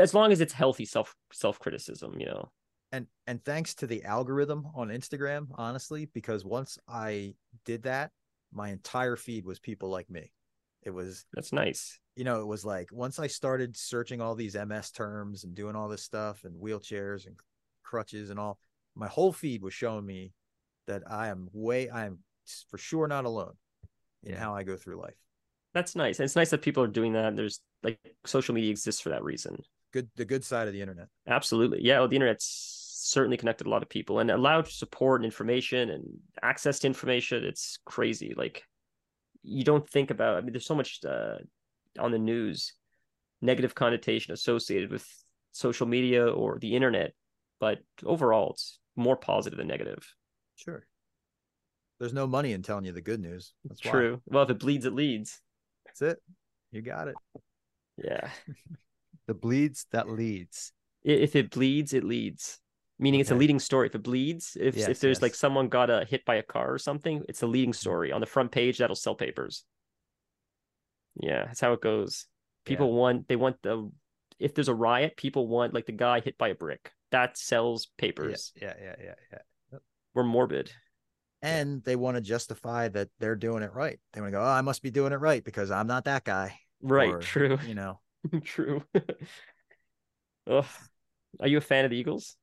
[0.01, 2.19] as long as it's healthy self self-criticism.
[2.19, 2.51] You know.
[2.93, 8.11] and and thanks to the algorithm on Instagram, honestly, because once I did that,
[8.53, 10.33] my entire feed was people like me.
[10.83, 12.00] It was That's nice.
[12.17, 15.77] You know, it was like once I started searching all these MS terms and doing
[15.77, 17.37] all this stuff and wheelchairs and
[17.83, 18.59] crutches and all,
[18.95, 20.33] my whole feed was showing me
[20.87, 22.19] that I am way, I am
[22.71, 23.55] for sure not alone
[24.25, 25.17] in how I go through life.
[25.73, 26.19] That's nice.
[26.19, 27.37] And it's nice that people are doing that.
[27.37, 29.57] There's like social media exists for that reason.
[29.93, 31.07] Good, the good side of the internet.
[31.27, 31.81] Absolutely.
[31.83, 32.01] Yeah.
[32.01, 36.05] Well, the internet's certainly connected a lot of people and allowed support and information and
[36.43, 37.45] access to information.
[37.45, 38.35] It's crazy.
[38.37, 38.65] Like
[39.43, 41.37] you don't think about, I mean, there's so much uh,
[41.99, 42.75] on the news,
[43.41, 45.07] negative connotation associated with
[45.53, 47.13] social media or the internet,
[47.59, 50.15] but overall it's more positive than negative.
[50.57, 50.87] Sure.
[51.99, 53.53] There's no money in telling you the good news.
[53.65, 53.91] That's why.
[53.91, 54.23] True.
[54.27, 55.41] Well, if it bleeds, it leads.
[55.87, 56.19] That's it.
[56.73, 57.17] You got it.
[58.03, 58.31] Yeah.
[59.27, 60.73] the bleeds that leads.
[61.03, 62.59] If it bleeds, it leads.
[62.99, 63.87] Meaning it's a leading story.
[63.87, 66.71] If it bleeds, if Yes, if there's like someone got a hit by a car
[66.71, 67.79] or something, it's a leading mm-hmm.
[67.79, 68.77] story on the front page.
[68.77, 69.65] That'll sell papers.
[71.23, 72.27] Yeah, that's how it goes.
[72.65, 73.91] People want they want the
[74.39, 76.93] if there's a riot, people want like the guy hit by a brick.
[77.11, 78.53] That sells Yeah, papers.
[78.61, 79.79] yeah, yeah, yeah, yeah.
[80.15, 80.73] We're morbid.
[81.43, 83.99] And they want to justify that they're doing it right.
[84.13, 86.25] They want to go, oh, I must be doing it right because I'm not that
[86.25, 86.59] guy.
[86.83, 87.15] Right.
[87.15, 87.59] Or, true.
[87.67, 88.01] You know,
[88.45, 88.83] true.
[90.47, 90.67] Ugh.
[91.39, 92.37] Are you a fan of the Eagles?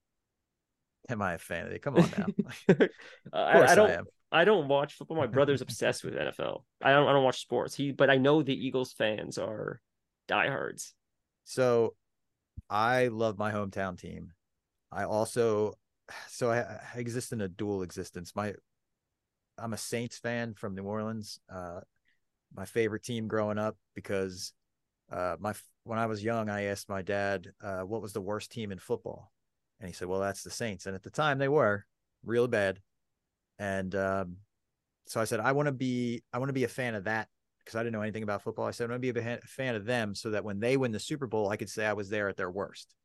[1.10, 1.82] am I a fan of it?
[1.82, 2.76] Come on now.
[2.76, 2.90] course
[3.34, 3.90] I, I don't.
[3.90, 4.06] I am.
[4.32, 5.18] I don't watch football.
[5.18, 6.64] My brother's obsessed with NFL.
[6.82, 7.08] I don't.
[7.08, 7.76] I don't watch sports.
[7.76, 9.82] He, but I know the Eagles fans are
[10.28, 10.94] diehards.
[11.45, 11.95] So
[12.70, 14.34] I love my hometown team.
[14.91, 15.74] I also
[16.28, 18.34] so I, I exist in a dual existence.
[18.36, 18.54] My
[19.58, 21.40] I'm a Saints fan from New Orleans.
[21.52, 21.82] Uh
[22.56, 24.54] my favorite team growing up because
[25.12, 28.52] uh my when I was young I asked my dad uh what was the worst
[28.52, 29.32] team in football.
[29.80, 31.86] And he said, "Well, that's the Saints." And at the time they were
[32.26, 32.80] real bad.
[33.60, 34.38] And um
[35.08, 37.28] so I said I want to be I want to be a fan of that
[37.68, 38.66] because I didn't know anything about football.
[38.66, 40.94] I said, I'm going to be a fan of them so that when they win
[40.94, 42.96] the Super Bowl, I could say I was there at their worst.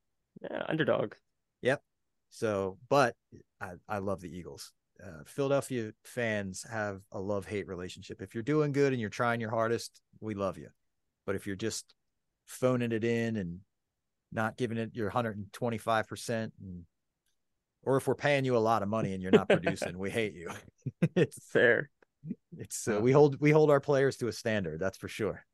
[0.41, 1.15] Yeah, underdog.
[1.63, 1.83] Yep.
[2.31, 3.17] So, but
[3.61, 4.73] I, I love the Eagles.
[5.05, 8.23] Uh, Philadelphia fans have a love hate relationship.
[8.23, 10.69] If you're doing good and you're trying your hardest, we love you.
[11.27, 11.93] But if you're just
[12.47, 13.59] phoning it in and
[14.31, 16.53] not giving it your 125%, and,
[17.83, 20.35] or if we're paying you a lot of money and you're not producing, we hate
[20.35, 20.51] you.
[21.17, 21.91] it's Fair.
[22.57, 24.79] it's uh, we hold we hold our players to a standard.
[24.81, 25.45] That's for sure.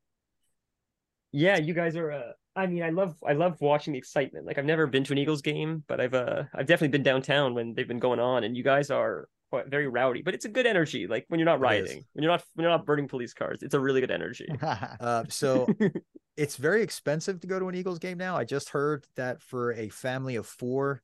[1.32, 2.10] Yeah, you guys are.
[2.10, 3.14] Uh, I mean, I love.
[3.26, 4.46] I love watching the excitement.
[4.46, 6.14] Like I've never been to an Eagles game, but I've.
[6.14, 9.68] Uh, I've definitely been downtown when they've been going on, and you guys are quite
[9.68, 10.22] very rowdy.
[10.22, 11.06] But it's a good energy.
[11.06, 11.62] Like when you're not It is.
[11.62, 14.48] rioting, when you're not when you're not burning police cars, it's a really good energy.
[14.62, 15.68] Uh, so
[16.36, 18.36] it's very expensive to go to an Eagles game now.
[18.36, 21.02] I just heard that for a family of four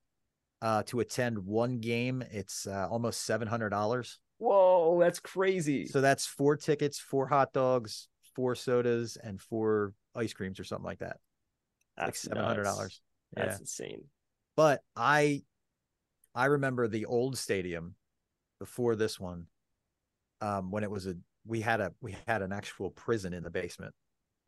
[0.63, 4.19] uh, to attend one game, it's uh, almost seven hundred dollars.
[4.39, 5.87] Whoa, that's crazy.
[5.87, 10.85] So that's four tickets, four hot dogs, four sodas, and four ice creams or something
[10.85, 11.19] like that.
[11.99, 13.01] like seven hundred dollars.
[13.35, 13.59] That's Yeah.
[13.61, 14.05] insane.
[14.57, 15.43] But I,
[16.35, 17.95] I remember the old stadium
[18.61, 19.47] before this one,
[20.41, 21.17] um, when it was a
[21.47, 23.95] we had a we had an actual prison in the basement.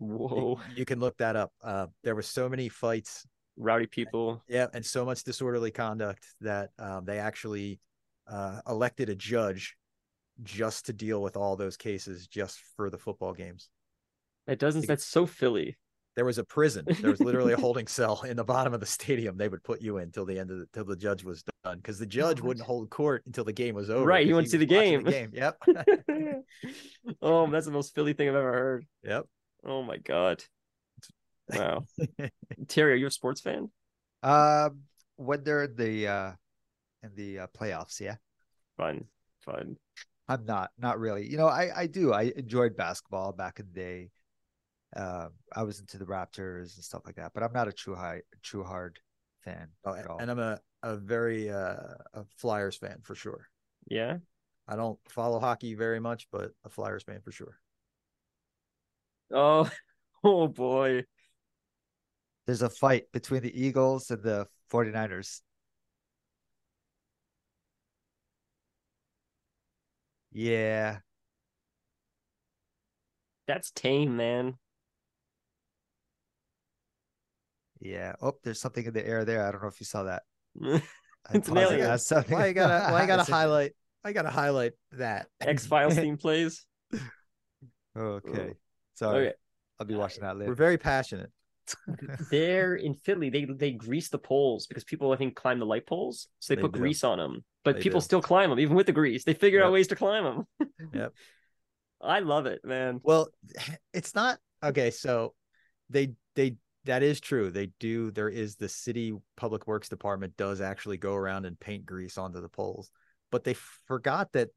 [0.01, 1.53] You- Whoa, you can look that up.
[1.63, 3.27] Uh, there were so many fights
[3.57, 4.43] rowdy people.
[4.49, 7.81] Yeah, and so much disorderly conduct that um, they actually
[8.29, 9.77] uh, elected a judge
[10.43, 13.69] just to deal with all those cases just for the football games.
[14.47, 14.87] It doesn't.
[14.87, 15.77] That's so Philly.
[16.15, 16.87] There was a prison.
[17.01, 19.37] There was literally a holding cell in the bottom of the stadium.
[19.37, 21.77] They would put you in till the end of the till the judge was done
[21.77, 24.07] because the judge wouldn't hold court until the game was over.
[24.07, 25.05] Right, he to see the game.
[25.05, 25.31] game.
[25.35, 25.59] Yep.
[27.23, 28.87] oh, that's the most Philly thing I've ever heard.
[29.03, 29.27] yep.
[29.65, 30.43] Oh my god.
[31.53, 31.87] Wow.
[32.69, 33.71] Terry, are you a sports fan?
[34.23, 34.83] um,
[35.17, 36.33] when they're in the uh,
[37.03, 38.17] in the uh, playoffs, yeah.
[38.77, 39.07] Fun,
[39.41, 39.77] fun.
[40.29, 41.27] I'm not, not really.
[41.29, 42.13] You know, I I do.
[42.13, 44.11] I enjoyed basketball back in the day.
[44.97, 47.95] Uh, I was into the Raptors and stuff like that, but I'm not a true
[47.95, 49.01] high, true hard
[49.45, 50.19] fan Oh, at all.
[50.19, 51.77] and I'm a a very uh,
[52.15, 53.49] a Flyers fan for sure.
[53.89, 54.19] Yeah.
[54.69, 57.59] I don't follow hockey very much, but a Flyers fan for sure.
[59.31, 59.71] Oh,
[60.25, 61.05] oh boy.
[62.47, 65.41] There's a fight between the Eagles and the 49ers.
[70.33, 70.99] Yeah,
[73.49, 74.59] That's tame, man.
[77.81, 78.15] yeah.
[78.21, 79.47] Oh, there's something in the air there.
[79.47, 80.25] I don't know if you saw that.
[80.63, 80.83] I
[81.33, 81.91] It's an alien.
[81.91, 83.73] as something- Why you gotta why you gotta highlight
[84.05, 85.27] I gotta highlight that.
[85.41, 86.67] X Files theme plays.
[87.97, 88.55] Okay,
[88.95, 89.29] sorry.
[89.29, 89.35] Okay.
[89.81, 90.51] I'll be uh, watching that later.
[90.51, 91.31] We're very passionate.
[92.31, 95.87] There in Philly, they they grease the poles because people I think climb the light
[95.87, 96.79] poles, so they, They put do.
[96.81, 97.45] grease on them.
[97.65, 98.05] But They people do.
[98.05, 99.25] still climb them even with the grease.
[99.25, 100.69] They figure out ways to climb them.
[100.93, 101.13] Yep.
[102.01, 103.01] I love it, man.
[103.03, 103.29] Well,
[103.93, 104.91] it's not okay.
[104.91, 105.35] So
[105.91, 107.51] they they that is true.
[107.51, 108.11] They do.
[108.11, 112.41] There is the city public works department does actually go around and paint grease onto
[112.41, 112.91] the poles,
[113.33, 113.55] but they
[113.87, 114.51] forgot that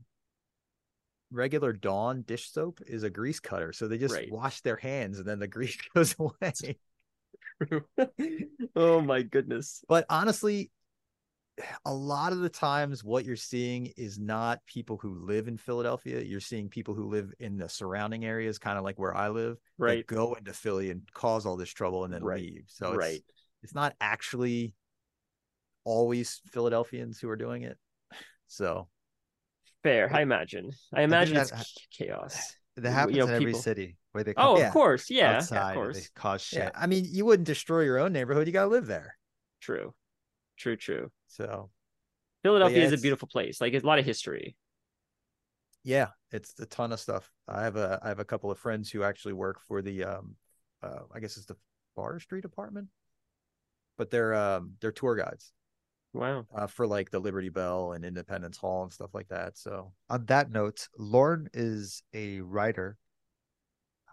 [1.32, 3.72] regular Dawn dish soap is a grease cutter.
[3.72, 4.32] So they just Right.
[4.32, 6.54] wash their hands and then the grease goes away.
[8.76, 9.84] oh my goodness.
[9.88, 10.72] But honestly,
[11.86, 16.22] a lot of the times what you're seeing is not people who live in Philadelphia.
[16.22, 19.58] You're seeing people who live in the surrounding areas, kind of like where I live,
[19.58, 20.08] that Right.
[20.08, 22.42] go into Philly and cause all this trouble and then Right.
[22.42, 22.64] leave.
[22.68, 23.24] So it's, right.
[23.62, 24.74] it's not actually
[25.84, 27.78] always Philadelphians who are doing it.
[28.52, 28.88] So
[29.84, 30.72] Fair, I imagine.
[30.94, 32.56] I imagine that- it's chaos.
[32.76, 34.68] That you happens know, in every people- city where they Oh, come Yeah.
[34.68, 35.10] of course.
[35.10, 36.10] Yeah, outside of course.
[36.16, 36.60] cause shit.
[36.60, 38.48] yeah, I mean, you wouldn't destroy your own neighborhood.
[38.48, 39.18] You got to live there.
[39.62, 39.94] True.
[40.58, 41.12] True, true.
[41.28, 41.70] So
[42.44, 43.60] Philadelphia is a beautiful place.
[43.62, 44.56] Like it's a lot of history.
[45.84, 47.32] yeah, it's a ton of stuff.
[47.48, 50.36] I have a I have a couple of friends who actually work for the um
[50.82, 51.58] uh I guess it's the
[51.96, 52.88] forestry department,
[53.98, 55.52] but they're um they're tour guides
[56.14, 56.46] Wow.
[56.56, 59.58] uh, for like the Liberty Bell and Independence Hall and stuff like that.
[59.58, 62.98] So On that note, Lorne is a writer.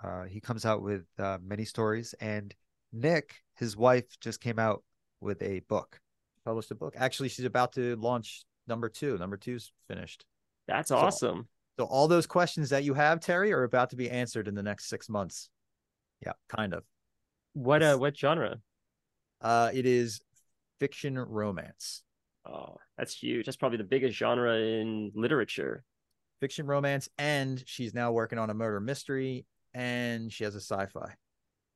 [0.03, 2.55] Uh, he comes out with uh, many stories, and
[2.93, 4.85] Nick, his wife, just came out
[5.21, 5.99] with a book.
[6.45, 6.95] published a book.
[6.97, 9.17] Actually, she's about to launch number two.
[9.19, 10.25] Number two's finished.
[10.69, 11.49] That's So- awesome.
[11.79, 14.63] So all those questions that you have, Terry, are about to be answered in the
[14.63, 15.51] next six months.
[16.25, 16.33] Yeah.
[16.49, 16.85] kind of.
[17.53, 18.57] What uh what genre?
[19.43, 20.21] Uh, it is
[20.81, 22.03] fiction romance.
[22.47, 23.47] Oh, that's huge.
[23.47, 25.85] That's probably the biggest genre in literature.
[26.41, 31.15] fiction romance and she's now working on a murder mystery and she has a sci-fi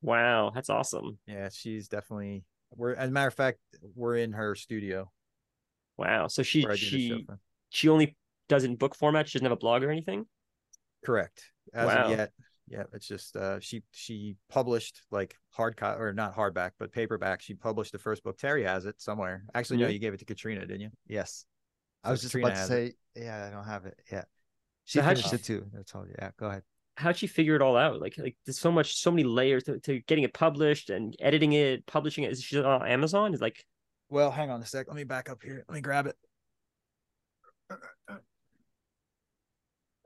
[0.02, 1.18] Wow, that's awesome.
[1.26, 2.44] yeah she's definitely
[2.76, 3.58] we're as a matter of fact
[3.94, 5.10] we're in her studio
[5.96, 6.28] Wow.
[6.28, 7.26] So she where I do the show she
[7.70, 8.16] she only
[8.48, 9.28] does it in book format.
[9.28, 10.26] She doesn't have a blog or anything.
[11.04, 11.42] correct
[11.74, 12.04] as Wow.
[12.04, 12.32] of yet
[12.70, 17.42] yeah it's just uh she she published like hard co- or not hardback but paperback
[17.42, 20.24] she published the first book terry has it somewhere actually no you gave it to
[20.24, 21.44] katrina didn't you Yes,
[22.04, 23.98] I So was just Katrina about to has say, yeah, I don't have it.
[24.10, 24.22] Yeah,
[24.84, 25.66] she So how'd finished she- it too.
[25.78, 26.14] I told you.
[26.18, 26.62] Yeah, go ahead.
[26.96, 28.00] How'd she figure it all out?
[28.00, 31.52] Like like there's so much, so many layers to, to getting it published and editing
[31.52, 32.30] it, publishing it.
[32.32, 33.34] Is she on Amazon?
[33.34, 33.64] Is like
[34.08, 36.16] well hang on a sec let me back up here let me grab it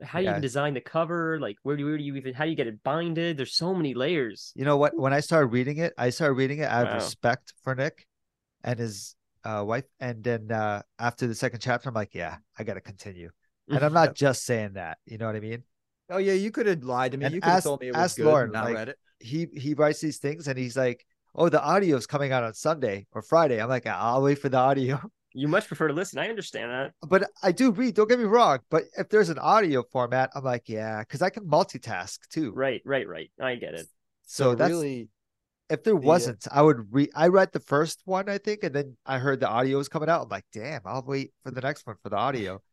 [0.03, 1.39] how do you even design the cover?
[1.39, 3.37] Like where do, where do you even how do you get it binded?
[3.37, 4.51] There's so many layers.
[4.55, 4.97] You know what?
[4.97, 8.05] When I started reading it, I started reading it out of respect for Nick
[8.63, 9.85] and his uh, wife.
[9.99, 13.29] And then uh, after the second chapter, I'm like, yeah, I got to continue.
[13.69, 14.97] And I'm not just saying that.
[15.05, 15.63] You know what I mean?
[16.11, 17.91] oh yeah you could have lied to me And you could have told me it
[17.91, 20.57] was ask good Lorne, and not like, read it He he writes these things, and
[20.57, 23.61] he's like, oh, the audio's coming out on Sunday or Friday.
[23.61, 25.01] I'm like, I'll wait for the audio.
[25.37, 26.17] You much prefer to listen.
[26.17, 26.93] I understand that.
[27.01, 27.95] But I do read.
[27.95, 28.59] Don't get me wrong.
[28.69, 32.53] But if there's an audio format, I'm like, yeah, because I can multitask too.
[32.53, 33.29] Right, right, right.
[33.39, 33.85] I get it.
[34.25, 35.09] So, so that's really
[35.69, 37.09] if there uh, wasn't, I would read.
[37.15, 40.09] I read the first one, I think, and then I heard the audio was coming
[40.09, 40.21] out.
[40.23, 42.61] I'm like, damn, I'll wait for the next one for the audio.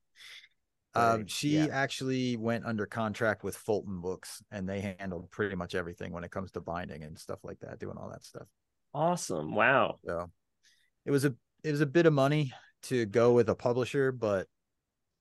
[0.95, 1.69] Um, But, she yeah.
[1.73, 6.31] actually went under contract with Fulton Books, and they handled pretty much everything when it
[6.31, 8.47] comes to binding and stuff like that, doing all that stuff.
[8.93, 9.55] Awesome.
[9.55, 10.01] Wow.
[10.05, 10.31] So
[11.07, 11.35] it was a
[11.65, 12.53] it was a bit of money
[12.85, 14.47] to go with a publisher, but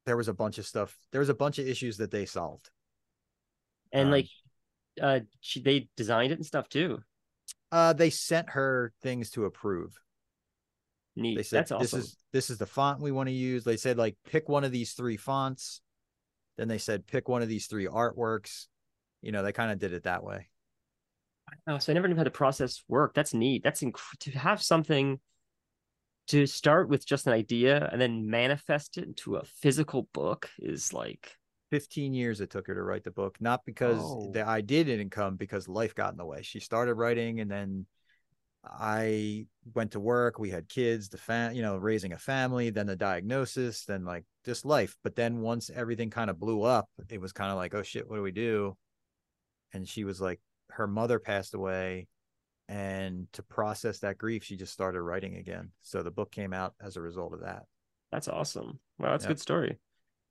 [0.05, 0.97] there was a bunch of stuff.
[1.11, 2.69] There was a bunch of issues that they solved.
[3.93, 4.27] And Um, like
[5.01, 6.99] uh she they designed it and stuff too.
[7.71, 9.97] Uh, they sent her things to approve.
[11.15, 11.37] Neat.
[11.37, 11.83] They said That's awesome.
[11.83, 13.63] this is this is the font we want to use.
[13.63, 15.81] They said like pick one of these three fonts.
[16.57, 18.67] Then they said pick one of these three artworks.
[19.21, 20.47] You know, they kind of did it that way.
[21.67, 23.15] Oh, so I never knew how the process worked.
[23.15, 23.63] That's neat.
[23.63, 25.19] That's inc- to have something
[26.27, 30.93] to start with just an idea and then manifest it into a physical book is
[30.93, 31.35] like
[31.71, 34.31] 15 years it took her to write the book, not because Oh.
[34.31, 36.41] the idea didn't come, because life got in the way.
[36.41, 37.85] She started writing, and then
[38.63, 40.37] I went to work.
[40.37, 44.25] We had kids, the fam, you know, raising a family, then the diagnosis, then like
[44.45, 44.97] just life.
[45.03, 48.07] But then once everything kind of blew up, it was kind of like, oh shit,
[48.07, 48.77] what do we do?
[49.73, 50.39] And she was like,
[50.71, 52.07] her mother passed away.
[52.71, 55.71] And to process that grief, she just started writing again.
[55.81, 57.63] So the book came out as a result of that.
[58.13, 58.79] That's awesome.
[58.97, 59.77] Wow, that's a good story.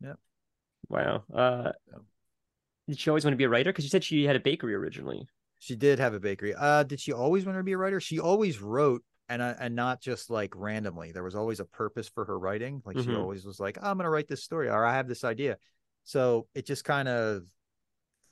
[0.01, 0.19] Yep.
[0.89, 1.25] Wow.
[1.33, 2.01] Uh, Yep.
[2.89, 3.71] did she always want to be a writer?
[3.71, 5.29] Because you said she had a bakery originally.
[5.59, 6.55] She did have a bakery.
[6.55, 8.01] Uh, did she always want to be a writer?
[8.01, 11.12] She always wrote, and uh, and not just like randomly.
[11.12, 12.81] There was always a purpose for her writing.
[12.87, 13.19] Like she Mhm.
[13.19, 15.59] always was like, I'm gonna write this story, or I have this idea.
[16.05, 17.43] So it just kind of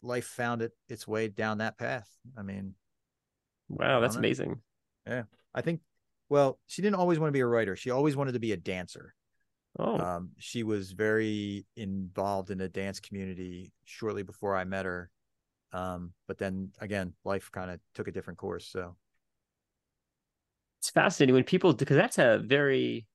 [0.01, 2.09] life found it its way down that path.
[2.39, 2.75] I mean,
[3.69, 4.61] Wow, that's amazing.
[5.07, 5.25] Yeah.
[5.55, 5.81] I think.
[6.31, 7.75] Well, she didn't always want to be a writer.
[7.75, 9.15] She always wanted to be a dancer.
[9.79, 15.11] Oh, Um, she was very involved in the dance community shortly before I met her.
[15.73, 18.67] Um, but then again, life kind of took a different course.
[18.67, 18.97] So
[20.81, 23.07] it's fascinating when people because that's a very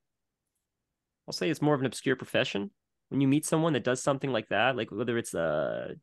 [1.28, 2.72] I'll say it's more of an obscure profession.
[3.10, 5.96] When you meet someone that does something like that, like whether it's a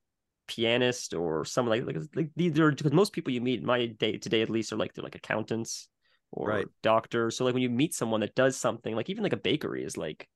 [0.51, 3.87] pianist or someone like like, like these are because most people you meet in my
[3.87, 5.89] day today at least are like they're like accountants
[6.33, 6.69] or Right.
[6.83, 7.37] doctors.
[7.37, 9.97] So like when you meet someone that does something like even like a bakery is
[9.97, 10.29] like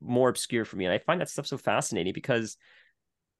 [0.00, 0.84] more obscure for me.
[0.86, 2.56] And I find that stuff so fascinating because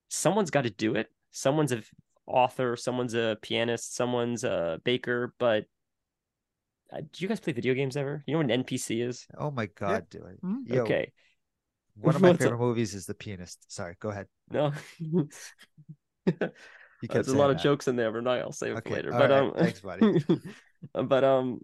[0.09, 1.09] someone's got to do it.
[1.32, 1.82] Someone's a
[2.27, 5.65] author, someone's a pianist, someone's a baker, but
[6.93, 8.23] uh, do you guys play video games ever?
[8.27, 9.27] You know what an NPC is?
[9.39, 10.35] Oh my god, do I?
[10.47, 10.74] Mhm.
[10.74, 11.12] Yo, Okay.
[12.01, 13.70] One of my favorite movies is The Pianist.
[13.70, 14.27] Sorry, go ahead.
[14.51, 14.73] No.
[17.09, 19.13] There's a lot of jokes in there, but I'll save it for later.
[19.13, 20.09] all But right, um, thanks, buddy.
[20.93, 21.61] but um,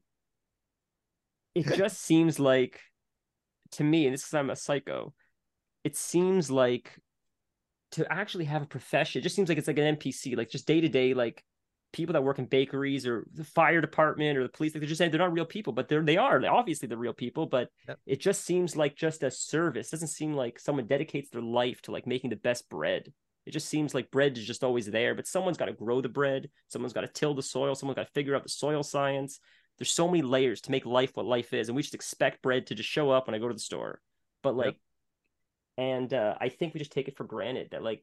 [1.54, 2.80] it just seems like
[3.72, 5.14] to me, and this is I'm a psycho.
[5.84, 6.92] It seems like
[7.92, 9.20] to actually have a profession.
[9.20, 11.44] It just seems like it's like an NPC, like just day to day, like
[11.92, 14.74] people that work in bakeries or the fire department or the police.
[14.74, 16.40] Like they're just saying they're not real people, but they're they are.
[16.40, 17.98] They're obviously they're real people, but Yep.
[18.06, 19.90] it just seems like just a service.
[19.90, 23.12] doesn't seem like someone dedicates their life to like making the best bread.
[23.46, 26.08] It just seems like bread is just always there, but someone's got to grow the
[26.08, 26.50] bread.
[26.68, 27.74] Someone's got to till the soil.
[27.74, 29.38] Someone's got to figure out the soil science.
[29.78, 32.66] There's so many layers to make life what life is, and we just expect bread
[32.66, 34.00] to just show up when I go to the store.
[34.42, 34.76] But like,
[35.78, 38.02] and uh, I think we just take it for granted that like,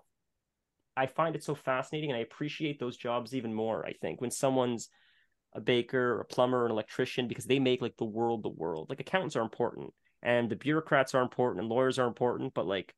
[0.95, 3.85] I find it so fascinating, and I appreciate those jobs even more.
[3.85, 4.89] I think when someone's
[5.53, 8.49] a baker, or a plumber, or an electrician, because they make like the world the
[8.49, 8.89] world.
[8.89, 12.93] Like accountants are important, and the bureaucrats are important, and lawyers are important, but like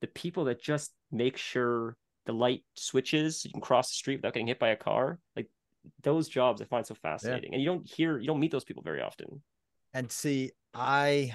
[0.00, 1.96] the people that just make sure
[2.26, 5.18] the light switches, you can cross the street without getting hit by a car.
[5.36, 5.48] Like
[6.02, 7.52] those jobs I find so fascinating.
[7.54, 9.42] And you don't hear you don't meet those people very often.
[9.94, 11.34] and see, I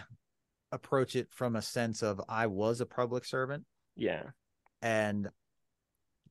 [0.71, 3.65] approach it from a sense of I was a public servant,
[3.95, 4.23] Yeah.
[4.81, 5.29] and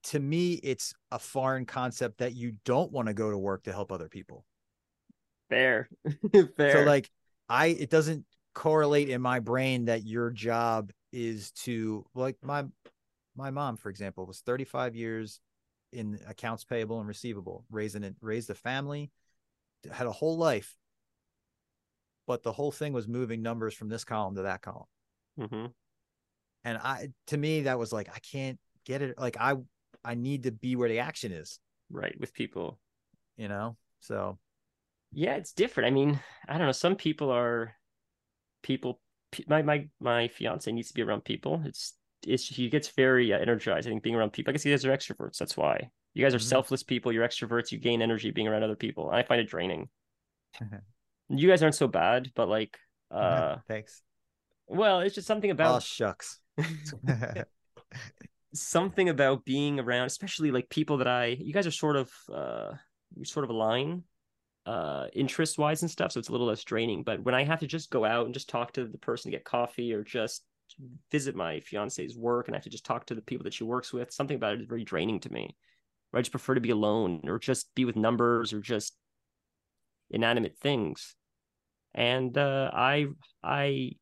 [0.05, 3.73] to me, it's a foreign concept that you don't want to go to work to
[3.73, 4.44] help other people.
[5.48, 5.89] Fair.
[6.56, 6.73] Fair.
[6.73, 7.11] So like
[7.48, 8.24] I it doesn't
[8.55, 12.65] correlate in my brain that your job is to like my
[13.36, 15.41] my mom for example was 35 years
[15.93, 19.12] in accounts payable and receivable raising it raised a family
[19.93, 20.77] had a whole life
[22.27, 24.86] but the whole thing was moving numbers from this column to that column
[25.39, 25.66] hmm
[26.65, 29.55] and I to me that was like I can't get it like I
[30.05, 31.61] I need to be where the action is
[31.91, 32.19] Right.
[32.19, 32.78] With people.
[33.36, 34.39] you know so
[35.12, 35.86] Yeah, it's different.
[35.86, 36.19] I mean,
[36.49, 36.73] I don't know.
[36.73, 37.74] Some people are
[38.62, 39.01] people.
[39.48, 41.62] My my my fiance needs to be around people.
[41.65, 41.94] It's
[42.27, 43.86] it's he gets very uh, energized.
[43.86, 44.51] I think being around people.
[44.51, 45.36] I guess you guys are extroverts.
[45.39, 46.43] That's why you guys are Mhm.
[46.48, 47.12] selfless people.
[47.12, 47.70] You're extroverts.
[47.73, 49.11] You gain energy being around other people.
[49.11, 49.89] I find it draining.
[51.28, 52.78] you guys aren't so bad, but like,
[53.11, 54.02] uh, Thanks.
[54.66, 56.40] well, it's just something about oh shucks
[58.55, 61.27] something about being around, especially like people that I.
[61.27, 62.73] You guys are sort of uh,
[63.16, 64.05] you sort of align
[64.66, 67.61] uh interest wise and stuff so it's a little less draining but when i have
[67.61, 70.45] to just go out and just talk to the person to get coffee or just
[71.11, 73.65] visit my fiance's work and i have to just talk to the people that she
[73.65, 75.57] works with something about it is very draining to me.
[76.12, 78.97] Or i just prefer to be alone or just be with numbers or just
[80.11, 81.15] inanimate things.
[81.95, 83.07] And uh i
[83.43, 83.93] i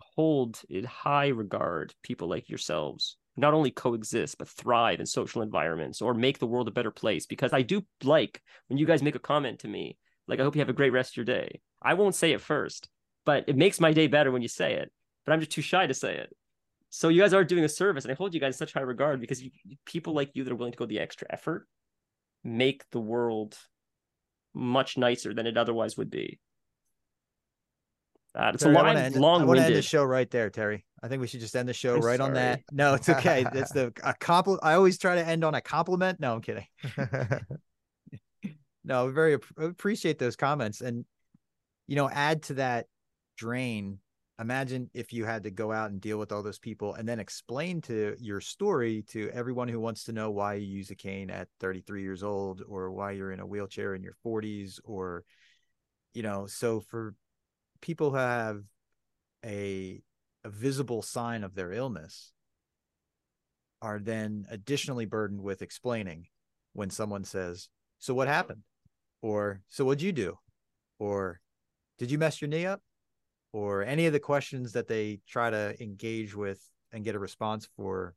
[0.00, 6.02] hold in high regard people like yourselves not only coexist but thrive in social environments
[6.02, 7.24] or make the world a better place.
[7.24, 9.96] Because i do like when you guys make a comment to me
[10.26, 11.60] like i hope you have a great rest of your day.
[11.80, 12.88] I won't say it first
[13.24, 14.92] but it makes my day better when you say it
[15.24, 16.34] but i'm just too shy to say it.
[16.90, 18.80] So you guys are doing a service and i hold you guys in such high
[18.80, 19.50] regard because you,
[19.86, 21.66] people like you that are willing to go the extra effort
[22.42, 23.56] make the world
[24.54, 26.40] much nicer than it otherwise would be
[28.38, 30.30] Uh, it's Terry, a I lot wanna I long want to end the show right
[30.30, 30.84] there, Terry.
[31.02, 32.60] I think we should just end the show I'm right on that.
[32.70, 33.44] No, it's okay.
[33.52, 34.64] It's the a compliment.
[34.64, 36.20] I always try to end on a compliment.
[36.20, 36.66] No, I'm kidding.
[38.84, 41.04] No, we very appreciate those comments, and
[41.88, 42.86] you know, add to that
[43.36, 43.98] drain.
[44.40, 47.20] Imagine if you had to go out and deal with all those people, and then
[47.20, 51.28] explain to your story to everyone who wants to know why you use a cane
[51.28, 55.22] at 33 years old, or why you're in a wheelchair in your 40s, or
[56.14, 56.46] you know.
[56.46, 57.14] So for
[57.80, 58.62] people who have
[59.44, 60.02] a
[60.44, 62.32] a visible sign of their illness,
[63.80, 66.26] are then additionally burdened with explaining
[66.72, 67.68] when someone says,
[67.98, 68.62] "So what happened?"
[69.22, 70.38] or "So what'd you do?"
[70.98, 71.40] or
[71.98, 72.82] "Did you mess your knee up?"
[73.52, 76.60] or any of the questions that they try to engage with
[76.92, 78.14] and get a response for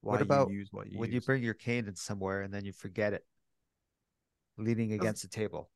[0.00, 2.52] why What about you use what you when you bring your cane in somewhere and
[2.52, 3.24] then you forget it,
[4.56, 5.70] leaning against the table.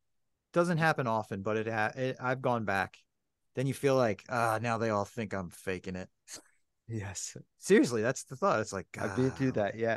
[0.53, 2.99] doesn't happen often, but it, ha- it I've gone back.
[3.59, 6.09] Then you feel like, ah, now they all think I'm faking it.
[6.86, 8.60] Yes, Seriously, that's the thought.
[8.60, 9.76] It's like I've been through that.
[9.76, 9.97] Yeah,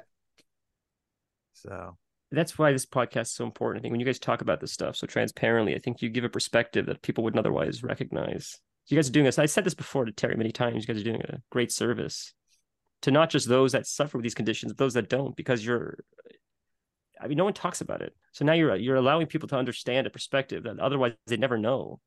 [1.53, 1.95] So
[2.31, 3.79] That's why this podcast is so important.
[3.79, 6.23] I think when you guys talk about this stuff so transparently, I think you give
[6.23, 8.59] a perspective that people wouldn't otherwise recognize.
[8.87, 9.37] You guys are doing this.
[9.37, 10.83] I said this before to Terry many times.
[10.83, 12.33] You guys are doing a great service
[13.03, 15.99] to not just those that suffer with these conditions, but those that don't, because you're.
[17.21, 18.15] I mean, no one talks about it.
[18.31, 21.99] So now you're you're allowing people to understand a perspective that otherwise they never know.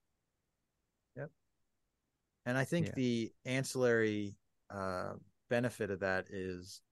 [2.47, 2.93] And I think Yeah.
[2.97, 4.37] the ancillary
[4.71, 5.15] uh,
[5.49, 6.83] benefit of that is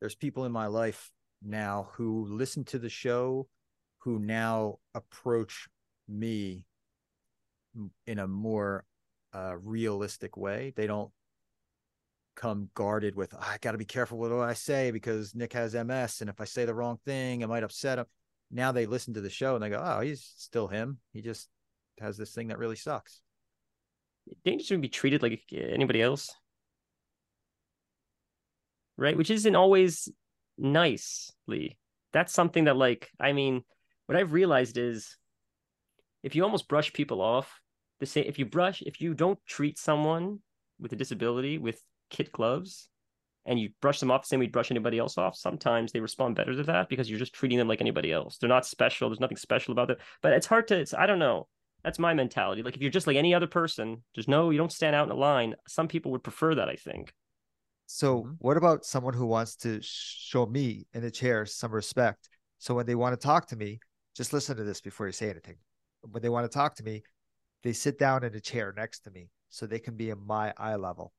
[0.00, 1.10] there's people in my life
[1.42, 3.48] now who listen to the show
[3.98, 5.68] who now approach
[6.08, 6.64] me
[8.06, 8.84] in a more
[9.34, 10.72] uh, realistic way.
[10.76, 11.12] They don't
[12.34, 15.74] come guarded with, I got to be careful with what I say because Nix has
[15.74, 16.20] MS.
[16.20, 18.06] And if I say the wrong thing, I might upset him.
[18.50, 20.98] Now they listen to the show and they go, oh, he's still him.
[21.12, 21.48] He just
[22.00, 23.20] has this thing that really sucks.
[24.44, 26.34] Didn't should be treated like anybody else,
[28.96, 29.16] right?
[29.16, 30.08] Which isn't always
[30.56, 31.78] nicely.
[32.12, 33.62] That's something that, like, I mean,
[34.06, 35.16] what I've realized is,
[36.22, 37.60] if you almost brush people off,
[38.00, 38.24] the same.
[38.26, 40.40] If you brush, if you don't treat someone
[40.80, 42.88] with a disability with kid gloves,
[43.46, 46.00] and you brush them off the same way you brush anybody else off, sometimes they
[46.00, 48.36] respond better to that because you're just treating them like anybody else.
[48.36, 49.08] They're not special.
[49.08, 49.96] There's nothing special about them.
[50.22, 50.78] But it's hard to.
[50.78, 51.48] It's, I don't know
[51.88, 52.62] that's my mentality.
[52.62, 55.10] Like if you're just like any other person, there's no you don't stand out in
[55.10, 55.54] a line.
[55.66, 57.14] Some people would prefer that, I think.
[57.86, 58.36] So, Mhm.
[58.40, 62.28] what about someone who wants to show me in the chair some respect?
[62.58, 63.80] So, when they want to talk to me,
[64.14, 65.56] just listen to this before you say anything.
[66.02, 67.04] When they want to talk to me,
[67.62, 70.52] they sit down in a chair next to me so they can be in my
[70.58, 71.14] eye level.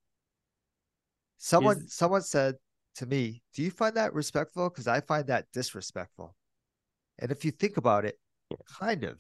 [1.38, 2.58] Someone, Is- someone said
[2.98, 6.36] to me, "Do you find that respectful?" Because I find that disrespectful.
[7.18, 8.20] And if you think about it,
[8.68, 9.20] kind of,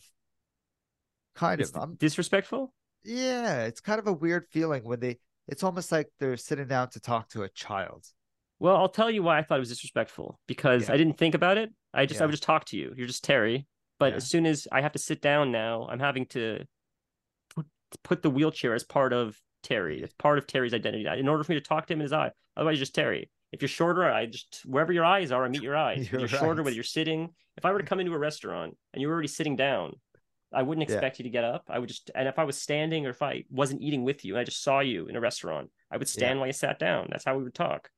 [1.39, 1.81] kind It's of.
[1.81, 2.73] I'm disrespectful.
[3.03, 5.17] yeah, it's kind of a weird feeling when they.
[5.47, 8.05] It's almost like they're sitting down to talk to a child.
[8.59, 10.93] Well, I'll tell you why I thought it was disrespectful because Yeah.
[10.93, 11.69] I didn't think about it.
[11.93, 12.93] I just I would just talk to you.
[12.95, 13.65] You're just Terry.
[13.99, 14.17] But Yeah.
[14.17, 16.59] as soon as I have to sit down now, I'm having to
[17.55, 17.65] put,
[18.03, 20.01] put the wheelchair as part of Terry.
[20.03, 21.05] It's part of Terry's identity.
[21.19, 23.29] In order for me to talk to him in his eye, otherwise you're just Terry.
[23.51, 26.11] If you're shorter, I just wherever your eyes are, I meet your eyes.
[26.11, 27.29] You're you're shorter, whether you're sitting.
[27.57, 29.93] If I were to come into a restaurant and you were already sitting down,
[30.53, 30.95] I wouldn't Yeah.
[30.95, 31.65] expect you to get up.
[31.69, 34.33] I would just, and if I was standing or if I wasn't eating with you
[34.33, 37.07] and I just saw you in a restaurant, I would stand while you sat down.
[37.11, 37.89] That's how we would talk.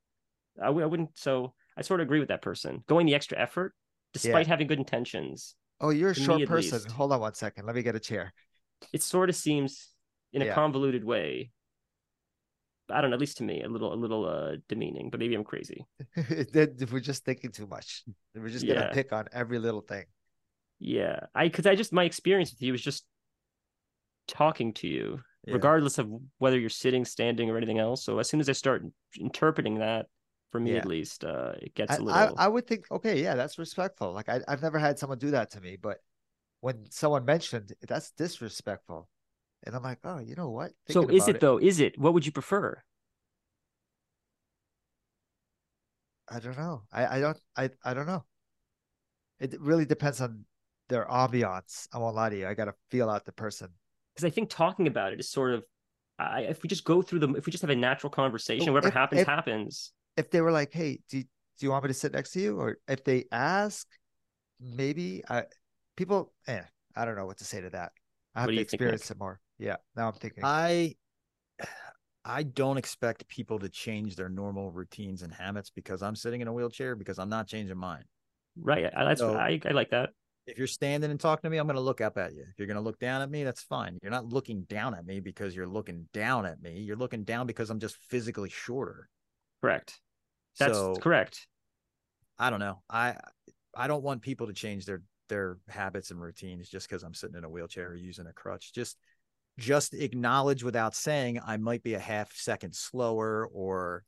[0.61, 1.18] I w- I wouldn't.
[1.18, 2.84] So I sort of agree with that person.
[2.88, 3.73] Going the extra effort,
[4.14, 6.78] despite having good intentions, Oh, you're a short person.
[6.80, 6.91] least.
[6.91, 7.65] Hold on one second.
[7.65, 8.34] Let me get a chair.
[8.94, 9.90] it sort of seems
[10.34, 11.52] in a convoluted way.
[12.90, 15.10] I don't know, at least to me, a little, a little uh, demeaning.
[15.10, 15.86] But maybe I'm crazy.
[16.52, 18.03] Then We're just thinking too much.
[18.36, 18.91] We're just gonna Yeah.
[18.94, 20.06] pick on every little thing.
[20.83, 23.05] Yeah, I because I just my experience with you was just
[24.27, 25.53] talking to you, Yeah.
[25.53, 26.09] regardless of
[26.39, 28.03] whether you're sitting, standing, or anything else.
[28.03, 28.83] So as soon as I start
[29.19, 30.07] interpreting that,
[30.51, 30.79] for me Yeah.
[30.79, 32.35] at least, uh, it gets I, a I, little.
[32.35, 34.11] I would think, okay, yeah, that's respectful.
[34.11, 35.99] Like I, I've never had someone do that to me, but
[36.61, 39.07] when someone mentioned that's disrespectful,
[39.63, 40.71] and I'm like, oh, you know what?
[40.89, 41.57] so is about it though?
[41.59, 41.99] Is it?
[41.99, 42.81] What would you prefer?
[46.27, 46.83] I don't know.
[46.91, 48.25] I, I don't I, I don't know.
[49.39, 50.45] It really depends on
[50.91, 51.88] their ambiance.
[51.93, 52.47] I won't lie to you.
[52.47, 53.69] I gotta feel out the person.
[54.13, 55.63] because I think talking about it is sort of,
[56.19, 58.89] I, if we just go through them, if we just have a natural conversation, whatever
[58.89, 59.93] if- happens, if- happens.
[60.18, 62.41] If they were like, hey, do you, do you want me to sit next to
[62.41, 62.59] you?
[62.59, 63.88] Or if they ask,
[64.59, 65.45] maybe I
[65.95, 66.61] people eh,
[66.95, 67.93] I don't know what to say to that.
[68.35, 69.39] I have to you think, experience it more.
[69.57, 69.77] Yeah.
[69.95, 70.43] Now I'm thinking.
[70.43, 70.95] I
[72.26, 76.47] I don't expect people to change their normal routines and habits because I'm sitting in
[76.47, 78.03] a wheelchair because I'm not changing mine.
[78.55, 78.85] Right.
[78.95, 80.09] I, that's So- I, I like that.
[80.52, 82.41] If you're standing and talking to me, I'm going to look up at you.
[82.41, 83.98] If you're going to look down at me, that's fine.
[84.02, 86.80] You're not looking down at me because you're looking down at me.
[86.80, 89.10] You're looking down because I'm just physically shorter.
[89.61, 89.99] Correct.
[90.60, 91.48] That's so correct.
[92.38, 92.82] I don't know.
[92.90, 93.15] I
[93.76, 97.38] I don't want people to change their their habits and routines just because I'm sitting
[97.38, 98.73] in a wheelchair or using a crutch.
[98.73, 98.98] Just
[99.57, 104.03] just acknowledge without saying I might be a half second slower or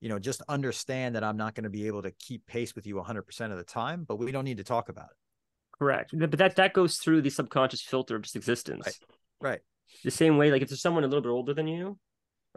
[0.00, 2.86] you know just understand that I'm not going to be able to keep pace with
[2.86, 5.16] you 100% of the time, but we don't need to talk about it.
[5.78, 6.10] Correct.
[6.16, 8.86] But that that goes through the subconscious filter of just existence.
[8.86, 8.96] Right.
[9.40, 9.60] Right.
[10.04, 11.98] The same way, like if there's someone a little bit older than you,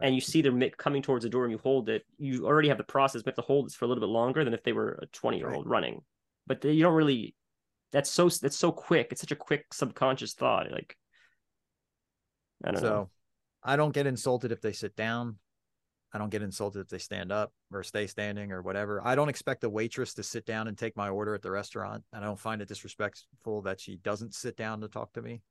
[0.02, 2.78] and you see they're coming towards the door and you hold it, you already have
[2.78, 4.74] the process, but have to hold this for a little bit longer than if they
[4.74, 6.02] were a 20 year old running.
[6.48, 7.36] But you don't really.
[7.92, 9.10] That's so that's so quick.
[9.12, 10.72] It's such a quick subconscious thought.
[10.72, 10.96] Like
[12.64, 13.10] I don't so know.
[13.64, 15.38] I don't get insulted if they sit down.
[16.14, 19.02] I don't get insulted if they stand up or stay standing or whatever.
[19.06, 22.04] I don't expect the waitress to sit down and take my order at the restaurant.
[22.12, 25.42] And I don't find it disrespectful that she doesn't sit down to talk to me.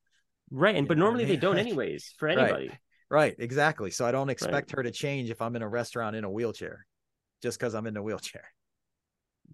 [0.50, 0.76] Right.
[0.76, 2.70] And You but what I normally they don't anyways for anybody.
[3.10, 3.90] Right, exactly.
[3.90, 6.86] So I don't expect her to change if I'm in a restaurant in a wheelchair
[7.42, 8.44] just because I'm in a wheelchair.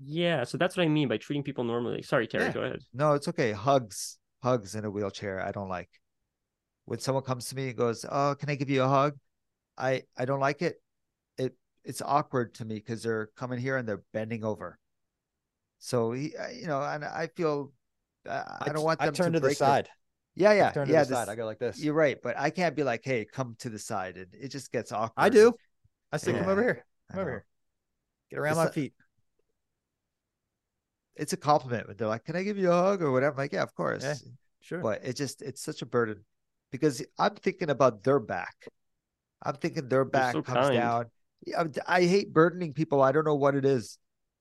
[0.03, 0.45] Yeah.
[0.45, 2.03] So that's what I mean by treating people normally.
[2.03, 2.53] Sorry, Terry, Yeah.
[2.53, 2.81] go ahead.
[2.93, 3.53] No, it's okay.
[3.53, 5.41] Hugs, hugs in a wheelchair.
[5.41, 5.89] I don't like.
[6.85, 9.16] When someone comes to me and goes, "Oh, can I give you a hug?"
[9.77, 10.81] I I don't like it.
[11.87, 14.79] It it's awkward to me because they're coming here and they're bending over.
[15.79, 17.73] So he, you know, and I feel
[18.29, 19.89] uh, I don't want them I turn to, the break their- side.
[20.35, 21.05] Yeah, I yeah, to yeah.
[21.05, 21.29] the side.
[21.31, 21.83] I go like this.
[21.83, 24.71] You're right, but I can't be like, "Hey, come to the side." It it just
[24.71, 25.13] gets awkward.
[25.17, 25.55] I do.
[26.13, 26.85] I say, come over here.
[27.11, 27.47] Come over here.
[28.31, 28.93] Get around It's my a- feet.
[31.15, 33.33] It's a compliment when they're like, "Can I give you a hug?" or whatever.
[33.33, 34.03] I'm like, yeah, of course.
[34.05, 34.15] Yeah.
[34.61, 34.81] Sure.
[34.81, 36.25] but it just it's such a burden
[36.73, 38.69] because I'm thinking about their back.
[39.43, 40.75] I'm thinking their back so comes kind.
[40.75, 41.07] down.
[41.87, 43.03] I hate burdening people.
[43.03, 43.99] I don't know what it is.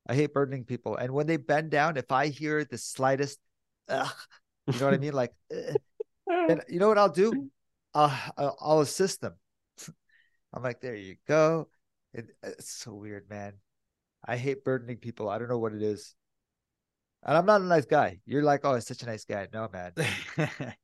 [0.08, 0.96] I hate burdening people.
[0.96, 3.40] And when they bend down, if I hear the slightest,
[3.90, 4.12] ugh,
[4.72, 5.14] you know what I mean?
[5.14, 5.76] Like, ugh,
[6.32, 7.50] eh, then you know what I'll do?
[7.94, 9.34] I'll, I'll, I'll assist them.
[10.54, 11.70] I'm like, there you go.
[12.14, 13.54] It, it's so weird, man.
[14.24, 15.30] I hate burdening people.
[15.30, 16.16] I don't know what it is.
[17.24, 18.20] And I'm not a nice guy.
[18.26, 19.48] You're like, oh, it's such a nice guy.
[19.52, 19.94] No, man.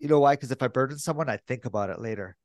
[0.00, 0.34] You know why?
[0.34, 2.36] Because if I burden someone, I think about it later.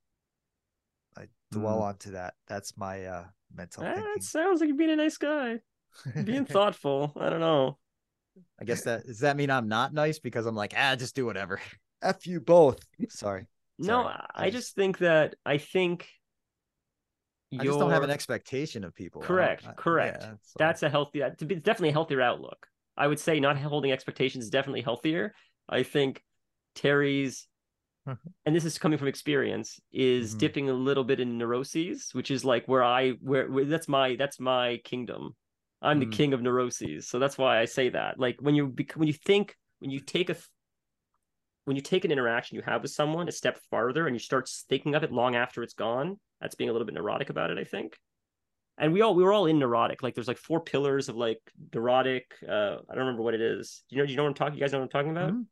[1.18, 1.84] I dwell Mm.
[1.84, 2.34] onto that.
[2.48, 4.14] That's my uh mental Ah, thinking.
[4.18, 5.60] it sounds like you're being a nice guy.
[6.24, 7.14] Being thoughtful.
[7.20, 7.78] I don't know.
[8.60, 11.26] I guess that does that mean I'm not nice because I'm like, ah, just do
[11.26, 11.62] whatever.
[12.02, 12.80] F you both.
[13.10, 13.48] Sorry.
[13.80, 16.08] No, Sorry, I, I just- just think that I think
[17.58, 19.22] I just don't have an expectation of people.
[19.22, 20.24] Correct, I- correct.
[20.24, 22.68] yeah, so- that's a healthy that to be definitely a healthier outlook
[22.98, 25.34] i would say not holding expectations is definitely healthier
[25.70, 26.24] i think
[26.76, 27.48] terry's.
[28.46, 30.40] And this is coming from experience is Mhm.
[30.40, 34.16] dipping a little bit in neuroses which is like where i where, where that's my
[34.16, 35.36] that's my kingdom
[35.82, 36.12] i'm the Mm.
[36.12, 39.56] king of neuroses so that's why i say that like when you when you think
[39.80, 40.36] when you take a
[41.66, 44.48] when you take an interaction you have with someone a step farther and you start
[44.70, 47.58] thinking of it long after it's gone that's being a little bit neurotic about it
[47.58, 47.98] i think
[48.78, 50.04] and we all we were all in neurotic.
[50.04, 51.40] Like there's like four pillars of like
[51.74, 52.36] neurotic.
[52.46, 53.86] Uh, I don't remember what it is.
[53.88, 54.06] Do you know?
[54.06, 54.56] Do you know what I'm talking?
[54.56, 55.32] You guys know what I'm talking about?
[55.32, 55.46] Mhm.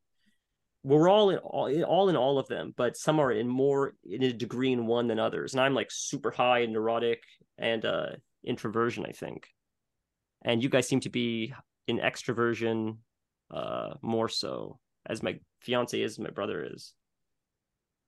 [0.83, 3.95] We're all in all, in- all in all of them, but some are in more
[4.03, 5.53] in a degree in one than others.
[5.53, 7.23] And I'm like super high in neurotic
[7.57, 8.07] and uh
[8.45, 9.47] introversion, I think.
[10.43, 11.53] And you guys seem to be
[11.87, 12.97] in extroversion,
[13.49, 16.93] uh, more so as my fiance is, my brother is.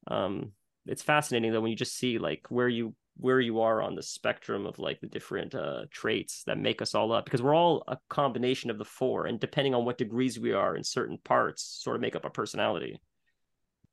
[0.07, 0.51] Um,
[0.85, 4.03] it's fascinating though when you just see like where you where you are on the
[4.03, 7.83] spectrum of like the different uh traits that make us all up because we're all
[7.87, 11.63] a combination of the four and depending on what degrees we are in certain parts
[11.63, 12.99] sort of make up a personality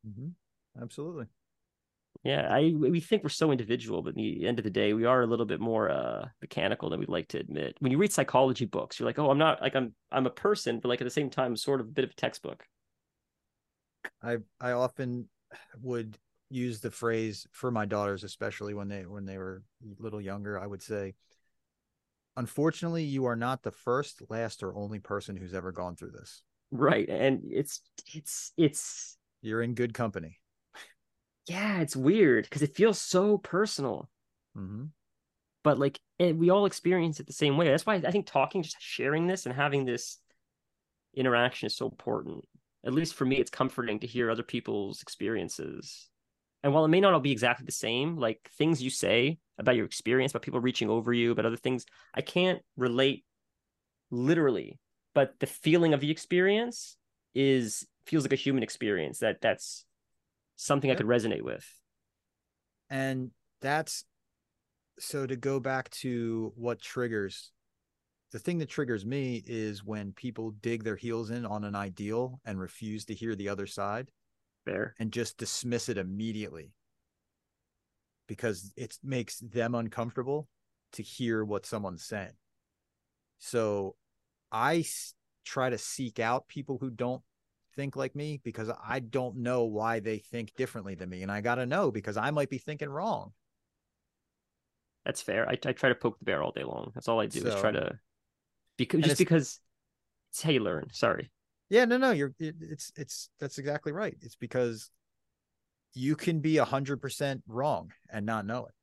[0.06, 0.34] Mhm.
[0.80, 1.26] Absolutely.
[2.24, 5.04] yeah i we think we're so individual but at the end of the day we
[5.04, 8.12] are a little bit more uh mechanical than we'd like to admit when you read
[8.12, 11.04] psychology books you're like oh i'm not like i'm i'm a person but like at
[11.04, 12.66] the same time sort of a bit of a textbook
[14.22, 15.28] I I often
[15.80, 16.18] would
[16.52, 20.58] use the phrase for my daughters, especially when they when they were a little younger.
[20.58, 21.14] I would say,
[22.36, 26.42] unfortunately, you are not the first, last, or only person who's ever gone through this.
[26.70, 27.80] right and it's
[28.14, 30.38] it's it's You're in good company.
[31.48, 34.08] yeah it's weird because it feels so personal
[34.54, 34.84] hmm
[35.64, 38.62] but like and we all experience it the same way that's why i think talking
[38.62, 40.18] just sharing this and having this
[41.14, 42.44] interaction is so important
[42.84, 46.08] at least for me it's comforting to hear other people's experiences
[46.62, 49.76] and while it may not all be exactly the same like things you say about
[49.76, 51.84] your experience about people reaching over you about other things
[52.14, 53.24] i can't relate
[54.10, 54.78] literally
[55.14, 56.96] but the feeling of the experience
[57.34, 59.84] is feels like a human experience that that's
[60.56, 61.66] something i could resonate with.
[62.90, 63.30] And
[63.60, 64.04] that's
[64.98, 67.50] so to go back to what triggers
[68.32, 72.40] the thing that triggers me is when people dig their heels in on an ideal
[72.44, 74.08] and refuse to hear the other side
[74.64, 74.94] Fair.
[74.98, 76.72] and just dismiss it immediately
[78.28, 80.48] because it makes them uncomfortable
[80.92, 82.32] to hear what someone's saying.
[83.38, 83.96] So
[84.52, 85.14] I s-
[85.44, 87.22] try to seek out people who don't
[87.74, 91.22] think like me because I don't know why they think differently than me.
[91.22, 93.32] And I got to know because I might be thinking wrong.
[95.04, 95.48] That's fair.
[95.48, 96.92] I, I try to poke the bear all day long.
[96.94, 97.98] That's all I do is try to
[98.78, 99.60] because just it's- because
[100.30, 100.86] it's how you learn.
[100.92, 101.30] Sorry.
[101.72, 104.14] Yeah, no, no, you're it, it's it's that's exactly right.
[104.20, 104.90] It's because
[105.94, 108.74] you can be a hundred percent wrong and not know it,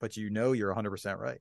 [0.00, 1.40] but you know you're a hundred percent right.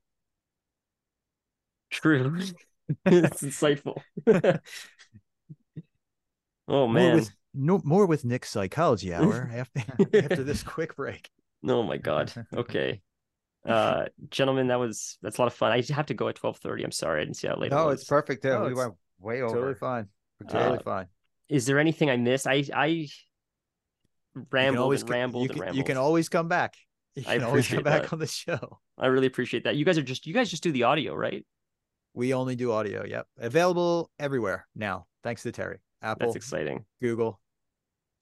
[1.90, 2.40] True.
[3.06, 4.02] it's insightful.
[6.68, 7.16] oh More man.
[7.16, 9.82] with no more with Nick's psychology hour after
[10.14, 11.30] after this quick break.
[11.68, 12.32] Oh my god.
[12.56, 13.02] Okay.
[13.68, 15.72] Uh gentlemen, that was that's a lot of fun.
[15.72, 16.84] I have to go at twelve thirty.
[16.84, 17.74] I'm sorry, I didn't see how late.
[17.74, 18.02] it No, was.
[18.02, 18.44] it's perfect.
[18.46, 19.56] No, we it's went way over.
[19.56, 20.08] Totally fine.
[20.40, 20.48] We're.
[20.48, 21.08] Totally Uh, fine.
[21.50, 22.48] Is there anything I missed?
[22.48, 23.08] I I You
[24.36, 25.78] can rambled always and co- rambled you and can, rambled.
[25.78, 26.76] you can always come back.
[27.16, 28.14] You I can always come back that.
[28.14, 28.80] on the show.
[28.98, 29.76] I really appreciate that.
[29.76, 31.46] You guys are just you guys just do the audio, right?
[32.14, 33.04] We only do audio.
[33.06, 35.08] Yep, available everywhere now.
[35.24, 35.80] Thanks to Terry.
[36.02, 36.86] Apple, That's exciting.
[37.02, 37.40] Google,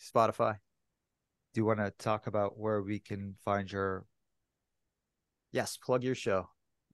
[0.02, 0.58] Spotify.
[1.54, 4.06] Do you want to talk about where we can find your
[5.52, 6.50] Yes, plug your show.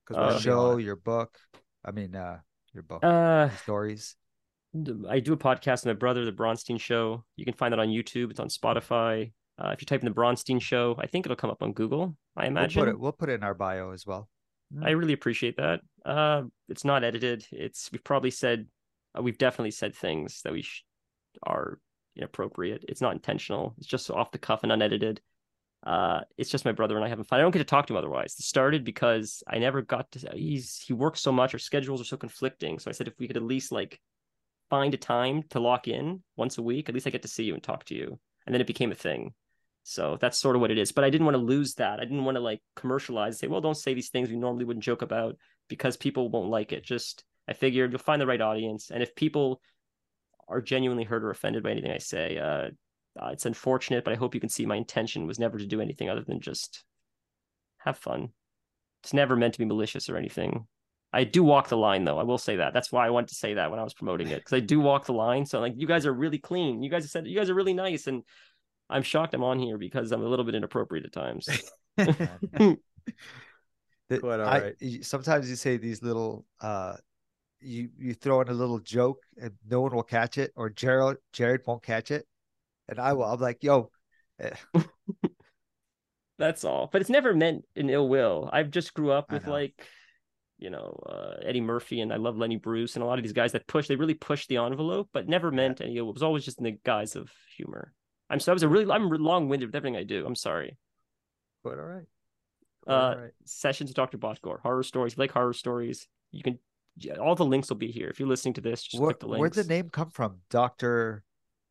[0.06, 1.38] Because Uh, show, your book?
[1.84, 2.40] I mean, uh,
[2.76, 4.16] your book, Uh stories.
[5.08, 7.24] I do a podcast with my brother, The Bronstein Show.
[7.36, 8.30] You can find that on YouTube.
[8.30, 9.32] It's on Spotify.
[9.58, 12.14] Uh, if you type in The Bronstein Show, I think it'll come up on Google.
[12.36, 13.00] I imagine We'll put it.
[13.00, 14.28] We'll put it in our bio as well.
[14.82, 15.80] I really appreciate that.
[16.04, 17.46] Uh, it's not edited.
[17.52, 18.66] It's we've probably said,
[19.16, 20.84] uh, we've definitely said things that we sh-
[21.44, 21.78] are
[22.16, 22.84] inappropriate.
[22.88, 23.74] It's not intentional.
[23.78, 25.20] It's just off the cuff and unedited.
[25.86, 27.38] Uh, it's just my brother and I having fun.
[27.38, 28.34] I don't get to talk to him otherwise.
[28.36, 30.32] It started because I never got to.
[30.34, 31.54] He's he works so much.
[31.54, 32.80] Our schedules are so conflicting.
[32.80, 34.00] So I said if we could at least like
[34.68, 37.44] find a time to lock in once a week, at least I get to see
[37.44, 38.18] you and talk to you.
[38.46, 39.32] And then it became a thing.
[39.84, 40.90] So that's sort of what it is.
[40.90, 42.00] But I didn't want to lose that.
[42.00, 44.64] I didn't want to like commercialize and say, well, don't say these things we normally
[44.64, 45.36] wouldn't joke about
[45.68, 46.82] because people won't like it.
[46.82, 48.90] Just I figured you'll find the right audience.
[48.90, 49.60] And if people
[50.48, 52.70] are genuinely hurt or offended by anything I say, uh,
[53.20, 55.80] uh, it's unfortunate, but I hope you can see my intention was never to do
[55.80, 56.84] anything other than just
[57.78, 58.28] have fun.
[59.02, 60.66] It's never meant to be malicious or anything.
[61.12, 62.18] I do walk the line though.
[62.18, 62.74] I will say that.
[62.74, 64.80] That's why I wanted to say that when I was promoting it because I do
[64.80, 65.46] walk the line.
[65.46, 66.82] So like you guys are really clean.
[66.82, 68.22] You guys have said you guys are really nice and
[68.90, 71.48] I'm shocked I'm on here because I'm a little bit inappropriate at times.
[74.08, 74.74] That Quite all I- right.
[75.04, 76.94] sometimes you say these little uh
[77.60, 81.16] you you throw in a little joke and no one will catch it or Jared
[81.32, 82.26] Jared won't catch it.
[82.88, 83.90] And I will I'm like, yo,
[84.40, 84.50] eh,
[86.38, 86.88] That's all.
[86.92, 88.50] But it's never meant in ill will.
[88.52, 89.74] I've just grew up with like,
[90.58, 93.32] you know, uh, Eddie Murphy and I love Lenny Bruce and a lot of these
[93.32, 96.10] guys that push, they really push the envelope, but never meant any ill.
[96.10, 97.92] It was always just in the guise of humor.
[98.28, 100.26] I'm so I was a really I'm long winded with everything I do.
[100.26, 100.76] I'm sorry.
[101.64, 102.06] But all right.
[102.84, 103.30] Quite Uh, all right.
[103.44, 104.18] Sessions with Dr.
[104.18, 105.12] Botgore, horror stories.
[105.12, 106.58] If you like horror stories, you can
[106.98, 108.08] yeah, all the links will be here.
[108.08, 109.40] If you're listening to this, just where, click the links.
[109.40, 110.38] where'd the name come from?
[110.50, 111.22] Doctor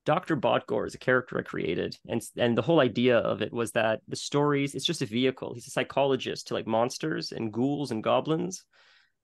[0.06, 0.38] Dr.
[0.38, 1.98] Botgore is a character I created.
[2.08, 5.54] And and the whole idea of it was that the stories, it's just a vehicle.
[5.54, 8.64] He's a psychologist to like monsters and ghouls and goblins.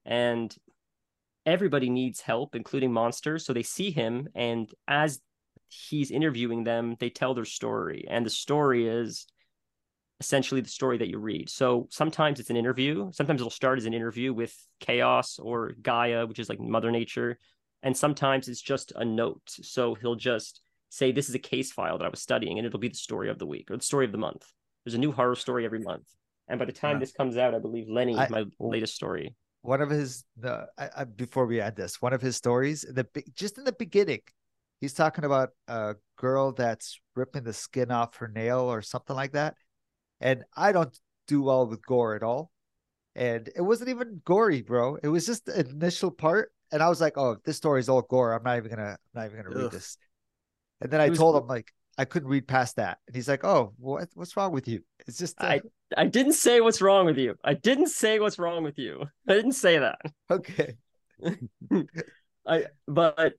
[0.06, 0.56] And
[1.46, 3.46] everybody needs help, including monsters.
[3.46, 5.20] So they see him, and as
[5.70, 8.06] he's interviewing them, they tell their story.
[8.10, 9.26] And the story is
[10.20, 11.50] essentially the story that you read.
[11.50, 13.12] So sometimes it's an interview.
[13.12, 17.40] Sometimes it'll start as an interview with chaos or Gaia, which is like Mother Nature.
[17.82, 19.42] And sometimes it's just a note.
[19.48, 22.80] So he'll just say, This is a case file that I was studying, and it'll
[22.80, 24.46] be the story of the week or the story of the month.
[24.86, 26.04] There's a new horror story every month.
[26.48, 27.00] And by the time Yeah.
[27.00, 29.34] this comes out, I believe Lenny, I- my latest story.
[29.62, 33.06] one of his the I, I, before we add this one of his stories the
[33.36, 34.22] just in the beginning
[34.80, 39.34] he's talking about a girl that's ripping the skin off her nail or something like
[39.34, 39.54] that
[40.20, 40.98] and i don't
[41.28, 42.50] do well with gore at all
[43.16, 47.00] and it wasn't even gory bro it was just the initial part and i was
[47.00, 49.72] like oh this story's all gore i'm not even gonna I'm not even gonna read
[49.72, 49.96] this
[50.82, 53.44] and then i was- told him like i couldn't read past that and he's like
[53.44, 55.62] oh what what's wrong with you it's just uh, I
[55.98, 57.36] I didn't say what's wrong with you.
[57.44, 59.04] I didn't say what's wrong with you.
[59.28, 60.00] I didn't say that.
[60.32, 60.76] okay
[62.48, 63.34] I but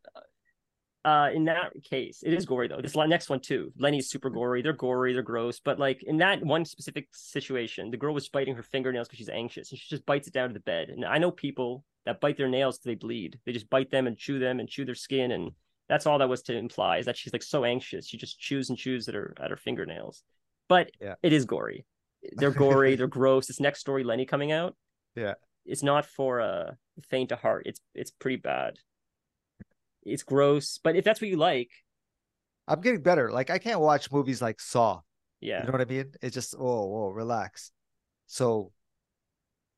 [1.04, 2.80] uh in that case, it is gory though.
[2.80, 3.72] This next one too.
[3.76, 4.62] Lenny's super gory.
[4.62, 5.12] They're gory.
[5.12, 5.60] They're gross.
[5.60, 9.28] But like in that one specific situation, the girl was biting her fingernails because she's
[9.28, 10.90] anxious, and she just bites it down to the bed.
[10.90, 13.38] And I know people that bite their nails till they bleed.
[13.44, 15.50] They just bite them and chew them and chew their skin, and
[15.92, 18.06] that's all that was to imply is that she's like so anxious.
[18.08, 20.22] She just chews and chews at her at her fingernails.
[20.68, 21.14] But Yeah.
[21.22, 21.84] it is gory.
[22.36, 22.96] They're gory.
[22.96, 23.46] they're gross.
[23.46, 24.74] This next story, Lenny coming out.
[25.14, 25.34] Yeah.
[25.66, 26.76] it's not for a
[27.10, 27.64] faint of heart.
[27.66, 28.78] It's it's pretty bad.
[30.04, 31.70] It's gross, but if that's what you like,
[32.66, 33.30] I'm getting better.
[33.30, 35.00] Like I can't watch movies like Saw.
[35.40, 35.60] yeah.
[35.60, 36.12] You know what I mean?
[36.22, 37.70] It's just oh, whoa, relax.
[38.26, 38.72] So,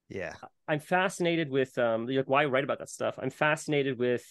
[0.09, 0.35] yeah,
[0.69, 3.19] I'm fascinated with um like why write about that stuff.
[3.19, 4.25] I'm fascinated with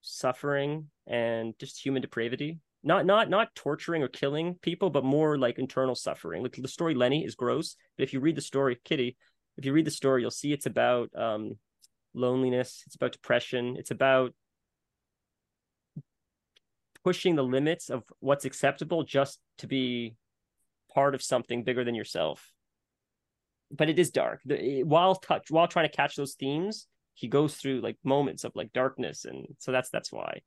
[0.00, 2.58] suffering and just human depravity.
[2.82, 6.42] Not not not torturing or killing people, but more like internal suffering.
[6.42, 9.16] Like the story Lenny is gross, but if you read the story Kitty,
[9.58, 11.58] if you read the story, you'll see it's about um
[12.14, 14.34] loneliness, it's about depression, it's about
[17.04, 20.14] pushing the limits of what's acceptable just to be
[20.94, 22.52] part of something bigger than yourself
[23.70, 24.40] but it is dark.
[24.44, 26.86] The, while touch while trying to catch those themes,
[27.20, 30.40] he goes through like moments of like darkness, and so that's that's why.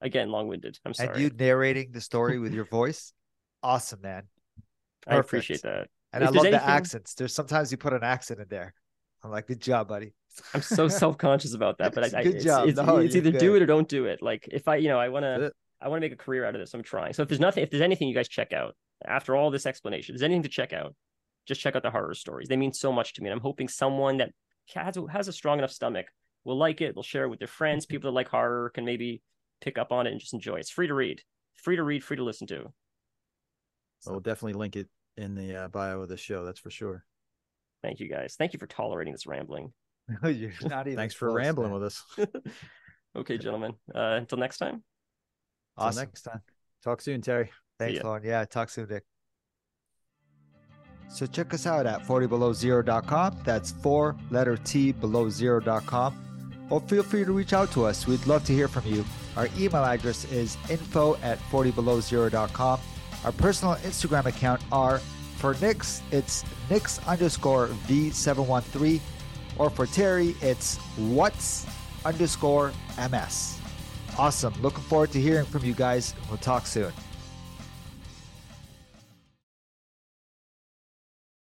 [0.00, 0.78] Again, long winded.
[0.86, 1.10] I'm sorry.
[1.10, 3.12] and you narrating the story with your voice,
[3.62, 4.22] awesome, man.
[5.06, 5.88] I appreciate that.
[6.14, 7.14] And If I love the accents.
[7.14, 8.72] There's sometimes you put an accent in there.
[9.22, 10.14] I'm like, good job, buddy.
[10.54, 12.66] I'm so self conscious about that, but I, I Good it's, job.
[12.66, 14.22] it's, No, it's either do it or don't do it.
[14.22, 15.52] Like if I, you know, I want to.
[15.82, 16.74] I want to make a career out of this.
[16.74, 17.14] I'm trying.
[17.14, 20.14] So if there's nothing, if there's anything you guys check out after all this explanation,
[20.14, 20.94] if there's anything to check out,
[21.46, 22.48] just check out the horror stories.
[22.48, 24.30] They mean so much to me, and I'm hoping someone that
[24.74, 26.06] has a, has a strong enough stomach
[26.44, 26.94] will like it.
[26.94, 27.86] They'll share it with their friends.
[27.86, 29.22] People that like horror can maybe
[29.60, 30.56] pick up on it and just enjoy.
[30.56, 30.60] it.
[30.60, 31.22] It's free to read,
[31.56, 32.72] free to read, free to listen to.
[34.06, 36.44] We'll definitely link it in the uh, bio of the show.
[36.44, 37.04] That's for sure.
[37.82, 38.34] Thank you guys.
[38.38, 39.72] Thank you for tolerating this rambling.
[40.24, 40.96] You're not even.
[40.96, 41.80] Thanks for close, rambling man.
[41.80, 42.04] with us.
[43.16, 43.74] okay, gentlemen.
[43.94, 44.82] Uh, until next time.
[45.76, 46.02] Awesome.
[46.02, 46.40] next time.
[46.82, 47.50] Talk soon, Terry.
[47.78, 48.02] Thanks.
[48.02, 48.24] Lorne.
[48.24, 49.04] Yeah, talk soon, Dick.
[51.10, 53.40] So check us out at 4tbelowzero.com.
[53.44, 56.14] That's four letter T below zero.com.
[56.70, 58.06] Or feel free to reach out to us.
[58.06, 59.04] We'd love to hear from you.
[59.36, 62.80] Our email address is info at 4tbelowzero.com.
[63.24, 65.00] Our personal Instagram account are
[65.36, 69.00] for Nix, it's Nix underscore V713.
[69.58, 71.66] Or for Terry, it's what's
[72.04, 72.72] underscore
[73.10, 73.58] MS.
[74.18, 74.54] Awesome.
[74.60, 76.14] Looking forward to hearing from you guys.
[76.28, 76.92] We'll talk soon.